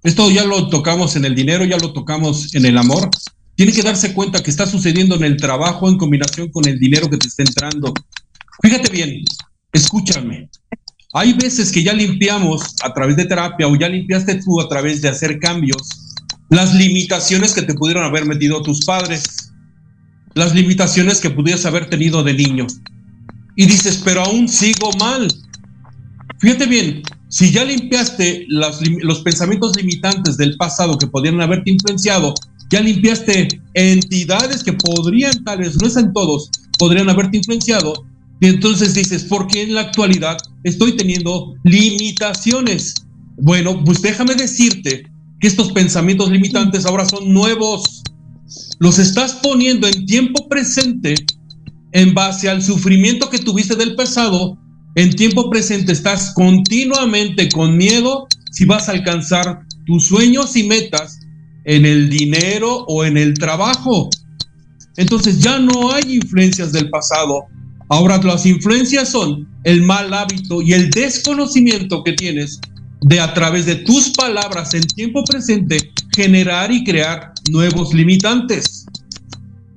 Esto 0.03 0.29
ya 0.31 0.43
lo 0.43 0.67
tocamos 0.69 1.15
en 1.15 1.25
el 1.25 1.35
dinero, 1.35 1.63
ya 1.63 1.77
lo 1.77 1.93
tocamos 1.93 2.53
en 2.55 2.65
el 2.65 2.77
amor. 2.77 3.09
Tienen 3.55 3.73
que 3.75 3.83
darse 3.83 4.13
cuenta 4.13 4.41
que 4.41 4.49
está 4.49 4.65
sucediendo 4.65 5.15
en 5.15 5.23
el 5.23 5.37
trabajo 5.37 5.87
en 5.87 5.97
combinación 5.97 6.49
con 6.49 6.67
el 6.67 6.79
dinero 6.79 7.07
que 7.09 7.17
te 7.17 7.27
está 7.27 7.43
entrando. 7.43 7.93
Fíjate 8.61 8.89
bien, 8.91 9.23
escúchame. 9.71 10.49
Hay 11.13 11.33
veces 11.33 11.71
que 11.71 11.83
ya 11.83 11.93
limpiamos 11.93 12.75
a 12.83 12.93
través 12.93 13.15
de 13.15 13.25
terapia 13.25 13.67
o 13.67 13.75
ya 13.75 13.87
limpiaste 13.89 14.35
tú 14.43 14.59
a 14.59 14.67
través 14.67 15.01
de 15.01 15.09
hacer 15.09 15.39
cambios 15.39 15.77
las 16.49 16.73
limitaciones 16.73 17.53
que 17.53 17.61
te 17.61 17.73
pudieron 17.73 18.03
haber 18.03 18.25
metido 18.25 18.61
tus 18.61 18.85
padres, 18.85 19.46
las 20.37 20.53
limitaciones 20.55 21.19
que 21.19 21.29
pudieras 21.29 21.65
haber 21.65 21.89
tenido 21.89 22.23
de 22.23 22.33
niño. 22.33 22.67
Y 23.55 23.65
dices, 23.65 24.01
pero 24.05 24.21
aún 24.21 24.47
sigo 24.47 24.91
mal. 24.99 25.27
Fíjate 26.39 26.67
bien, 26.67 27.01
si 27.29 27.51
ya 27.51 27.65
limpiaste 27.65 28.45
las 28.47 28.79
los 29.01 29.21
pensamientos 29.21 29.75
limitantes 29.75 30.37
del 30.37 30.55
pasado 30.55 30.97
que 30.97 31.07
podrían 31.07 31.41
haberte 31.41 31.71
influenciado, 31.71 32.33
ya 32.69 32.81
limpiaste 32.81 33.47
entidades 33.73 34.63
que 34.63 34.73
podrían, 34.73 35.43
tal 35.43 35.59
vez 35.59 35.81
no 35.81 35.87
es 35.87 35.97
en 35.97 36.13
todos, 36.13 36.49
podrían 36.77 37.09
haberte 37.09 37.37
influenciado, 37.37 38.05
y 38.39 38.47
entonces 38.47 38.93
dices, 38.93 39.23
¿por 39.23 39.47
qué 39.47 39.63
en 39.63 39.73
la 39.73 39.81
actualidad 39.81 40.37
estoy 40.63 40.95
teniendo 40.95 41.55
limitaciones? 41.63 42.93
Bueno, 43.37 43.83
pues 43.83 44.01
déjame 44.01 44.35
decirte 44.35 45.09
que 45.39 45.47
estos 45.47 45.71
pensamientos 45.71 46.29
limitantes 46.29 46.85
ahora 46.85 47.05
son 47.05 47.33
nuevos. 47.33 48.03
Los 48.79 48.99
estás 48.99 49.33
poniendo 49.43 49.87
en 49.87 50.05
tiempo 50.05 50.47
presente 50.47 51.15
en 51.91 52.13
base 52.13 52.49
al 52.49 52.61
sufrimiento 52.61 53.29
que 53.29 53.39
tuviste 53.39 53.75
del 53.75 53.95
pasado, 53.95 54.57
en 54.95 55.15
tiempo 55.15 55.49
presente 55.49 55.91
estás 55.91 56.33
continuamente 56.33 57.49
con 57.49 57.77
miedo 57.77 58.27
si 58.51 58.65
vas 58.65 58.89
a 58.89 58.93
alcanzar 58.93 59.61
tus 59.85 60.05
sueños 60.05 60.55
y 60.55 60.63
metas 60.63 61.19
en 61.65 61.85
el 61.85 62.09
dinero 62.09 62.85
o 62.87 63.05
en 63.05 63.17
el 63.17 63.33
trabajo. 63.35 64.09
Entonces 64.95 65.39
ya 65.39 65.59
no 65.59 65.91
hay 65.91 66.15
influencias 66.15 66.71
del 66.71 66.89
pasado. 66.89 67.45
Ahora 67.89 68.17
las 68.17 68.45
influencias 68.45 69.09
son 69.09 69.47
el 69.63 69.83
mal 69.83 70.13
hábito 70.13 70.61
y 70.61 70.73
el 70.73 70.89
desconocimiento 70.89 72.03
que 72.03 72.13
tienes 72.13 72.59
de 73.01 73.19
a 73.19 73.33
través 73.33 73.65
de 73.65 73.75
tus 73.75 74.09
palabras 74.09 74.73
en 74.73 74.81
tiempo 74.81 75.23
presente 75.23 75.91
generar 76.15 76.71
y 76.71 76.83
crear 76.83 77.33
nuevos 77.51 77.93
limitantes. 77.93 78.85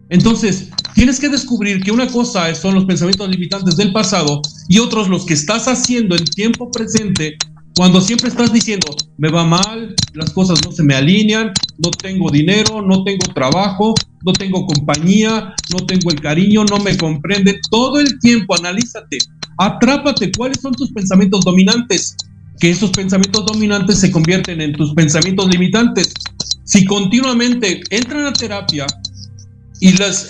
Entonces, 0.08 0.68
tienes 0.94 1.20
que 1.20 1.28
descubrir 1.28 1.82
que 1.82 1.92
una 1.92 2.06
cosa 2.08 2.54
son 2.54 2.74
los 2.74 2.84
pensamientos 2.84 3.28
limitantes 3.28 3.76
del 3.76 3.92
pasado 3.92 4.42
y 4.68 4.78
otros 4.78 5.08
los 5.08 5.24
que 5.24 5.34
estás 5.34 5.68
haciendo 5.68 6.16
en 6.16 6.24
tiempo 6.24 6.70
presente 6.70 7.36
cuando 7.76 8.00
siempre 8.00 8.28
estás 8.28 8.52
diciendo, 8.52 8.88
me 9.16 9.30
va 9.30 9.44
mal, 9.44 9.94
las 10.12 10.30
cosas 10.32 10.60
no 10.64 10.72
se 10.72 10.82
me 10.82 10.94
alinean, 10.94 11.52
no 11.78 11.90
tengo 11.90 12.30
dinero, 12.30 12.82
no 12.82 13.04
tengo 13.04 13.26
trabajo, 13.32 13.94
no 14.22 14.32
tengo 14.32 14.66
compañía, 14.66 15.54
no 15.72 15.86
tengo 15.86 16.10
el 16.10 16.20
cariño, 16.20 16.64
no 16.64 16.78
me 16.78 16.96
comprende. 16.96 17.58
Todo 17.70 18.00
el 18.00 18.18
tiempo 18.18 18.54
analízate, 18.54 19.18
atrápate 19.56 20.30
cuáles 20.36 20.60
son 20.60 20.74
tus 20.74 20.90
pensamientos 20.92 21.42
dominantes, 21.42 22.16
que 22.58 22.70
esos 22.70 22.90
pensamientos 22.90 23.46
dominantes 23.46 23.98
se 24.00 24.10
convierten 24.10 24.60
en 24.60 24.72
tus 24.72 24.92
pensamientos 24.92 25.48
limitantes. 25.48 26.12
Si 26.70 26.84
continuamente 26.84 27.80
entran 27.90 28.26
a 28.26 28.32
terapia 28.32 28.86
y 29.80 29.90
las, 29.96 30.28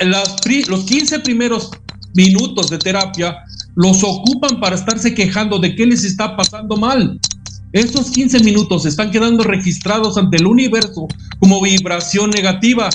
los 0.68 0.84
15 0.84 1.20
primeros 1.20 1.70
minutos 2.14 2.70
de 2.70 2.78
terapia 2.78 3.36
los 3.74 4.02
ocupan 4.02 4.58
para 4.58 4.74
estarse 4.74 5.12
quejando 5.12 5.58
de 5.58 5.74
qué 5.74 5.84
les 5.84 6.02
está 6.02 6.38
pasando 6.38 6.78
mal. 6.78 7.20
Esos 7.74 8.10
15 8.12 8.40
minutos 8.40 8.86
están 8.86 9.10
quedando 9.10 9.44
registrados 9.44 10.16
ante 10.16 10.38
el 10.38 10.46
universo 10.46 11.08
como 11.40 11.60
vibración 11.60 12.30
negativa. 12.30 12.88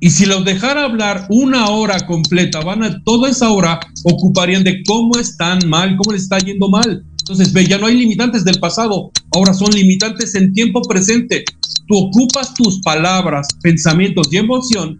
Y 0.00 0.10
si 0.10 0.26
los 0.26 0.44
dejara 0.44 0.82
hablar 0.82 1.28
una 1.30 1.68
hora 1.68 2.04
completa, 2.06 2.58
van 2.58 2.82
a 2.82 3.04
toda 3.04 3.30
esa 3.30 3.50
hora 3.50 3.78
ocuparían 4.02 4.64
de 4.64 4.82
cómo 4.82 5.16
están 5.16 5.60
mal, 5.68 5.96
cómo 5.96 6.12
les 6.12 6.24
está 6.24 6.38
yendo 6.38 6.68
mal. 6.68 7.04
Entonces, 7.20 7.52
ve, 7.52 7.66
ya 7.66 7.78
no 7.78 7.86
hay 7.86 7.96
limitantes 7.96 8.44
del 8.44 8.58
pasado, 8.58 9.12
ahora 9.36 9.52
son 9.52 9.70
limitantes 9.70 10.34
en 10.34 10.52
tiempo 10.54 10.80
presente. 10.82 11.44
Tú 11.86 11.96
ocupas 11.96 12.54
tus 12.54 12.80
palabras, 12.80 13.46
pensamientos 13.62 14.28
y 14.32 14.38
emoción 14.38 14.98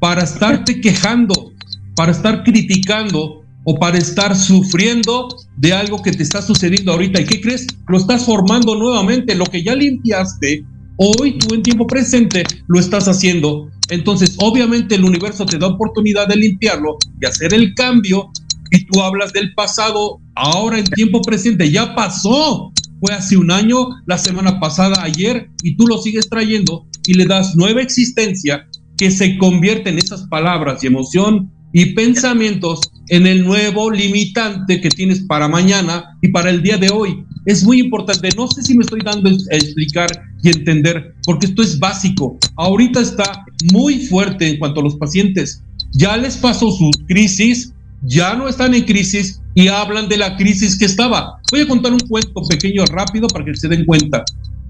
para 0.00 0.24
estarte 0.24 0.80
quejando, 0.80 1.52
para 1.94 2.12
estar 2.12 2.42
criticando 2.42 3.42
o 3.64 3.74
para 3.78 3.98
estar 3.98 4.34
sufriendo 4.34 5.28
de 5.58 5.74
algo 5.74 6.02
que 6.02 6.12
te 6.12 6.22
está 6.22 6.40
sucediendo 6.40 6.92
ahorita. 6.92 7.20
¿Y 7.20 7.26
qué 7.26 7.40
crees? 7.40 7.66
Lo 7.88 7.98
estás 7.98 8.24
formando 8.24 8.76
nuevamente. 8.76 9.34
Lo 9.34 9.44
que 9.44 9.62
ya 9.62 9.74
limpiaste, 9.74 10.64
hoy 10.96 11.38
tú 11.38 11.54
en 11.54 11.62
tiempo 11.62 11.86
presente 11.86 12.44
lo 12.68 12.80
estás 12.80 13.08
haciendo. 13.08 13.68
Entonces, 13.90 14.36
obviamente 14.38 14.94
el 14.94 15.04
universo 15.04 15.44
te 15.44 15.58
da 15.58 15.66
oportunidad 15.66 16.28
de 16.28 16.36
limpiarlo, 16.36 16.96
de 17.18 17.26
hacer 17.26 17.52
el 17.52 17.74
cambio. 17.74 18.30
Y 18.70 18.84
tú 18.86 19.02
hablas 19.02 19.32
del 19.32 19.52
pasado, 19.54 20.20
ahora 20.34 20.78
en 20.78 20.84
tiempo 20.84 21.20
presente, 21.20 21.70
ya 21.70 21.94
pasó. 21.94 22.72
Fue 23.00 23.14
hace 23.14 23.36
un 23.36 23.50
año, 23.50 23.88
la 24.06 24.18
semana 24.18 24.58
pasada, 24.58 25.02
ayer, 25.02 25.50
y 25.62 25.76
tú 25.76 25.86
lo 25.86 25.98
sigues 25.98 26.28
trayendo 26.28 26.86
y 27.06 27.14
le 27.14 27.26
das 27.26 27.56
nueva 27.56 27.82
existencia 27.82 28.66
que 28.96 29.10
se 29.10 29.36
convierte 29.38 29.90
en 29.90 29.98
esas 29.98 30.22
palabras 30.28 30.82
y 30.82 30.86
emoción 30.86 31.52
y 31.72 31.94
pensamientos 31.94 32.80
en 33.08 33.26
el 33.26 33.44
nuevo 33.44 33.90
limitante 33.90 34.80
que 34.80 34.88
tienes 34.88 35.20
para 35.26 35.46
mañana 35.46 36.16
y 36.22 36.28
para 36.28 36.50
el 36.50 36.62
día 36.62 36.78
de 36.78 36.88
hoy. 36.90 37.22
Es 37.44 37.64
muy 37.64 37.80
importante, 37.80 38.30
no 38.36 38.48
sé 38.48 38.62
si 38.62 38.74
me 38.74 38.82
estoy 38.82 39.00
dando 39.04 39.28
a 39.28 39.54
explicar 39.54 40.10
y 40.42 40.48
entender, 40.48 41.14
porque 41.24 41.46
esto 41.46 41.62
es 41.62 41.78
básico. 41.78 42.38
Ahorita 42.56 43.00
está 43.00 43.44
muy 43.72 44.06
fuerte 44.06 44.48
en 44.48 44.58
cuanto 44.58 44.80
a 44.80 44.84
los 44.84 44.96
pacientes. 44.96 45.62
Ya 45.92 46.16
les 46.16 46.36
pasó 46.38 46.70
su 46.70 46.90
crisis, 47.06 47.72
ya 48.02 48.34
no 48.34 48.48
están 48.48 48.74
en 48.74 48.84
crisis 48.84 49.40
y 49.54 49.68
hablan 49.68 50.08
de 50.08 50.16
la 50.16 50.36
crisis 50.36 50.78
que 50.78 50.84
estaba. 50.84 51.40
Voy 51.50 51.60
a 51.60 51.68
contar 51.68 51.92
un 51.92 52.00
cuento 52.00 52.42
pequeño 52.48 52.84
rápido 52.86 53.26
para 53.28 53.44
que 53.44 53.56
se 53.56 53.68
den 53.68 53.84
cuenta. 53.84 54.24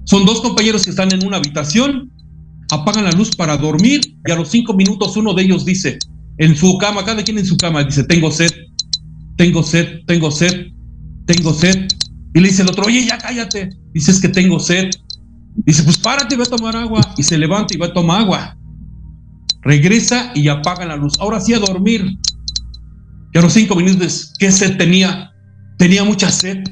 Son 0.05 0.25
dos 0.25 0.41
compañeros 0.41 0.83
que 0.83 0.91
están 0.91 1.11
en 1.13 1.25
una 1.25 1.37
habitación, 1.37 2.11
apagan 2.71 3.03
la 3.03 3.11
luz 3.11 3.35
para 3.35 3.57
dormir 3.57 4.01
y 4.25 4.31
a 4.31 4.35
los 4.35 4.49
cinco 4.49 4.73
minutos 4.73 5.17
uno 5.17 5.33
de 5.33 5.43
ellos 5.43 5.65
dice, 5.65 5.99
en 6.37 6.55
su 6.55 6.77
cama, 6.77 7.03
cada 7.03 7.23
quien 7.23 7.37
en 7.37 7.45
su 7.45 7.57
cama, 7.57 7.83
dice, 7.83 8.03
tengo 8.03 8.31
sed, 8.31 8.51
tengo 9.37 9.63
sed, 9.63 10.01
tengo 10.05 10.31
sed, 10.31 10.67
tengo 11.25 11.53
sed. 11.53 11.87
Y 12.33 12.39
le 12.39 12.49
dice 12.49 12.61
el 12.61 12.69
otro, 12.69 12.85
oye, 12.85 13.05
ya 13.05 13.17
cállate. 13.17 13.69
Dice, 13.93 14.11
es 14.11 14.21
que 14.21 14.29
tengo 14.29 14.59
sed. 14.59 14.91
Dice, 15.55 15.83
pues 15.83 15.97
párate, 15.97 16.35
ve 16.35 16.43
a 16.43 16.45
tomar 16.45 16.75
agua. 16.75 17.01
Y 17.17 17.23
se 17.23 17.37
levanta 17.37 17.73
y 17.73 17.77
va 17.77 17.87
a 17.87 17.93
tomar 17.93 18.21
agua. 18.21 18.57
Regresa 19.61 20.31
y 20.35 20.47
apagan 20.47 20.89
la 20.89 20.95
luz. 20.95 21.13
Ahora 21.19 21.39
sí 21.39 21.53
a 21.53 21.59
dormir. 21.59 22.05
Y 23.33 23.37
a 23.37 23.41
los 23.41 23.53
cinco 23.53 23.75
minutos, 23.75 24.33
¿qué 24.39 24.51
sed 24.51 24.77
tenía? 24.77 25.31
Tenía 25.77 26.03
mucha 26.03 26.31
sed. 26.31 26.63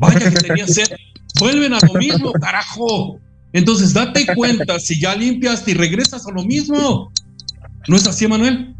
Vaya 0.00 0.30
que 0.30 0.30
tenía 0.30 0.66
sed. 0.68 0.86
Vuelven 1.38 1.74
a 1.74 1.78
lo 1.80 1.94
mismo, 1.94 2.32
carajo. 2.32 3.20
Entonces 3.52 3.92
date 3.92 4.26
cuenta 4.34 4.78
si 4.78 5.00
ya 5.00 5.14
limpiaste 5.14 5.72
y 5.72 5.74
regresas 5.74 6.26
a 6.26 6.30
lo 6.30 6.44
mismo. 6.44 7.12
¿No 7.88 7.96
es 7.96 8.06
así, 8.06 8.26
Manuel? 8.26 8.74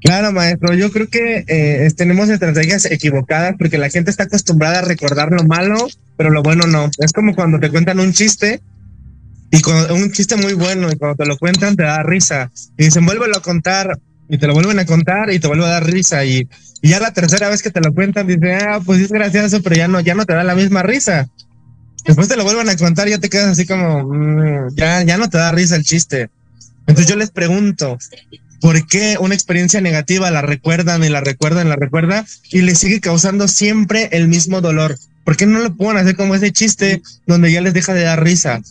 Claro, 0.00 0.32
maestro. 0.32 0.74
Yo 0.74 0.90
creo 0.92 1.08
que 1.08 1.44
eh, 1.48 1.90
tenemos 1.96 2.28
estrategias 2.28 2.86
equivocadas 2.86 3.56
porque 3.58 3.78
la 3.78 3.90
gente 3.90 4.10
está 4.10 4.24
acostumbrada 4.24 4.78
a 4.78 4.82
recordar 4.82 5.32
lo 5.32 5.44
malo, 5.44 5.88
pero 6.16 6.30
lo 6.30 6.42
bueno 6.42 6.66
no. 6.66 6.90
Es 6.98 7.12
como 7.12 7.34
cuando 7.34 7.58
te 7.58 7.70
cuentan 7.70 7.98
un 7.98 8.12
chiste 8.12 8.60
y 9.50 9.60
un 9.92 10.12
chiste 10.12 10.36
muy 10.36 10.52
bueno 10.52 10.90
y 10.92 10.96
cuando 10.96 11.16
te 11.16 11.26
lo 11.26 11.38
cuentan 11.38 11.74
te 11.74 11.82
da 11.82 12.02
risa 12.02 12.50
y 12.76 12.84
dicen 12.84 13.06
vuélvelo 13.06 13.38
a 13.38 13.42
contar 13.42 13.98
y 14.28 14.38
te 14.38 14.46
lo 14.46 14.54
vuelven 14.54 14.78
a 14.78 14.86
contar 14.86 15.30
y 15.32 15.38
te 15.38 15.48
vuelve 15.48 15.64
a 15.64 15.68
dar 15.68 15.86
risa 15.86 16.24
y, 16.24 16.48
ya 16.80 17.00
la 17.00 17.12
tercera 17.12 17.48
vez 17.48 17.60
que 17.60 17.70
te 17.70 17.80
lo 17.80 17.92
cuentan 17.92 18.28
dicen 18.28 18.58
ah 18.68 18.80
pues 18.84 19.00
es 19.00 19.10
gracioso 19.10 19.60
pero 19.62 19.74
ya 19.74 19.88
no 19.88 19.98
ya 19.98 20.14
no 20.14 20.24
te 20.24 20.34
da 20.34 20.44
la 20.44 20.54
misma 20.54 20.82
risa. 20.82 21.28
Después 22.06 22.28
te 22.28 22.36
lo 22.36 22.44
vuelven 22.44 22.68
a 22.68 22.76
contar 22.76 23.08
y 23.08 23.10
ya 23.10 23.18
te 23.18 23.28
quedas 23.28 23.48
así 23.48 23.66
como 23.66 24.04
mm, 24.04 24.76
ya 24.76 25.02
ya 25.02 25.18
no 25.18 25.28
te 25.28 25.38
da 25.38 25.50
risa 25.50 25.74
el 25.74 25.82
chiste. 25.82 26.30
Entonces 26.86 27.06
yo 27.06 27.16
les 27.16 27.30
pregunto, 27.30 27.98
¿por 28.60 28.86
qué 28.86 29.16
una 29.20 29.34
experiencia 29.34 29.80
negativa 29.80 30.30
la 30.30 30.40
recuerdan 30.40 31.02
y 31.02 31.08
la 31.08 31.20
recuerdan 31.20 31.66
y 31.66 31.70
la 31.70 31.76
recuerdan 31.76 32.24
y 32.50 32.62
les 32.62 32.78
sigue 32.78 33.00
causando 33.00 33.48
siempre 33.48 34.08
el 34.12 34.28
mismo 34.28 34.60
dolor? 34.60 34.96
¿Por 35.24 35.36
qué 35.36 35.46
no 35.46 35.58
lo 35.58 35.76
pueden 35.76 35.98
hacer 35.98 36.16
como 36.16 36.34
ese 36.34 36.52
chiste 36.52 37.02
donde 37.26 37.52
ya 37.52 37.60
les 37.60 37.74
deja 37.74 37.92
de 37.92 38.04
dar 38.04 38.22
risa? 38.22 38.62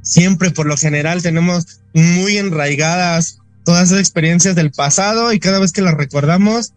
Siempre, 0.00 0.50
por 0.50 0.66
lo 0.66 0.76
general, 0.76 1.22
tenemos 1.22 1.80
muy 1.92 2.38
enraigadas 2.38 3.38
todas 3.64 3.88
esas 3.88 4.00
experiencias 4.00 4.54
del 4.54 4.70
pasado 4.70 5.32
y 5.32 5.40
cada 5.40 5.58
vez 5.58 5.72
que 5.72 5.82
las 5.82 5.94
recordamos, 5.94 6.72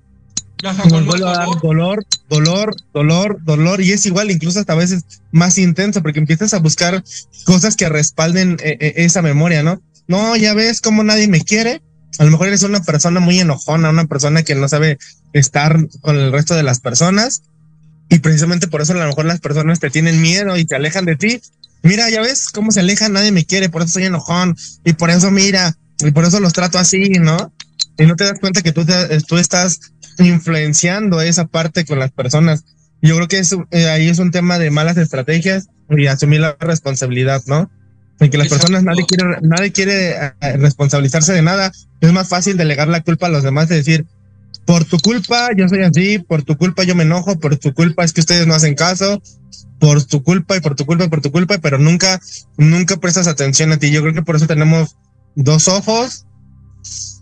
nos 0.64 1.06
vuelve 1.06 1.30
a 1.30 1.34
dar 1.34 1.48
dolor, 1.62 2.04
dolor, 2.30 2.76
dolor, 2.94 3.38
dolor 3.44 3.82
y 3.82 3.92
es 3.92 4.06
igual, 4.06 4.32
incluso 4.32 4.60
hasta 4.60 4.74
a 4.74 4.78
veces 4.78 5.04
más 5.32 5.58
intenso 5.58 6.02
porque 6.02 6.20
empiezas 6.20 6.54
a 6.54 6.60
buscar 6.60 7.04
cosas 7.46 7.76
que 7.76 7.90
respalden 7.90 8.58
eh, 8.64 8.78
eh, 8.80 8.94
esa 8.98 9.22
memoria, 9.22 9.62
¿no? 9.62 9.82
no, 10.08 10.36
ya 10.36 10.54
ves 10.54 10.82
cómo 10.82 11.04
nadie 11.04 11.28
me 11.28 11.42
quiere. 11.42 11.82
A 12.18 12.24
lo 12.24 12.32
mejor 12.32 12.48
eres 12.48 12.64
una 12.64 12.82
persona 12.82 13.20
muy 13.20 13.40
enojona, 13.40 13.90
una 13.90 14.06
persona 14.06 14.44
que 14.44 14.56
no 14.56 14.68
sabe 14.68 14.98
estar 15.34 15.78
con 16.02 16.16
el 16.16 16.32
resto 16.32 16.56
de 16.56 16.64
las 16.64 16.80
personas. 16.80 17.44
Y 18.10 18.20
precisamente 18.20 18.68
por 18.68 18.82
eso 18.82 18.94
a 18.94 18.98
lo 18.98 19.06
mejor 19.06 19.26
las 19.26 19.42
personas 19.42 19.80
te 19.80 19.90
tienen 19.90 20.22
miedo 20.22 20.58
y 20.58 20.66
te 20.66 20.76
alejan 20.76 21.06
de 21.06 21.18
ti. 21.18 21.42
Mira, 21.84 22.10
ya 22.10 22.22
ves 22.22 22.50
cómo 22.50 22.72
se 22.72 22.80
alejan, 22.80 23.14
nadie 23.14 23.32
me 23.32 23.46
quiere, 23.46 23.70
por 23.70 23.82
eso 23.84 23.92
soy 23.92 24.06
enojón. 24.06 24.56
Y 24.84 24.94
por 24.94 25.10
eso 25.10 25.30
mira, 25.30 25.78
y 26.00 26.12
por 26.12 26.26
eso 26.26 26.40
los 26.40 26.54
trato 26.54 26.78
así, 26.80 27.10
¿no? 27.20 27.54
Y 27.98 28.06
no 28.06 28.16
te 28.16 28.26
das 28.26 28.40
cuenta 28.40 28.62
que 28.62 28.72
tú, 28.72 28.86
te- 28.86 29.20
tú 29.22 29.38
estás 29.38 29.80
influenciando 30.20 31.22
esa 31.22 31.46
parte 31.46 31.86
con 31.86 32.00
las 32.00 32.12
personas. 32.12 32.64
Yo 33.02 33.16
creo 33.16 33.28
que 33.28 33.40
eso, 33.40 33.68
eh, 33.72 33.88
ahí 33.90 34.10
es 34.10 34.20
un 34.20 34.32
tema 34.32 34.60
de 34.60 34.72
malas 34.72 34.98
estrategias 34.98 35.68
y 35.90 36.08
asumir 36.08 36.42
la 36.42 36.56
responsabilidad, 36.60 37.42
¿no? 37.48 37.70
En 38.20 38.30
que 38.32 38.38
las 38.38 38.48
personas, 38.48 38.84
nadie 38.84 39.06
quiere, 39.08 39.24
nadie 39.42 39.72
quiere 39.72 40.16
eh, 40.16 40.58
responsabilizarse 40.58 41.34
de 41.34 41.44
nada. 41.44 41.72
Es 42.02 42.12
más 42.14 42.28
fácil 42.28 42.58
delegar 42.58 42.88
la 42.88 43.02
culpa 43.02 43.28
a 43.28 43.30
los 43.30 43.44
demás, 43.44 43.70
de 43.70 43.76
decir, 43.76 44.06
por 44.66 44.86
tu 44.86 44.98
culpa 45.00 45.50
yo 45.56 45.68
soy 45.70 45.84
así, 45.84 46.20
por 46.20 46.42
tu 46.44 46.58
culpa 46.58 46.84
yo 46.84 46.96
me 46.96 47.04
enojo, 47.04 47.40
por 47.40 47.56
tu 47.58 47.74
culpa 47.74 48.04
es 48.04 48.14
que 48.14 48.22
ustedes 48.22 48.48
no 48.48 48.56
hacen 48.56 48.74
caso, 48.76 49.22
por 49.80 50.04
tu 50.04 50.24
culpa 50.24 50.58
y 50.58 50.60
por 50.60 50.76
tu 50.76 50.86
culpa 50.86 51.06
y 51.06 51.10
por 51.10 51.22
tu 51.22 51.32
culpa, 51.32 51.60
pero 51.60 51.78
nunca, 51.78 52.20
nunca 52.58 52.98
prestas 52.98 53.28
atención 53.28 53.72
a 53.72 53.78
ti. 53.78 53.92
Yo 53.92 54.02
creo 54.02 54.14
que 54.16 54.24
por 54.24 54.36
eso 54.36 54.48
tenemos 54.48 54.98
dos 55.44 55.68
ojos, 55.68 56.26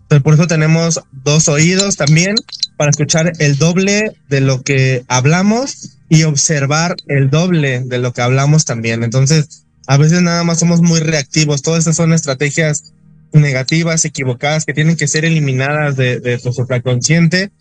pero 0.07 0.21
por 0.21 0.33
eso 0.33 0.47
tenemos 0.47 1.01
dos 1.11 1.47
oídos 1.47 1.95
también, 1.95 2.35
para 2.77 2.91
escuchar 2.91 3.33
el 3.39 3.57
doble 3.57 4.15
de 4.29 4.41
lo 4.41 4.61
que 4.63 5.03
hablamos 5.07 5.97
y 6.09 6.23
observar 6.23 6.95
el 7.07 7.29
doble 7.29 7.81
de 7.81 7.99
lo 7.99 8.13
que 8.13 8.21
hablamos 8.21 8.65
también. 8.65 9.03
Entonces, 9.03 9.65
a 9.87 9.97
veces 9.97 10.21
nada 10.21 10.43
más 10.43 10.59
somos 10.59 10.81
muy 10.81 10.99
reactivos. 10.99 11.61
Todas 11.61 11.83
esas 11.83 11.95
son 11.95 12.13
estrategias 12.13 12.93
negativas, 13.33 14.05
equivocadas, 14.05 14.65
que 14.65 14.73
tienen 14.73 14.97
que 14.97 15.07
ser 15.07 15.25
eliminadas 15.25 15.95
de, 15.95 16.19
de 16.19 16.37
tu 16.37 16.53
supraconsciente 16.53 17.51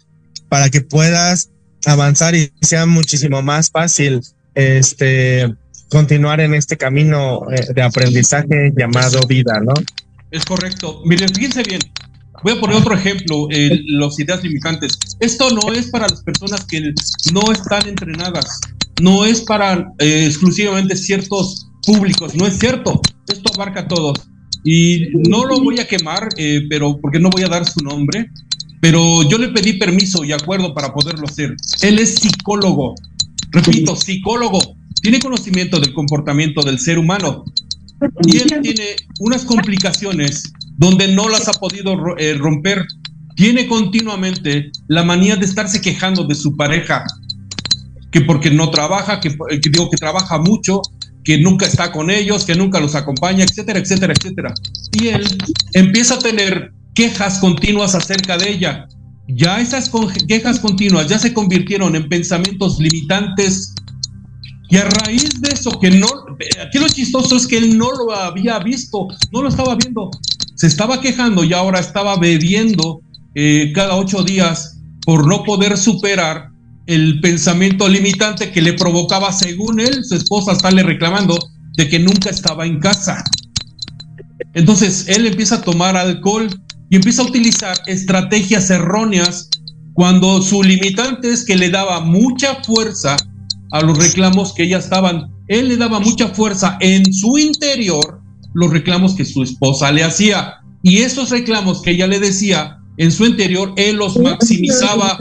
para 0.48 0.68
que 0.68 0.80
puedas 0.80 1.50
avanzar 1.86 2.34
y 2.34 2.52
sea 2.60 2.86
muchísimo 2.86 3.42
más 3.42 3.70
fácil 3.70 4.20
este 4.54 5.54
continuar 5.90 6.40
en 6.40 6.54
este 6.54 6.76
camino 6.76 7.42
eh, 7.50 7.72
de 7.72 7.82
aprendizaje 7.82 8.72
llamado 8.76 9.20
vida, 9.26 9.60
¿no? 9.60 9.74
Es 10.34 10.44
correcto. 10.44 11.00
Miren, 11.04 11.28
fíjense 11.32 11.62
bien. 11.62 11.80
Voy 12.42 12.54
a 12.54 12.60
poner 12.60 12.76
otro 12.76 12.92
ejemplo, 12.92 13.46
eh, 13.50 13.70
los 13.86 14.18
ideas 14.18 14.42
limitantes. 14.42 14.98
Esto 15.20 15.48
no 15.50 15.72
es 15.72 15.90
para 15.90 16.08
las 16.08 16.24
personas 16.24 16.64
que 16.64 16.92
no 17.32 17.52
están 17.52 17.86
entrenadas, 17.86 18.60
no 19.00 19.24
es 19.24 19.42
para 19.42 19.92
eh, 20.00 20.26
exclusivamente 20.26 20.96
ciertos 20.96 21.68
públicos, 21.86 22.34
no 22.34 22.48
es 22.48 22.58
cierto. 22.58 23.00
Esto 23.28 23.52
abarca 23.54 23.82
a 23.82 23.88
todos. 23.88 24.18
Y 24.64 25.06
no 25.28 25.44
lo 25.44 25.60
voy 25.60 25.78
a 25.78 25.86
quemar, 25.86 26.28
eh, 26.36 26.62
pero 26.68 26.98
porque 27.00 27.20
no 27.20 27.30
voy 27.30 27.44
a 27.44 27.48
dar 27.48 27.64
su 27.64 27.78
nombre, 27.84 28.28
pero 28.80 29.22
yo 29.30 29.38
le 29.38 29.50
pedí 29.50 29.74
permiso 29.74 30.24
y 30.24 30.32
acuerdo 30.32 30.74
para 30.74 30.92
poderlo 30.92 31.28
hacer. 31.28 31.54
Él 31.80 32.00
es 32.00 32.16
psicólogo, 32.16 32.96
repito, 33.52 33.94
psicólogo, 33.94 34.58
tiene 35.00 35.20
conocimiento 35.20 35.78
del 35.78 35.94
comportamiento 35.94 36.60
del 36.62 36.80
ser 36.80 36.98
humano 36.98 37.44
y 38.26 38.36
él 38.38 38.60
tiene 38.62 38.96
unas 39.20 39.44
complicaciones 39.44 40.52
donde 40.76 41.08
no 41.08 41.28
las 41.28 41.48
ha 41.48 41.52
podido 41.52 41.96
eh, 42.18 42.34
romper. 42.34 42.86
Tiene 43.36 43.66
continuamente 43.66 44.70
la 44.88 45.02
manía 45.02 45.36
de 45.36 45.44
estarse 45.44 45.80
quejando 45.80 46.24
de 46.24 46.34
su 46.34 46.56
pareja, 46.56 47.04
que 48.12 48.20
porque 48.20 48.50
no 48.50 48.70
trabaja, 48.70 49.20
que, 49.20 49.28
eh, 49.28 49.60
que 49.60 49.70
digo 49.70 49.90
que 49.90 49.96
trabaja 49.96 50.38
mucho, 50.38 50.80
que 51.24 51.38
nunca 51.38 51.66
está 51.66 51.90
con 51.90 52.10
ellos, 52.10 52.44
que 52.44 52.54
nunca 52.54 52.78
los 52.78 52.94
acompaña, 52.94 53.44
etcétera, 53.44 53.80
etcétera, 53.80 54.12
etcétera. 54.12 54.54
Y 54.92 55.08
él 55.08 55.26
empieza 55.72 56.14
a 56.14 56.18
tener 56.18 56.72
quejas 56.94 57.38
continuas 57.38 57.94
acerca 57.94 58.36
de 58.36 58.50
ella. 58.50 58.86
Ya 59.26 59.60
esas 59.60 59.90
quejas 60.28 60.60
continuas 60.60 61.08
ya 61.08 61.18
se 61.18 61.32
convirtieron 61.32 61.96
en 61.96 62.08
pensamientos 62.08 62.78
limitantes 62.78 63.74
y 64.68 64.76
a 64.76 64.84
raíz 64.84 65.40
de 65.40 65.50
eso, 65.50 65.78
que 65.80 65.90
no, 65.90 66.08
aquí 66.62 66.78
lo 66.78 66.88
chistoso 66.88 67.36
es 67.36 67.46
que 67.46 67.58
él 67.58 67.76
no 67.76 67.90
lo 67.92 68.14
había 68.14 68.58
visto, 68.58 69.08
no 69.32 69.42
lo 69.42 69.48
estaba 69.48 69.74
viendo, 69.74 70.10
se 70.54 70.66
estaba 70.66 71.00
quejando 71.00 71.44
y 71.44 71.52
ahora 71.52 71.80
estaba 71.80 72.16
bebiendo 72.16 73.00
eh, 73.34 73.72
cada 73.74 73.96
ocho 73.96 74.22
días 74.22 74.78
por 75.04 75.26
no 75.26 75.42
poder 75.42 75.76
superar 75.76 76.50
el 76.86 77.20
pensamiento 77.20 77.88
limitante 77.88 78.50
que 78.50 78.62
le 78.62 78.74
provocaba, 78.74 79.32
según 79.32 79.80
él, 79.80 80.04
su 80.04 80.14
esposa 80.14 80.52
estarle 80.52 80.82
reclamando 80.82 81.38
de 81.76 81.88
que 81.88 81.98
nunca 81.98 82.30
estaba 82.30 82.66
en 82.66 82.78
casa. 82.78 83.24
Entonces 84.54 85.08
él 85.08 85.26
empieza 85.26 85.56
a 85.56 85.62
tomar 85.62 85.96
alcohol 85.96 86.48
y 86.90 86.96
empieza 86.96 87.22
a 87.22 87.26
utilizar 87.26 87.76
estrategias 87.86 88.70
erróneas 88.70 89.48
cuando 89.94 90.42
su 90.42 90.62
limitante 90.62 91.30
es 91.30 91.44
que 91.44 91.56
le 91.56 91.70
daba 91.70 92.00
mucha 92.00 92.62
fuerza 92.62 93.16
a 93.72 93.80
los 93.80 93.96
reclamos 93.98 94.52
que 94.52 94.68
ya 94.68 94.78
estaban. 94.78 95.33
Él 95.48 95.68
le 95.68 95.76
daba 95.76 96.00
mucha 96.00 96.28
fuerza 96.28 96.78
en 96.80 97.12
su 97.12 97.38
interior 97.38 98.24
los 98.54 98.70
reclamos 98.70 99.14
que 99.14 99.24
su 99.24 99.42
esposa 99.42 99.92
le 99.92 100.04
hacía. 100.04 100.60
Y 100.82 100.98
esos 100.98 101.30
reclamos 101.30 101.82
que 101.82 101.90
ella 101.90 102.06
le 102.06 102.20
decía 102.20 102.78
en 102.96 103.10
su 103.12 103.26
interior, 103.26 103.74
él 103.76 103.96
los 103.96 104.16
maximizaba 104.16 105.18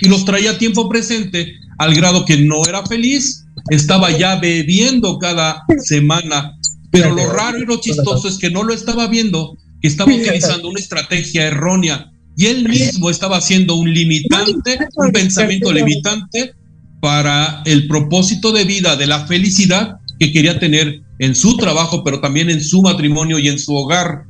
y 0.00 0.08
los 0.08 0.24
traía 0.24 0.52
a 0.52 0.58
tiempo 0.58 0.88
presente 0.88 1.54
al 1.78 1.94
grado 1.94 2.24
que 2.24 2.38
no 2.38 2.64
era 2.66 2.86
feliz, 2.86 3.44
estaba 3.70 4.16
ya 4.16 4.36
bebiendo 4.36 5.18
cada 5.18 5.64
semana. 5.78 6.56
Pero 6.90 7.14
lo 7.14 7.30
raro 7.30 7.58
y 7.58 7.66
lo 7.66 7.80
chistoso 7.80 8.28
es 8.28 8.38
que 8.38 8.50
no 8.50 8.62
lo 8.62 8.72
estaba 8.72 9.08
viendo, 9.08 9.58
que 9.80 9.88
estaba 9.88 10.12
utilizando 10.12 10.68
una 10.68 10.80
estrategia 10.80 11.46
errónea 11.46 12.12
y 12.36 12.46
él 12.46 12.68
mismo 12.68 13.10
estaba 13.10 13.38
haciendo 13.38 13.74
un 13.74 13.92
limitante, 13.92 14.78
un 14.94 15.10
pensamiento 15.10 15.72
limitante 15.72 16.54
para 17.00 17.62
el 17.64 17.86
propósito 17.86 18.52
de 18.52 18.64
vida, 18.64 18.96
de 18.96 19.06
la 19.06 19.26
felicidad 19.26 19.98
que 20.18 20.32
quería 20.32 20.58
tener 20.58 21.02
en 21.18 21.34
su 21.34 21.56
trabajo, 21.56 22.02
pero 22.04 22.20
también 22.20 22.50
en 22.50 22.60
su 22.60 22.82
matrimonio 22.82 23.38
y 23.38 23.48
en 23.48 23.58
su 23.58 23.74
hogar. 23.74 24.24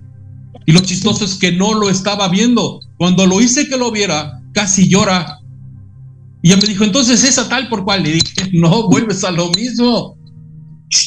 Y 0.66 0.72
lo 0.72 0.80
chistoso 0.80 1.24
es 1.24 1.34
que 1.34 1.52
no 1.52 1.74
lo 1.74 1.88
estaba 1.88 2.28
viendo. 2.28 2.80
Cuando 2.96 3.26
lo 3.26 3.40
hice 3.40 3.68
que 3.68 3.76
lo 3.76 3.90
viera, 3.90 4.42
casi 4.52 4.88
llora. 4.88 5.38
Y 6.42 6.48
ella 6.48 6.60
me 6.60 6.68
dijo, 6.68 6.84
entonces 6.84 7.24
esa 7.24 7.48
tal 7.48 7.68
por 7.68 7.84
cual. 7.84 8.02
Le 8.02 8.12
dije, 8.12 8.50
no, 8.52 8.88
vuelves 8.88 9.24
a 9.24 9.30
lo 9.30 9.50
mismo. 9.52 10.16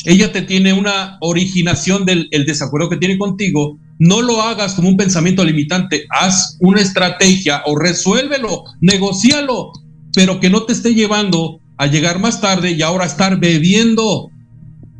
Ella 0.05 0.31
te 0.31 0.43
tiene 0.43 0.73
una 0.73 1.17
originación 1.21 2.05
del 2.05 2.27
el 2.31 2.45
desacuerdo 2.45 2.89
que 2.89 2.97
tiene 2.97 3.17
contigo. 3.17 3.77
No 3.99 4.21
lo 4.21 4.41
hagas 4.41 4.73
como 4.73 4.89
un 4.89 4.97
pensamiento 4.97 5.43
limitante. 5.43 6.05
Haz 6.09 6.57
una 6.59 6.81
estrategia 6.81 7.61
o 7.65 7.77
resuélvelo, 7.77 8.63
negocialo, 8.81 9.71
pero 10.13 10.39
que 10.39 10.49
no 10.49 10.63
te 10.63 10.73
esté 10.73 10.93
llevando 10.93 11.59
a 11.77 11.87
llegar 11.87 12.19
más 12.19 12.41
tarde 12.41 12.71
y 12.71 12.81
ahora 12.81 13.05
estar 13.05 13.39
bebiendo. 13.39 14.29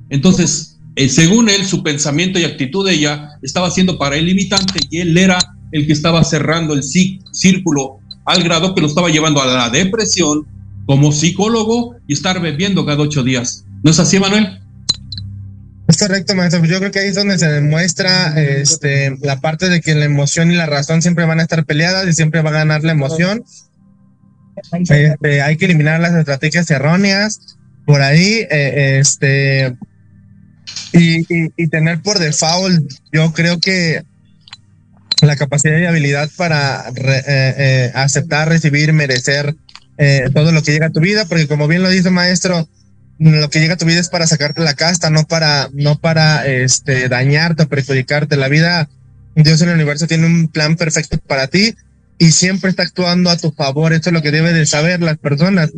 Entonces, 0.09 0.77
eh, 0.95 1.09
según 1.09 1.49
él, 1.49 1.65
su 1.65 1.83
pensamiento 1.83 2.39
y 2.39 2.43
actitud 2.43 2.85
de 2.85 2.93
ella 2.93 3.29
estaba 3.41 3.71
siendo 3.71 3.97
para 3.97 4.15
él 4.17 4.25
limitante 4.25 4.79
y 4.89 4.99
él 4.99 5.17
era 5.17 5.37
el 5.71 5.87
que 5.87 5.93
estaba 5.93 6.23
cerrando 6.23 6.73
el 6.73 6.81
cí- 6.81 7.21
círculo 7.31 7.99
al 8.25 8.43
grado 8.43 8.75
que 8.75 8.81
lo 8.81 8.87
estaba 8.87 9.09
llevando 9.09 9.41
a 9.41 9.45
la 9.45 9.69
depresión 9.69 10.45
como 10.85 11.11
psicólogo 11.11 11.95
y 12.07 12.13
estar 12.13 12.41
bebiendo 12.41 12.85
cada 12.85 13.01
ocho 13.01 13.23
días. 13.23 13.63
¿No 13.83 13.91
es 13.91 13.99
así, 13.99 14.19
Manuel? 14.19 14.59
Es 15.87 15.97
correcto, 15.97 16.35
maestro. 16.35 16.63
Yo 16.65 16.79
creo 16.79 16.91
que 16.91 16.99
ahí 16.99 17.07
es 17.09 17.15
donde 17.15 17.37
se 17.37 17.47
demuestra 17.47 18.39
este, 18.41 19.17
la 19.21 19.39
parte 19.41 19.69
de 19.69 19.81
que 19.81 19.93
la 19.95 20.05
emoción 20.05 20.51
y 20.51 20.55
la 20.55 20.65
razón 20.65 21.01
siempre 21.01 21.25
van 21.25 21.39
a 21.39 21.43
estar 21.43 21.65
peleadas 21.65 22.07
y 22.07 22.13
siempre 22.13 22.41
va 22.41 22.49
a 22.49 22.53
ganar 22.53 22.83
la 22.83 22.91
emoción. 22.93 23.43
Este, 24.73 25.41
hay 25.41 25.57
que 25.57 25.65
eliminar 25.65 25.99
las 25.99 26.13
estrategias 26.15 26.69
erróneas 26.71 27.57
por 27.85 28.01
ahí, 28.01 28.47
eh, 28.49 28.99
este, 28.99 29.75
y, 30.93 31.67
tener 31.67 32.01
por 32.01 32.19
default, 32.19 32.89
yo 33.11 33.33
creo 33.33 33.59
que 33.59 34.03
la 35.21 35.35
capacidad 35.35 35.77
y 35.77 35.85
habilidad 35.85 36.29
para 36.37 36.89
eh, 36.89 37.23
eh, 37.27 37.91
aceptar, 37.93 38.49
recibir, 38.49 38.93
merecer 38.93 39.55
todo 40.33 40.51
lo 40.51 40.63
que 40.63 40.71
llega 40.71 40.87
a 40.87 40.91
tu 40.91 40.99
vida, 40.99 41.25
porque 41.25 41.47
como 41.47 41.67
bien 41.67 41.83
lo 41.83 41.89
dice 41.89 42.09
maestro, 42.09 42.67
lo 43.19 43.49
que 43.51 43.59
llega 43.59 43.75
a 43.75 43.77
tu 43.77 43.85
vida 43.85 43.99
es 43.99 44.09
para 44.09 44.25
sacarte 44.25 44.61
la 44.61 44.73
casta, 44.73 45.11
no 45.11 45.25
para, 45.25 45.69
no 45.73 45.99
para 45.99 46.47
este, 46.47 47.07
dañarte 47.07 47.63
o 47.63 47.69
perjudicarte. 47.69 48.35
La 48.35 48.47
vida, 48.47 48.89
Dios 49.35 49.61
en 49.61 49.69
el 49.69 49.75
universo 49.75 50.07
tiene 50.07 50.25
un 50.25 50.47
plan 50.47 50.75
perfecto 50.75 51.19
para 51.19 51.45
ti 51.45 51.75
y 52.21 52.33
siempre 52.33 52.69
está 52.69 52.83
actuando 52.83 53.31
a 53.31 53.37
tu 53.37 53.51
favor. 53.51 53.93
Esto 53.93 54.11
es 54.11 54.13
lo 54.13 54.21
que 54.21 54.29
deben 54.29 54.53
de 54.53 54.67
saber 54.67 55.01
las 55.01 55.17
personas. 55.17 55.71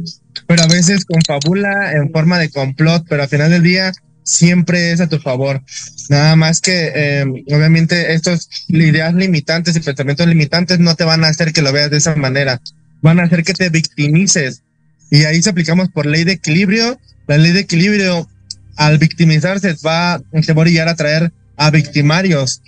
Pero 0.45 0.63
a 0.63 0.67
veces 0.67 1.05
confabula 1.05 1.93
en 1.93 2.11
forma 2.11 2.37
de 2.37 2.49
complot, 2.49 3.05
pero 3.07 3.23
al 3.23 3.29
final 3.29 3.49
del 3.49 3.63
día 3.63 3.93
siempre 4.23 4.91
es 4.91 4.99
a 4.99 5.07
tu 5.07 5.19
favor. 5.19 5.63
Nada 6.09 6.35
más 6.35 6.59
que, 6.59 6.91
eh, 6.93 7.25
obviamente, 7.47 8.13
estas 8.13 8.49
ideas 8.67 9.13
limitantes 9.13 9.77
y 9.77 9.79
pensamientos 9.79 10.27
limitantes 10.27 10.79
no 10.79 10.95
te 10.95 11.05
van 11.05 11.23
a 11.23 11.29
hacer 11.29 11.53
que 11.53 11.61
lo 11.61 11.71
veas 11.71 11.89
de 11.89 11.99
esa 11.99 12.13
manera. 12.17 12.59
Van 13.01 13.21
a 13.21 13.23
hacer 13.23 13.45
que 13.45 13.53
te 13.53 13.69
victimices. 13.69 14.63
Y 15.09 15.23
ahí 15.23 15.41
se 15.41 15.51
aplicamos 15.51 15.91
por 15.91 16.05
ley 16.05 16.25
de 16.25 16.33
equilibrio. 16.33 16.99
La 17.25 17.37
ley 17.37 17.53
de 17.53 17.61
equilibrio, 17.61 18.27
al 18.75 18.97
victimizarse, 18.97 19.75
va, 19.75 20.17
va 20.17 20.85
a 20.87 20.89
a 20.89 20.95
traer 20.95 21.31
a 21.55 21.71
victimarios. 21.71 22.61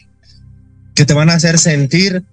que 0.95 1.03
te 1.03 1.13
van 1.13 1.29
a 1.29 1.33
hacer 1.33 1.59
sentir 1.59 2.23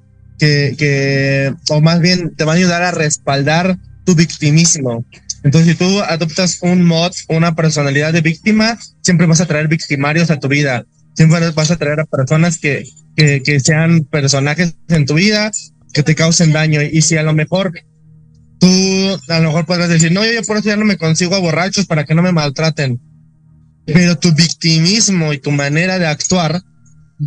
que, 0.42 0.74
que, 0.76 1.54
o 1.68 1.80
más 1.80 2.00
bien 2.00 2.34
te 2.34 2.42
van 2.42 2.56
a 2.56 2.58
ayudar 2.58 2.82
a 2.82 2.90
respaldar 2.90 3.78
tu 4.04 4.16
victimismo. 4.16 5.06
Entonces, 5.44 5.70
si 5.70 5.78
tú 5.78 6.00
adoptas 6.00 6.58
un 6.62 6.82
mod, 6.82 7.12
una 7.28 7.54
personalidad 7.54 8.12
de 8.12 8.22
víctima, 8.22 8.76
siempre 9.02 9.28
vas 9.28 9.40
a 9.40 9.46
traer 9.46 9.68
victimarios 9.68 10.32
a 10.32 10.40
tu 10.40 10.48
vida. 10.48 10.84
Siempre 11.14 11.48
vas 11.50 11.70
a 11.70 11.76
traer 11.76 12.00
a 12.00 12.06
personas 12.06 12.58
que, 12.58 12.82
que, 13.14 13.40
que 13.44 13.60
sean 13.60 14.02
personajes 14.02 14.74
en 14.88 15.06
tu 15.06 15.14
vida, 15.14 15.52
que 15.92 16.02
te 16.02 16.16
causen 16.16 16.50
daño. 16.50 16.82
Y 16.82 17.02
si 17.02 17.16
a 17.16 17.22
lo 17.22 17.34
mejor 17.34 17.72
tú, 18.58 18.66
a 19.28 19.38
lo 19.38 19.50
mejor 19.50 19.64
podrás 19.64 19.90
decir, 19.90 20.10
no, 20.10 20.24
yo, 20.24 20.32
yo 20.32 20.42
por 20.42 20.56
eso 20.56 20.70
ya 20.70 20.76
no 20.76 20.84
me 20.84 20.98
consigo 20.98 21.36
a 21.36 21.38
borrachos 21.38 21.86
para 21.86 22.02
que 22.02 22.16
no 22.16 22.22
me 22.22 22.32
maltraten. 22.32 23.00
Pero 23.86 24.18
tu 24.18 24.34
victimismo 24.34 25.32
y 25.32 25.38
tu 25.38 25.52
manera 25.52 26.00
de 26.00 26.08
actuar 26.08 26.62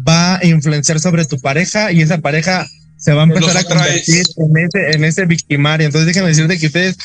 va 0.06 0.36
a 0.36 0.46
influenciar 0.46 1.00
sobre 1.00 1.24
tu 1.24 1.40
pareja 1.40 1.94
y 1.94 2.02
esa 2.02 2.18
pareja 2.18 2.68
se 3.06 3.14
va 3.14 3.22
a 3.22 3.26
empezar 3.26 3.56
a 3.56 3.64
convertir 3.64 4.24
en 4.36 4.58
ese, 4.58 4.92
en 4.98 5.04
ese 5.04 5.26
victimario. 5.28 5.86
Entonces 5.86 6.08
déjenme 6.08 6.30
decirte 6.30 6.58
que 6.58 6.66
ustedes 6.66 6.98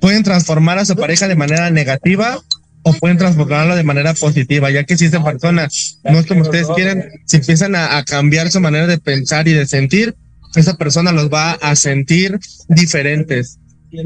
pueden 0.00 0.24
transformar 0.24 0.78
a 0.78 0.84
su 0.84 0.96
pareja 0.96 1.28
de 1.28 1.36
manera 1.36 1.70
negativa 1.70 2.40
o 2.82 2.92
pueden 2.94 3.18
transformarlo 3.18 3.76
de 3.76 3.84
manera 3.84 4.14
positiva, 4.14 4.72
ya 4.72 4.82
que 4.82 4.96
si 4.96 5.04
esa 5.04 5.22
persona 5.22 5.68
no 6.02 6.18
es 6.18 6.26
como 6.26 6.42
ustedes 6.42 6.66
quieren, 6.74 7.08
si 7.26 7.36
empiezan 7.36 7.76
a, 7.76 7.98
a 7.98 8.04
cambiar 8.04 8.50
su 8.50 8.58
manera 8.58 8.88
de 8.88 8.98
pensar 8.98 9.46
y 9.46 9.52
de 9.52 9.64
sentir, 9.64 10.16
esa 10.56 10.76
persona 10.76 11.12
los 11.12 11.32
va 11.32 11.52
a 11.52 11.76
sentir 11.76 12.40
diferentes. 12.68 13.60
Y 13.92 14.00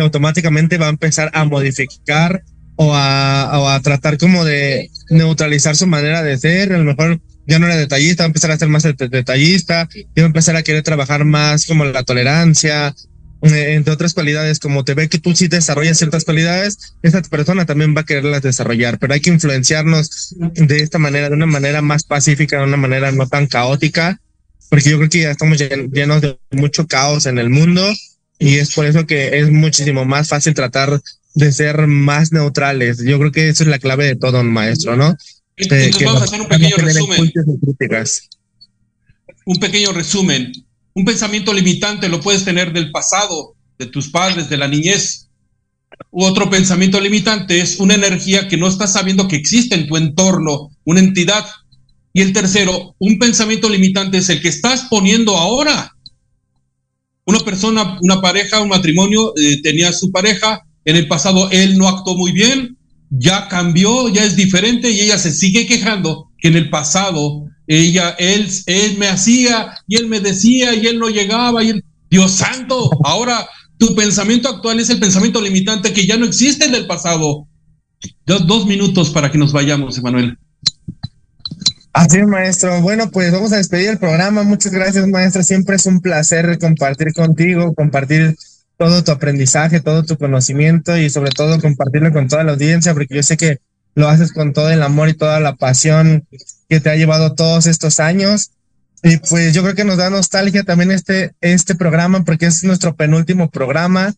automáticamente 0.00 0.76
va 0.76 0.86
a 0.86 0.90
empezar 0.90 1.30
a 1.34 1.44
modificar 1.44 2.42
o 2.74 2.92
a, 2.96 3.60
o 3.60 3.68
a 3.68 3.78
tratar 3.80 4.18
como 4.18 4.44
de 4.44 4.90
neutralizar 5.08 5.76
su 5.76 5.86
manera 5.86 6.24
de 6.24 6.36
ser. 6.36 6.72
A 6.72 6.78
lo 6.78 6.84
mejor 6.84 7.20
ya 7.46 7.58
no 7.58 7.66
era 7.66 7.76
detallista, 7.76 8.22
va 8.22 8.26
a 8.26 8.28
empezar 8.28 8.50
a 8.50 8.58
ser 8.58 8.68
más 8.68 8.82
det- 8.84 9.08
detallista, 9.08 9.88
va 10.18 10.22
a 10.22 10.26
empezar 10.26 10.56
a 10.56 10.62
querer 10.62 10.82
trabajar 10.82 11.24
más 11.24 11.66
como 11.66 11.84
la 11.84 12.02
tolerancia, 12.04 12.94
eh, 13.42 13.74
entre 13.74 13.92
otras 13.92 14.12
cualidades, 14.14 14.58
como 14.58 14.84
te 14.84 14.94
ve 14.94 15.08
que 15.08 15.18
tú 15.18 15.34
sí 15.34 15.48
desarrollas 15.48 15.98
ciertas 15.98 16.24
cualidades, 16.24 16.96
esa 17.02 17.22
persona 17.22 17.64
también 17.66 17.94
va 17.96 18.02
a 18.02 18.04
quererlas 18.04 18.42
desarrollar, 18.42 18.98
pero 18.98 19.14
hay 19.14 19.20
que 19.20 19.30
influenciarnos 19.30 20.34
de 20.38 20.76
esta 20.82 20.98
manera, 20.98 21.28
de 21.28 21.34
una 21.36 21.46
manera 21.46 21.80
más 21.82 22.04
pacífica, 22.04 22.58
de 22.58 22.64
una 22.64 22.76
manera 22.76 23.10
no 23.12 23.26
tan 23.26 23.46
caótica, 23.46 24.20
porque 24.68 24.90
yo 24.90 24.98
creo 24.98 25.08
que 25.08 25.20
ya 25.22 25.30
estamos 25.30 25.58
llen- 25.58 25.90
llenos 25.90 26.20
de 26.20 26.38
mucho 26.52 26.86
caos 26.86 27.26
en 27.26 27.38
el 27.38 27.50
mundo 27.50 27.82
y 28.38 28.56
es 28.58 28.72
por 28.74 28.86
eso 28.86 29.06
que 29.06 29.38
es 29.38 29.50
muchísimo 29.50 30.04
más 30.04 30.28
fácil 30.28 30.54
tratar 30.54 31.00
de 31.34 31.52
ser 31.52 31.86
más 31.86 32.32
neutrales. 32.32 32.98
Yo 33.02 33.18
creo 33.18 33.32
que 33.32 33.48
eso 33.48 33.62
es 33.64 33.68
la 33.68 33.78
clave 33.78 34.06
de 34.06 34.16
todo 34.16 34.40
un 34.40 34.52
maestro, 34.52 34.96
¿no? 34.96 35.16
Entonces 35.60 35.96
que 35.96 36.04
vamos 36.04 36.22
a 36.22 36.24
hacer 36.24 36.40
un 36.40 36.48
pequeño 36.48 36.76
resumen. 36.76 37.32
un 39.44 39.56
pequeño 39.58 39.92
resumen. 39.92 40.52
Un 40.94 41.04
pensamiento 41.04 41.52
limitante 41.52 42.08
lo 42.08 42.20
puedes 42.20 42.44
tener 42.44 42.72
del 42.72 42.90
pasado, 42.90 43.54
de 43.78 43.86
tus 43.86 44.08
padres, 44.10 44.48
de 44.48 44.56
la 44.56 44.68
niñez. 44.68 45.28
U 46.10 46.24
otro 46.24 46.50
pensamiento 46.50 47.00
limitante 47.00 47.60
es 47.60 47.78
una 47.78 47.94
energía 47.94 48.48
que 48.48 48.56
no 48.56 48.68
estás 48.68 48.92
sabiendo 48.92 49.28
que 49.28 49.36
existe 49.36 49.74
en 49.74 49.86
tu 49.86 49.96
entorno, 49.96 50.70
una 50.84 51.00
entidad. 51.00 51.46
Y 52.12 52.22
el 52.22 52.32
tercero, 52.32 52.96
un 52.98 53.18
pensamiento 53.18 53.68
limitante 53.68 54.18
es 54.18 54.28
el 54.28 54.40
que 54.40 54.48
estás 54.48 54.86
poniendo 54.90 55.36
ahora. 55.36 55.94
Una 57.24 57.38
persona, 57.40 57.98
una 58.02 58.20
pareja, 58.20 58.60
un 58.60 58.68
matrimonio, 58.68 59.32
eh, 59.36 59.62
tenía 59.62 59.92
su 59.92 60.10
pareja, 60.10 60.64
en 60.84 60.96
el 60.96 61.06
pasado 61.06 61.48
él 61.50 61.78
no 61.78 61.88
actuó 61.88 62.16
muy 62.16 62.32
bien, 62.32 62.76
ya 63.10 63.48
cambió, 63.48 64.08
ya 64.08 64.24
es 64.24 64.36
diferente 64.36 64.90
y 64.90 65.00
ella 65.00 65.18
se 65.18 65.32
sigue 65.32 65.66
quejando 65.66 66.30
que 66.38 66.48
en 66.48 66.56
el 66.56 66.70
pasado 66.70 67.44
ella, 67.66 68.10
él, 68.18 68.48
él 68.66 68.98
me 68.98 69.08
hacía 69.08 69.74
y 69.86 69.96
él 69.96 70.06
me 70.08 70.20
decía 70.20 70.74
y 70.74 70.86
él 70.86 70.98
no 70.98 71.08
llegaba 71.08 71.62
y 71.62 71.70
él, 71.70 71.84
Dios 72.08 72.32
santo, 72.32 72.90
ahora 73.04 73.48
tu 73.78 73.94
pensamiento 73.94 74.48
actual 74.48 74.80
es 74.80 74.90
el 74.90 75.00
pensamiento 75.00 75.40
limitante 75.40 75.92
que 75.92 76.06
ya 76.06 76.16
no 76.16 76.26
existe 76.26 76.64
en 76.66 76.74
el 76.74 76.86
pasado. 76.86 77.46
Dos, 78.26 78.46
dos 78.46 78.66
minutos 78.66 79.10
para 79.10 79.30
que 79.30 79.38
nos 79.38 79.52
vayamos, 79.52 79.98
Emanuel. 79.98 80.38
Así 81.92 82.18
es, 82.18 82.26
maestro. 82.26 82.80
Bueno, 82.82 83.10
pues 83.10 83.32
vamos 83.32 83.52
a 83.52 83.56
despedir 83.56 83.88
el 83.88 83.98
programa. 83.98 84.42
Muchas 84.42 84.72
gracias, 84.72 85.06
maestro. 85.08 85.42
Siempre 85.42 85.76
es 85.76 85.86
un 85.86 86.00
placer 86.00 86.58
compartir 86.58 87.12
contigo, 87.12 87.74
compartir 87.74 88.36
todo 88.80 89.04
tu 89.04 89.10
aprendizaje, 89.12 89.80
todo 89.80 90.04
tu 90.04 90.16
conocimiento 90.16 90.96
y 90.96 91.10
sobre 91.10 91.32
todo 91.32 91.60
compartirlo 91.60 92.14
con 92.14 92.28
toda 92.28 92.44
la 92.44 92.52
audiencia, 92.52 92.94
porque 92.94 93.14
yo 93.14 93.22
sé 93.22 93.36
que 93.36 93.58
lo 93.94 94.08
haces 94.08 94.32
con 94.32 94.54
todo 94.54 94.70
el 94.70 94.82
amor 94.82 95.10
y 95.10 95.12
toda 95.12 95.38
la 95.38 95.54
pasión 95.54 96.26
que 96.66 96.80
te 96.80 96.88
ha 96.88 96.96
llevado 96.96 97.34
todos 97.34 97.66
estos 97.66 98.00
años. 98.00 98.52
Y 99.02 99.18
pues 99.18 99.52
yo 99.52 99.62
creo 99.62 99.74
que 99.74 99.84
nos 99.84 99.98
da 99.98 100.08
nostalgia 100.08 100.62
también 100.62 100.92
este, 100.92 101.32
este 101.42 101.74
programa, 101.74 102.24
porque 102.24 102.46
es 102.46 102.64
nuestro 102.64 102.96
penúltimo 102.96 103.50
programa. 103.50 104.14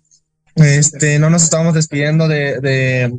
Este, 0.54 1.18
no 1.18 1.28
nos 1.28 1.42
estamos 1.42 1.74
despidiendo 1.74 2.28
de, 2.28 2.60
de, 2.60 3.12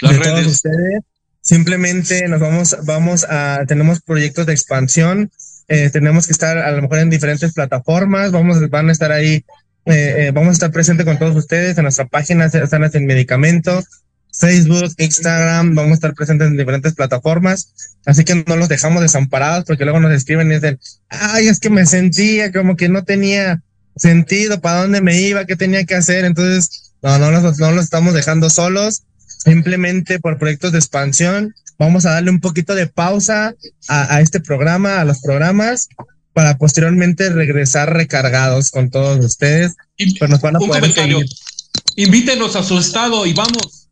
Las 0.00 0.12
de 0.12 0.18
todos 0.18 0.34
redes. 0.38 0.46
ustedes. 0.46 1.02
Simplemente 1.42 2.26
nos 2.26 2.40
vamos, 2.40 2.74
vamos 2.86 3.26
a, 3.28 3.66
tenemos 3.68 4.00
proyectos 4.00 4.46
de 4.46 4.54
expansión, 4.54 5.30
eh, 5.68 5.90
tenemos 5.90 6.26
que 6.26 6.32
estar 6.32 6.56
a 6.56 6.70
lo 6.72 6.80
mejor 6.80 7.00
en 7.00 7.10
diferentes 7.10 7.52
plataformas, 7.52 8.32
vamos, 8.32 8.66
van 8.70 8.88
a 8.88 8.92
estar 8.92 9.12
ahí, 9.12 9.44
eh, 9.88 10.26
eh, 10.26 10.30
vamos 10.32 10.50
a 10.50 10.52
estar 10.52 10.70
presentes 10.70 11.06
con 11.06 11.18
todos 11.18 11.34
ustedes 11.36 11.76
en 11.78 11.84
nuestra 11.84 12.06
página 12.06 12.48
Sanas 12.50 12.92
sin 12.92 13.06
Medicamento, 13.06 13.82
Facebook, 14.32 14.92
Instagram, 14.98 15.74
vamos 15.74 15.92
a 15.92 15.94
estar 15.94 16.14
presentes 16.14 16.48
en 16.48 16.56
diferentes 16.56 16.94
plataformas, 16.94 17.72
así 18.04 18.24
que 18.24 18.44
no 18.46 18.56
los 18.56 18.68
dejamos 18.68 19.02
desamparados 19.02 19.64
porque 19.64 19.84
luego 19.84 20.00
nos 20.00 20.12
escriben 20.12 20.50
y 20.52 20.56
dicen, 20.56 20.78
ay, 21.08 21.48
es 21.48 21.58
que 21.58 21.70
me 21.70 21.86
sentía 21.86 22.52
como 22.52 22.76
que 22.76 22.88
no 22.88 23.04
tenía 23.04 23.62
sentido, 23.96 24.60
para 24.60 24.82
dónde 24.82 25.00
me 25.00 25.20
iba, 25.20 25.46
qué 25.46 25.56
tenía 25.56 25.84
que 25.84 25.94
hacer, 25.94 26.24
entonces, 26.24 26.92
no, 27.02 27.18
no 27.18 27.30
los, 27.30 27.58
no 27.58 27.72
los 27.72 27.84
estamos 27.84 28.14
dejando 28.14 28.50
solos, 28.50 29.04
simplemente 29.26 30.20
por 30.20 30.38
proyectos 30.38 30.72
de 30.72 30.78
expansión. 30.78 31.54
Vamos 31.78 32.06
a 32.06 32.10
darle 32.10 32.30
un 32.30 32.40
poquito 32.40 32.74
de 32.74 32.88
pausa 32.88 33.54
a, 33.88 34.14
a 34.14 34.20
este 34.20 34.40
programa, 34.40 35.00
a 35.00 35.04
los 35.04 35.20
programas, 35.20 35.88
para 36.38 36.56
posteriormente 36.56 37.30
regresar 37.30 37.92
recargados 37.92 38.70
con 38.70 38.90
todos 38.90 39.18
ustedes. 39.24 39.74
Pues 40.20 40.30
nos 40.30 40.40
van 40.40 40.54
a 40.54 40.60
Un 40.60 40.68
poder 40.68 40.82
comentario. 40.82 41.18
seguir. 41.18 41.32
Invítenos 41.96 42.54
a 42.54 42.62
su 42.62 42.78
estado 42.78 43.26
y 43.26 43.32
vamos. 43.32 43.88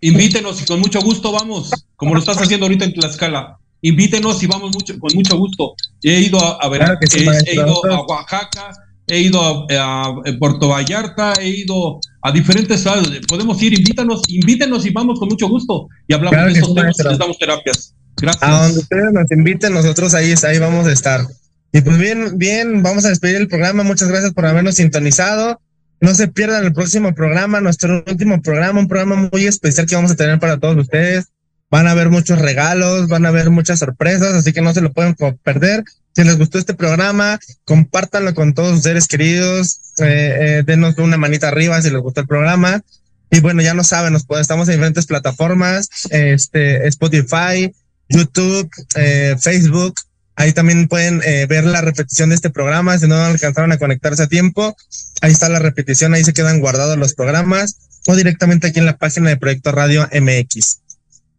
Invítenos 0.00 0.60
y 0.62 0.64
con 0.64 0.80
mucho 0.80 1.00
gusto 1.00 1.30
vamos, 1.30 1.70
como 1.94 2.14
lo 2.14 2.18
estás 2.18 2.38
haciendo 2.38 2.66
ahorita 2.66 2.86
en 2.86 2.94
Tlaxcala. 2.94 3.56
Invítenos 3.82 4.42
y 4.42 4.48
vamos 4.48 4.72
mucho, 4.74 4.98
con 4.98 5.14
mucho 5.14 5.38
gusto. 5.38 5.74
He 6.02 6.18
ido 6.22 6.44
a, 6.44 6.58
a 6.60 6.68
Vera- 6.68 6.86
Claro 6.86 6.98
que 7.00 7.06
sí, 7.06 7.24
he- 7.46 7.54
ido 7.54 7.84
a 7.86 8.00
Oaxaca, 8.04 8.72
he 9.06 9.20
ido 9.20 9.40
a, 9.70 10.06
a 10.06 10.14
Puerto 10.40 10.66
Vallarta, 10.70 11.34
he 11.40 11.50
ido 11.50 12.00
a 12.22 12.32
diferentes 12.32 12.78
estados. 12.78 13.08
Podemos 13.28 13.62
ir, 13.62 13.78
invítanos, 13.78 14.22
invítenos 14.26 14.84
y 14.86 14.90
vamos 14.90 15.20
con 15.20 15.28
mucho 15.28 15.48
gusto. 15.48 15.86
Y 16.08 16.14
hablamos 16.14 16.32
Claro 16.34 16.46
de 16.52 16.54
estos 16.54 16.68
sí, 16.70 16.74
temas 16.74 16.82
y 16.82 16.86
maestro. 16.88 17.10
les 17.10 17.18
damos 17.20 17.38
terapias. 17.38 17.94
Gracias. 18.16 18.42
A 18.42 18.62
donde 18.64 18.80
ustedes 18.80 19.12
nos 19.12 19.30
inviten, 19.30 19.72
nosotros 19.72 20.12
ahí, 20.14 20.34
ahí 20.48 20.58
vamos 20.58 20.86
a 20.88 20.92
estar. 20.92 21.26
Y 21.72 21.80
pues 21.82 21.98
bien, 21.98 22.36
bien, 22.36 22.82
vamos 22.82 23.04
a 23.04 23.10
despedir 23.10 23.36
el 23.36 23.48
programa. 23.48 23.82
Muchas 23.82 24.08
gracias 24.08 24.32
por 24.32 24.46
habernos 24.46 24.74
sintonizado. 24.76 25.60
No 26.00 26.14
se 26.14 26.28
pierdan 26.28 26.64
el 26.64 26.72
próximo 26.72 27.14
programa, 27.14 27.60
nuestro 27.60 28.02
último 28.06 28.40
programa, 28.40 28.80
un 28.80 28.88
programa 28.88 29.28
muy 29.30 29.46
especial 29.46 29.86
que 29.86 29.94
vamos 29.94 30.10
a 30.10 30.16
tener 30.16 30.38
para 30.38 30.58
todos 30.58 30.76
ustedes. 30.76 31.26
Van 31.70 31.86
a 31.86 31.92
haber 31.92 32.08
muchos 32.08 32.40
regalos, 32.40 33.06
van 33.06 33.26
a 33.26 33.28
haber 33.28 33.50
muchas 33.50 33.78
sorpresas, 33.78 34.34
así 34.34 34.52
que 34.52 34.62
no 34.62 34.72
se 34.72 34.80
lo 34.80 34.92
pueden 34.92 35.14
perder. 35.44 35.84
Si 36.14 36.24
les 36.24 36.38
gustó 36.38 36.58
este 36.58 36.74
programa, 36.74 37.38
compártanlo 37.64 38.34
con 38.34 38.54
todos 38.54 38.74
sus 38.74 38.82
seres 38.82 39.06
queridos, 39.06 39.78
eh, 39.98 40.36
eh, 40.40 40.62
denos 40.66 40.98
una 40.98 41.16
manita 41.16 41.48
arriba 41.48 41.80
si 41.80 41.90
les 41.90 42.00
gustó 42.00 42.22
el 42.22 42.26
programa. 42.26 42.82
Y 43.30 43.38
bueno, 43.38 43.62
ya 43.62 43.74
no 43.74 43.84
saben, 43.84 44.12
nos 44.12 44.26
estamos 44.40 44.68
en 44.68 44.74
diferentes 44.74 45.06
plataformas, 45.06 45.88
este, 46.10 46.88
Spotify, 46.88 47.72
YouTube, 48.08 48.68
eh, 48.96 49.36
Facebook. 49.38 49.94
Ahí 50.36 50.52
también 50.52 50.88
pueden 50.88 51.20
eh, 51.24 51.46
ver 51.46 51.64
la 51.64 51.80
repetición 51.80 52.30
de 52.30 52.34
este 52.34 52.50
programa. 52.50 52.98
Si 52.98 53.06
no 53.06 53.16
alcanzaron 53.16 53.72
a 53.72 53.78
conectarse 53.78 54.22
a 54.22 54.26
tiempo, 54.26 54.76
ahí 55.20 55.32
está 55.32 55.48
la 55.48 55.58
repetición, 55.58 56.14
ahí 56.14 56.24
se 56.24 56.32
quedan 56.32 56.60
guardados 56.60 56.96
los 56.96 57.14
programas 57.14 57.76
o 58.06 58.16
directamente 58.16 58.68
aquí 58.68 58.78
en 58.78 58.86
la 58.86 58.96
página 58.96 59.28
de 59.28 59.36
Proyecto 59.36 59.72
Radio 59.72 60.08
MX. 60.12 60.78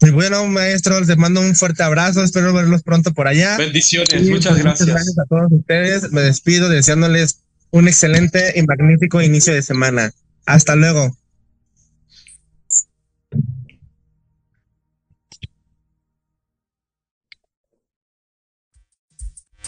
Y 0.01 0.09
bueno, 0.09 0.45
maestros, 0.47 1.07
les 1.07 1.17
mando 1.17 1.41
un 1.41 1.55
fuerte 1.55 1.83
abrazo. 1.83 2.23
Espero 2.23 2.53
verlos 2.53 2.81
pronto 2.81 3.13
por 3.13 3.27
allá. 3.27 3.57
Bendiciones, 3.57 4.13
Y, 4.13 4.31
muchas 4.31 4.53
pues, 4.53 4.63
gracias. 4.63 4.89
gracias 4.89 5.19
a 5.19 5.25
todos 5.25 5.51
ustedes. 5.51 6.11
Me 6.11 6.21
despido 6.21 6.69
deseándoles 6.69 7.37
un 7.69 7.87
excelente 7.87 8.53
y 8.55 8.63
magnífico 8.63 9.21
inicio 9.21 9.53
de 9.53 9.61
semana. 9.61 10.11
Hasta 10.45 10.75
luego. 10.75 11.15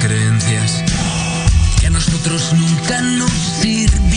creencias 0.00 0.82
que 1.78 1.86
a 1.86 1.90
nosotros 1.90 2.52
nunca 2.54 3.00
nos 3.02 3.30
sirvieron. 3.30 4.09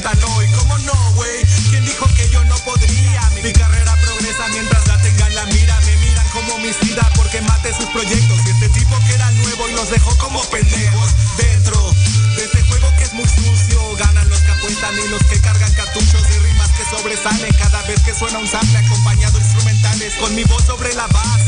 Presentan 0.00 0.30
hoy. 0.36 0.46
¿Cómo 0.58 0.78
no, 0.78 1.12
güey? 1.14 1.44
¿Quién 1.70 1.84
dijo 1.84 2.06
que 2.16 2.28
yo 2.30 2.42
no 2.44 2.56
podría? 2.64 3.30
Mi 3.42 3.52
carrera 3.52 3.96
progresa 4.02 4.48
mientras 4.48 4.86
la 4.86 5.00
tenga 5.00 5.26
en 5.26 5.34
la 5.34 5.44
mira. 5.46 5.78
Me 5.86 5.96
miran 5.96 6.26
como 6.32 6.54
homicida 6.54 7.08
porque 7.16 7.40
mate 7.42 7.72
sus 7.74 7.86
proyectos. 7.86 8.38
Y 8.46 8.50
este 8.50 8.68
tipo 8.70 8.96
que 9.06 9.14
era 9.14 9.30
nuevo 9.32 9.68
y 9.68 9.72
los 9.72 9.90
dejó 9.90 10.16
como 10.18 10.42
pendejos. 10.50 11.10
Dentro 11.36 11.94
de 12.36 12.44
este 12.44 12.62
juego 12.62 12.88
que 12.96 13.04
es 13.04 13.12
muy 13.14 13.26
sucio. 13.26 13.96
Ganan 13.96 14.28
los 14.28 14.40
que 14.40 14.52
apuestan 14.52 14.94
y 14.98 15.08
los 15.08 15.22
que 15.24 15.40
cargan 15.40 15.72
cartuchos 15.74 16.22
de 16.28 16.38
rimas 16.40 16.70
que 16.70 16.84
sobresalen 16.84 17.52
cada 17.54 17.82
vez 17.82 18.00
que 18.02 18.14
suena 18.14 18.38
un 18.38 18.48
sample 18.48 18.78
acompañado 18.78 19.38
de 19.38 19.44
instrumentales 19.44 20.14
con 20.14 20.34
mi 20.34 20.44
voz 20.44 20.64
sobre 20.64 20.94
la 20.94 21.06
base. 21.08 21.39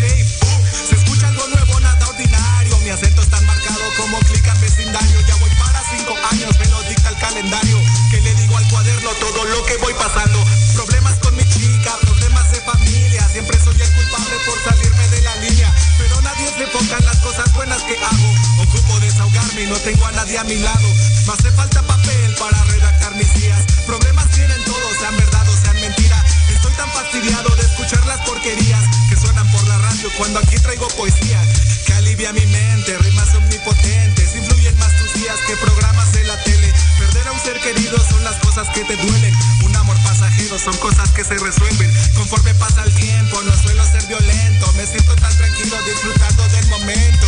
No 19.60 19.76
tengo 19.80 20.06
a 20.06 20.12
nadie 20.12 20.38
a 20.38 20.44
mi 20.44 20.56
lado. 20.56 20.88
Me 21.26 21.32
hace 21.34 21.50
falta 21.52 21.82
papel 21.82 22.34
para 22.38 22.64
redactar 22.64 23.14
mis 23.16 23.32
días. 23.34 23.60
Problemas 23.86 24.26
tienen 24.30 24.64
todos, 24.64 24.96
sean 24.98 25.14
verdad 25.16 25.46
o 25.46 25.56
sean 25.56 25.78
mentira. 25.78 26.24
Estoy 26.48 26.72
tan 26.72 26.90
fastidiado 26.90 27.54
de 27.54 27.62
escuchar 27.62 28.04
las 28.06 28.18
porquerías 28.26 28.82
que 29.10 29.16
suenan 29.16 29.46
por 29.52 29.62
la 29.68 29.76
radio 29.76 30.08
cuando 30.16 30.38
aquí 30.38 30.56
traigo 30.56 30.88
poesía. 30.96 31.40
Que 31.84 31.92
alivia 31.92 32.32
mi 32.32 32.46
mente, 32.46 32.96
rimas 32.98 33.34
omnipotentes. 33.34 34.34
Influyen 34.36 34.76
más 34.78 34.96
tus 34.96 35.12
días 35.20 35.36
que 35.46 35.56
programas 35.56 36.10
de 36.12 36.24
la 36.24 36.42
tele. 36.44 36.72
Perder 36.98 37.28
a 37.28 37.32
un 37.32 37.40
ser 37.40 37.60
querido 37.60 37.98
son 38.08 38.24
las 38.24 38.36
cosas 38.36 38.68
que 38.70 38.84
te 38.84 38.96
duelen. 38.96 39.34
Un 39.64 39.76
amor 39.76 39.96
pasajero 40.02 40.58
son 40.58 40.76
cosas 40.78 41.10
que 41.10 41.24
se 41.24 41.36
resuelven. 41.36 41.92
Conforme 42.14 42.54
pasa 42.54 42.84
el 42.84 42.94
tiempo, 42.94 43.42
no 43.42 43.52
suelo 43.60 43.84
ser 43.84 44.06
violento. 44.06 44.72
Me 44.78 44.86
siento 44.86 45.14
tan 45.16 45.36
tranquilo 45.36 45.76
disfrutando 45.84 46.48
del 46.48 46.66
momento. 46.68 47.26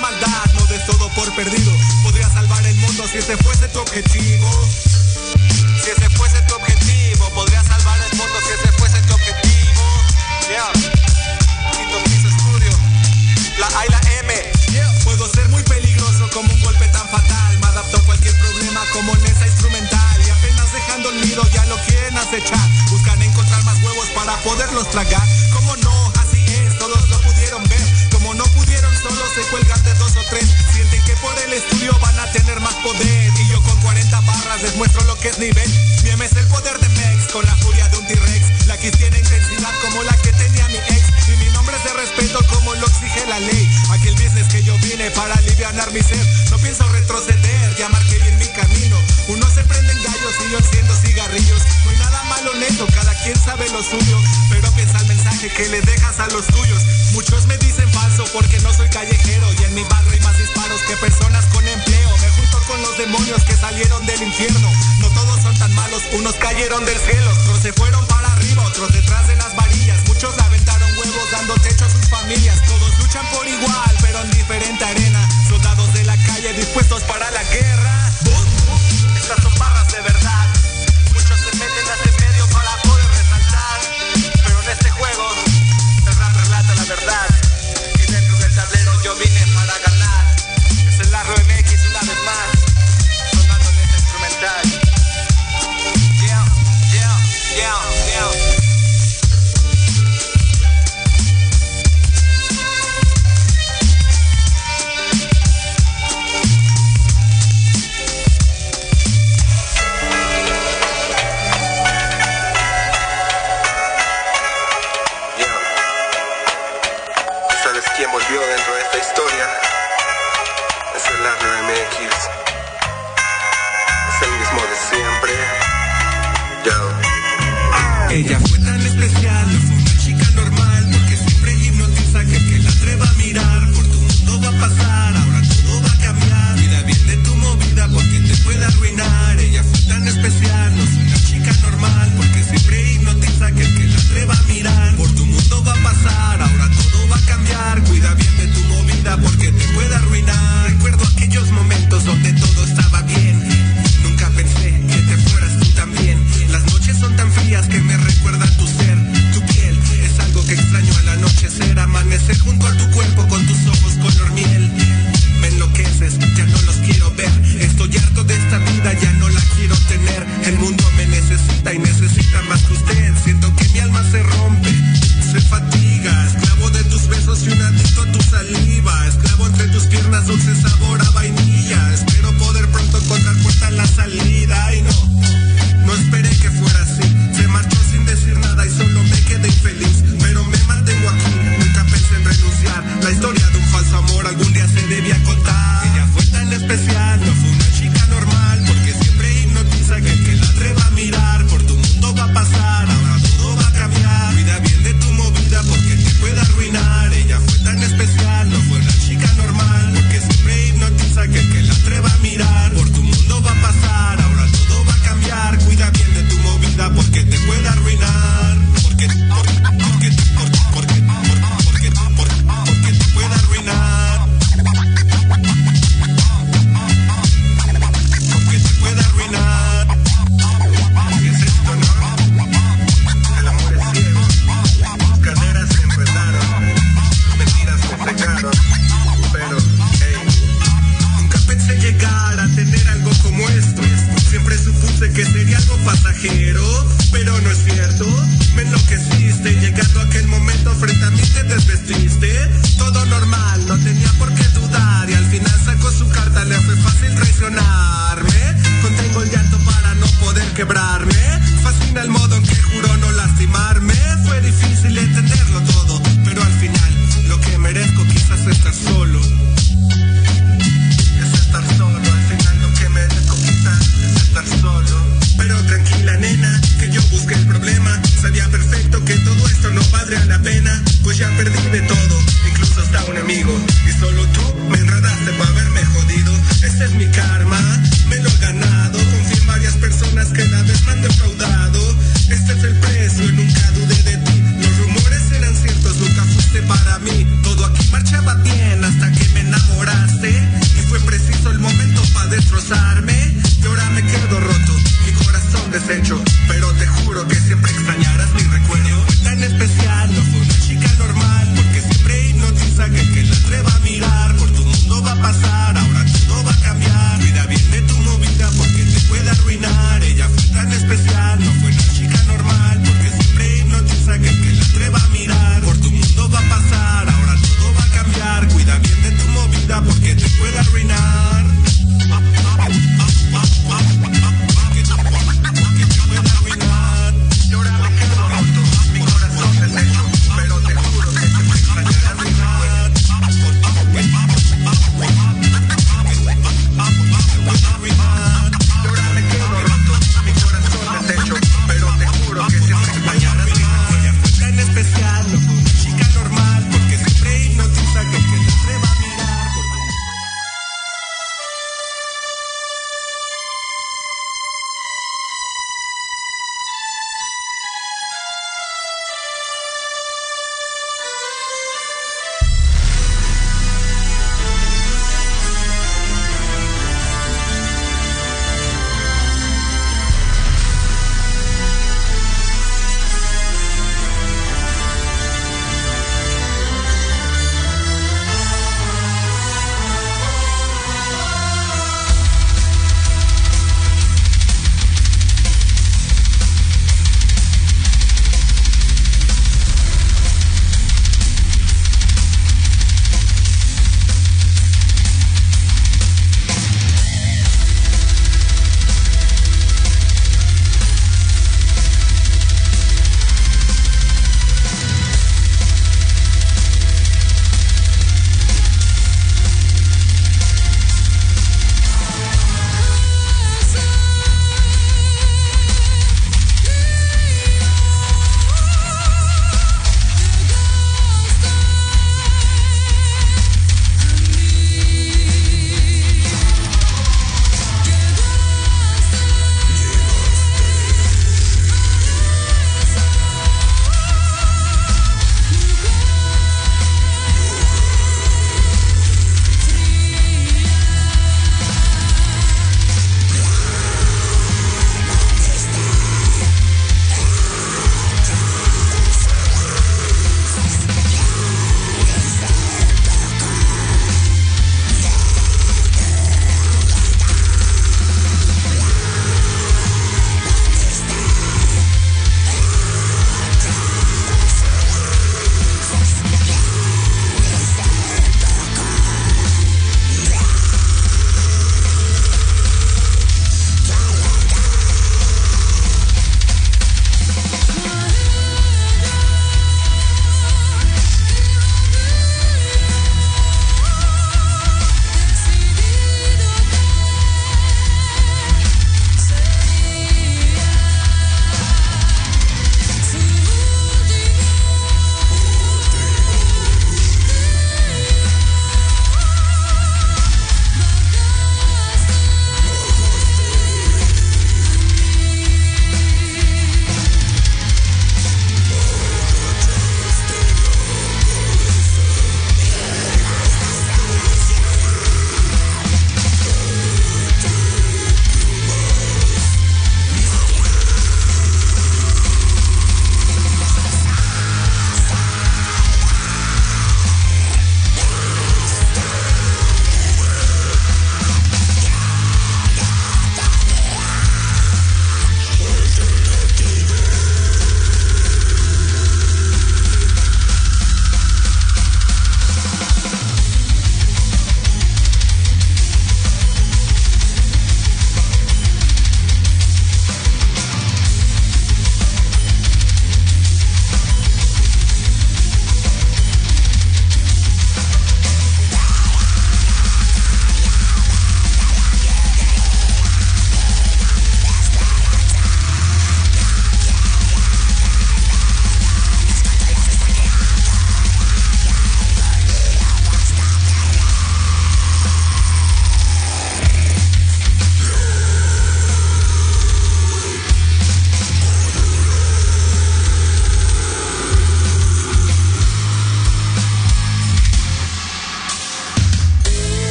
Maldad, 0.00 0.52
no 0.54 0.66
des 0.66 0.84
todo 0.86 1.08
por 1.10 1.32
perdido. 1.34 1.72
Podría 2.02 2.28
salvar 2.30 2.64
el 2.66 2.74
mundo 2.76 3.04
si 3.10 3.18
ese 3.18 3.36
fuese 3.38 3.68
tu 3.68 3.78
objetivo. 3.80 4.50
Si 5.82 5.90
ese 5.90 6.10
fuese 6.10 6.40
tu 6.42 6.54
objetivo, 6.54 7.28
podría 7.30 7.62
salvar 7.62 7.98
el 8.10 8.16
mundo 8.16 8.34
si 8.46 8.52
ese 8.52 8.72
fuese 8.78 9.00
tu 9.02 9.14
objetivo. 9.14 9.82
Yeah. 10.48 10.72
Estudio. 12.22 12.72
La 13.58 13.66
A 13.78 13.86
y 13.86 13.88
la 13.90 14.00
M. 14.20 14.52
Puedo 15.04 15.28
ser 15.28 15.48
muy 15.50 15.62
peligroso 15.64 16.28
como 16.32 16.52
un 16.52 16.60
golpe 16.62 16.86
tan 16.88 17.08
fatal. 17.08 17.58
Me 17.58 17.66
adapto 17.66 17.98
a 17.98 18.00
cualquier 18.02 18.36
problema 18.38 18.80
como 18.92 19.14
en 19.14 19.26
esa 19.26 19.46
instrumental. 19.46 20.26
Y 20.26 20.30
apenas 20.30 20.72
dejando 20.72 21.10
el 21.10 21.20
nido 21.20 21.42
ya 21.52 21.64
lo 21.66 21.76
quieren 21.86 22.16
acechar. 22.18 22.68
Buscan 22.90 23.20
encontrar 23.22 23.62
más 23.64 23.80
huevos 23.82 24.08
para 24.14 24.36
poderlos 24.42 24.90
tragar. 24.90 25.26
Como 25.52 25.76
no, 25.76 26.12
así 26.20 26.44
es, 26.46 26.78
todos 26.78 27.08
lo 27.08 27.20
pudieron 27.20 27.62
ver. 27.68 27.91
Se 29.34 29.40
cuelgan 29.48 29.82
de 29.84 29.94
dos 29.94 30.14
o 30.16 30.22
tres. 30.28 30.44
Sienten 30.72 31.02
que 31.04 31.14
por 31.16 31.36
el 31.38 31.52
estudio 31.52 31.98
van 32.00 32.18
a 32.18 32.30
tener 32.32 32.60
más 32.60 32.74
poder. 32.76 33.32
Y 33.38 33.48
yo 33.48 33.62
con 33.62 33.78
40 33.80 34.20
barras 34.20 34.62
les 34.62 34.76
muestro 34.76 35.02
lo 35.04 35.16
que 35.18 35.28
es 35.28 35.38
nivel. 35.38 35.68
Mi 36.02 36.10
M 36.10 36.24
es 36.24 36.32
el 36.36 36.46
poder 36.48 36.78
de 36.78 36.88
Mex 36.90 37.32
con 37.32 37.44
la 37.46 37.54
furia 37.56 37.88
de 37.88 37.98
un 37.98 38.06
T-Rex. 38.06 38.66
La 38.66 38.76
Kiss 38.76 38.92
tiene 38.92 39.18
intensidad 39.18 39.72
como 39.82 40.02
la 40.02 40.16
que 40.18 40.32
tenía 40.32 40.68
mi 40.68 40.76
ex. 40.76 41.28
Y 41.28 41.36
mi 41.36 41.48
nombre 41.50 41.61
ofrece 41.72 41.94
respeto 41.94 42.38
como 42.48 42.74
lo 42.74 42.86
exige 42.86 43.26
la 43.26 43.40
ley. 43.40 43.68
Aquí 43.90 44.08
el 44.08 44.14
business 44.14 44.48
que 44.48 44.62
yo 44.62 44.76
vine 44.78 45.10
para 45.12 45.34
aliviar 45.34 45.72
mi 45.92 46.02
ser. 46.02 46.24
No 46.50 46.58
pienso 46.58 46.86
retroceder, 46.88 47.76
ya 47.76 47.88
marqué 47.88 48.18
bien 48.18 48.38
mi 48.38 48.46
camino. 48.48 48.96
Uno 49.28 49.48
se 49.48 49.64
prenden 49.64 49.96
gallos 50.02 50.34
y 50.46 50.52
yo 50.52 50.58
enciendo 50.58 50.94
cigarrillos. 50.94 51.62
No 51.84 51.90
hay 51.90 51.96
nada 51.98 52.22
malo 52.24 52.54
neto, 52.54 52.86
cada 52.94 53.14
quien 53.22 53.36
sabe 53.36 53.68
lo 53.70 53.82
suyo. 53.82 54.18
Pero 54.50 54.70
piensa 54.72 54.98
el 54.98 55.06
mensaje 55.06 55.48
que 55.48 55.68
le 55.68 55.80
dejas 55.80 56.20
a 56.20 56.26
los 56.28 56.46
tuyos. 56.46 56.82
Muchos 57.12 57.46
me 57.46 57.56
dicen 57.58 57.88
falso 57.92 58.24
porque 58.32 58.60
no 58.60 58.72
soy 58.72 58.88
callejero. 58.90 59.52
Y 59.54 59.64
en 59.64 59.74
mi 59.74 59.84
barrio 59.84 60.12
hay 60.12 60.20
más 60.20 60.36
disparos 60.38 60.80
que 60.82 60.96
personas 60.96 61.46
con 61.46 61.66
empleo. 61.66 62.10
Me 62.18 62.28
junto 62.30 62.58
con 62.66 62.82
los 62.82 62.98
demonios 62.98 63.42
que 63.44 63.56
salieron 63.56 64.04
del 64.04 64.22
infierno 64.22 64.68
todos 65.22 65.42
son 65.42 65.54
tan 65.58 65.74
malos. 65.74 66.02
Unos 66.12 66.34
cayeron 66.34 66.84
del 66.84 66.98
cielo, 66.98 67.30
otros 67.30 67.60
se 67.60 67.72
fueron 67.72 68.04
para 68.06 68.32
arriba, 68.32 68.64
otros 68.64 68.92
detrás 68.92 69.26
de 69.28 69.36
las 69.36 69.54
varillas. 69.54 69.98
Muchos 70.08 70.38
aventaron 70.38 70.88
huevos 70.98 71.30
dando 71.30 71.54
techo 71.54 71.84
a 71.84 71.90
sus 71.90 72.08
familias. 72.08 72.60
Todos 72.66 72.98
luchan 72.98 73.26
por 73.32 73.46
igual 73.46 73.71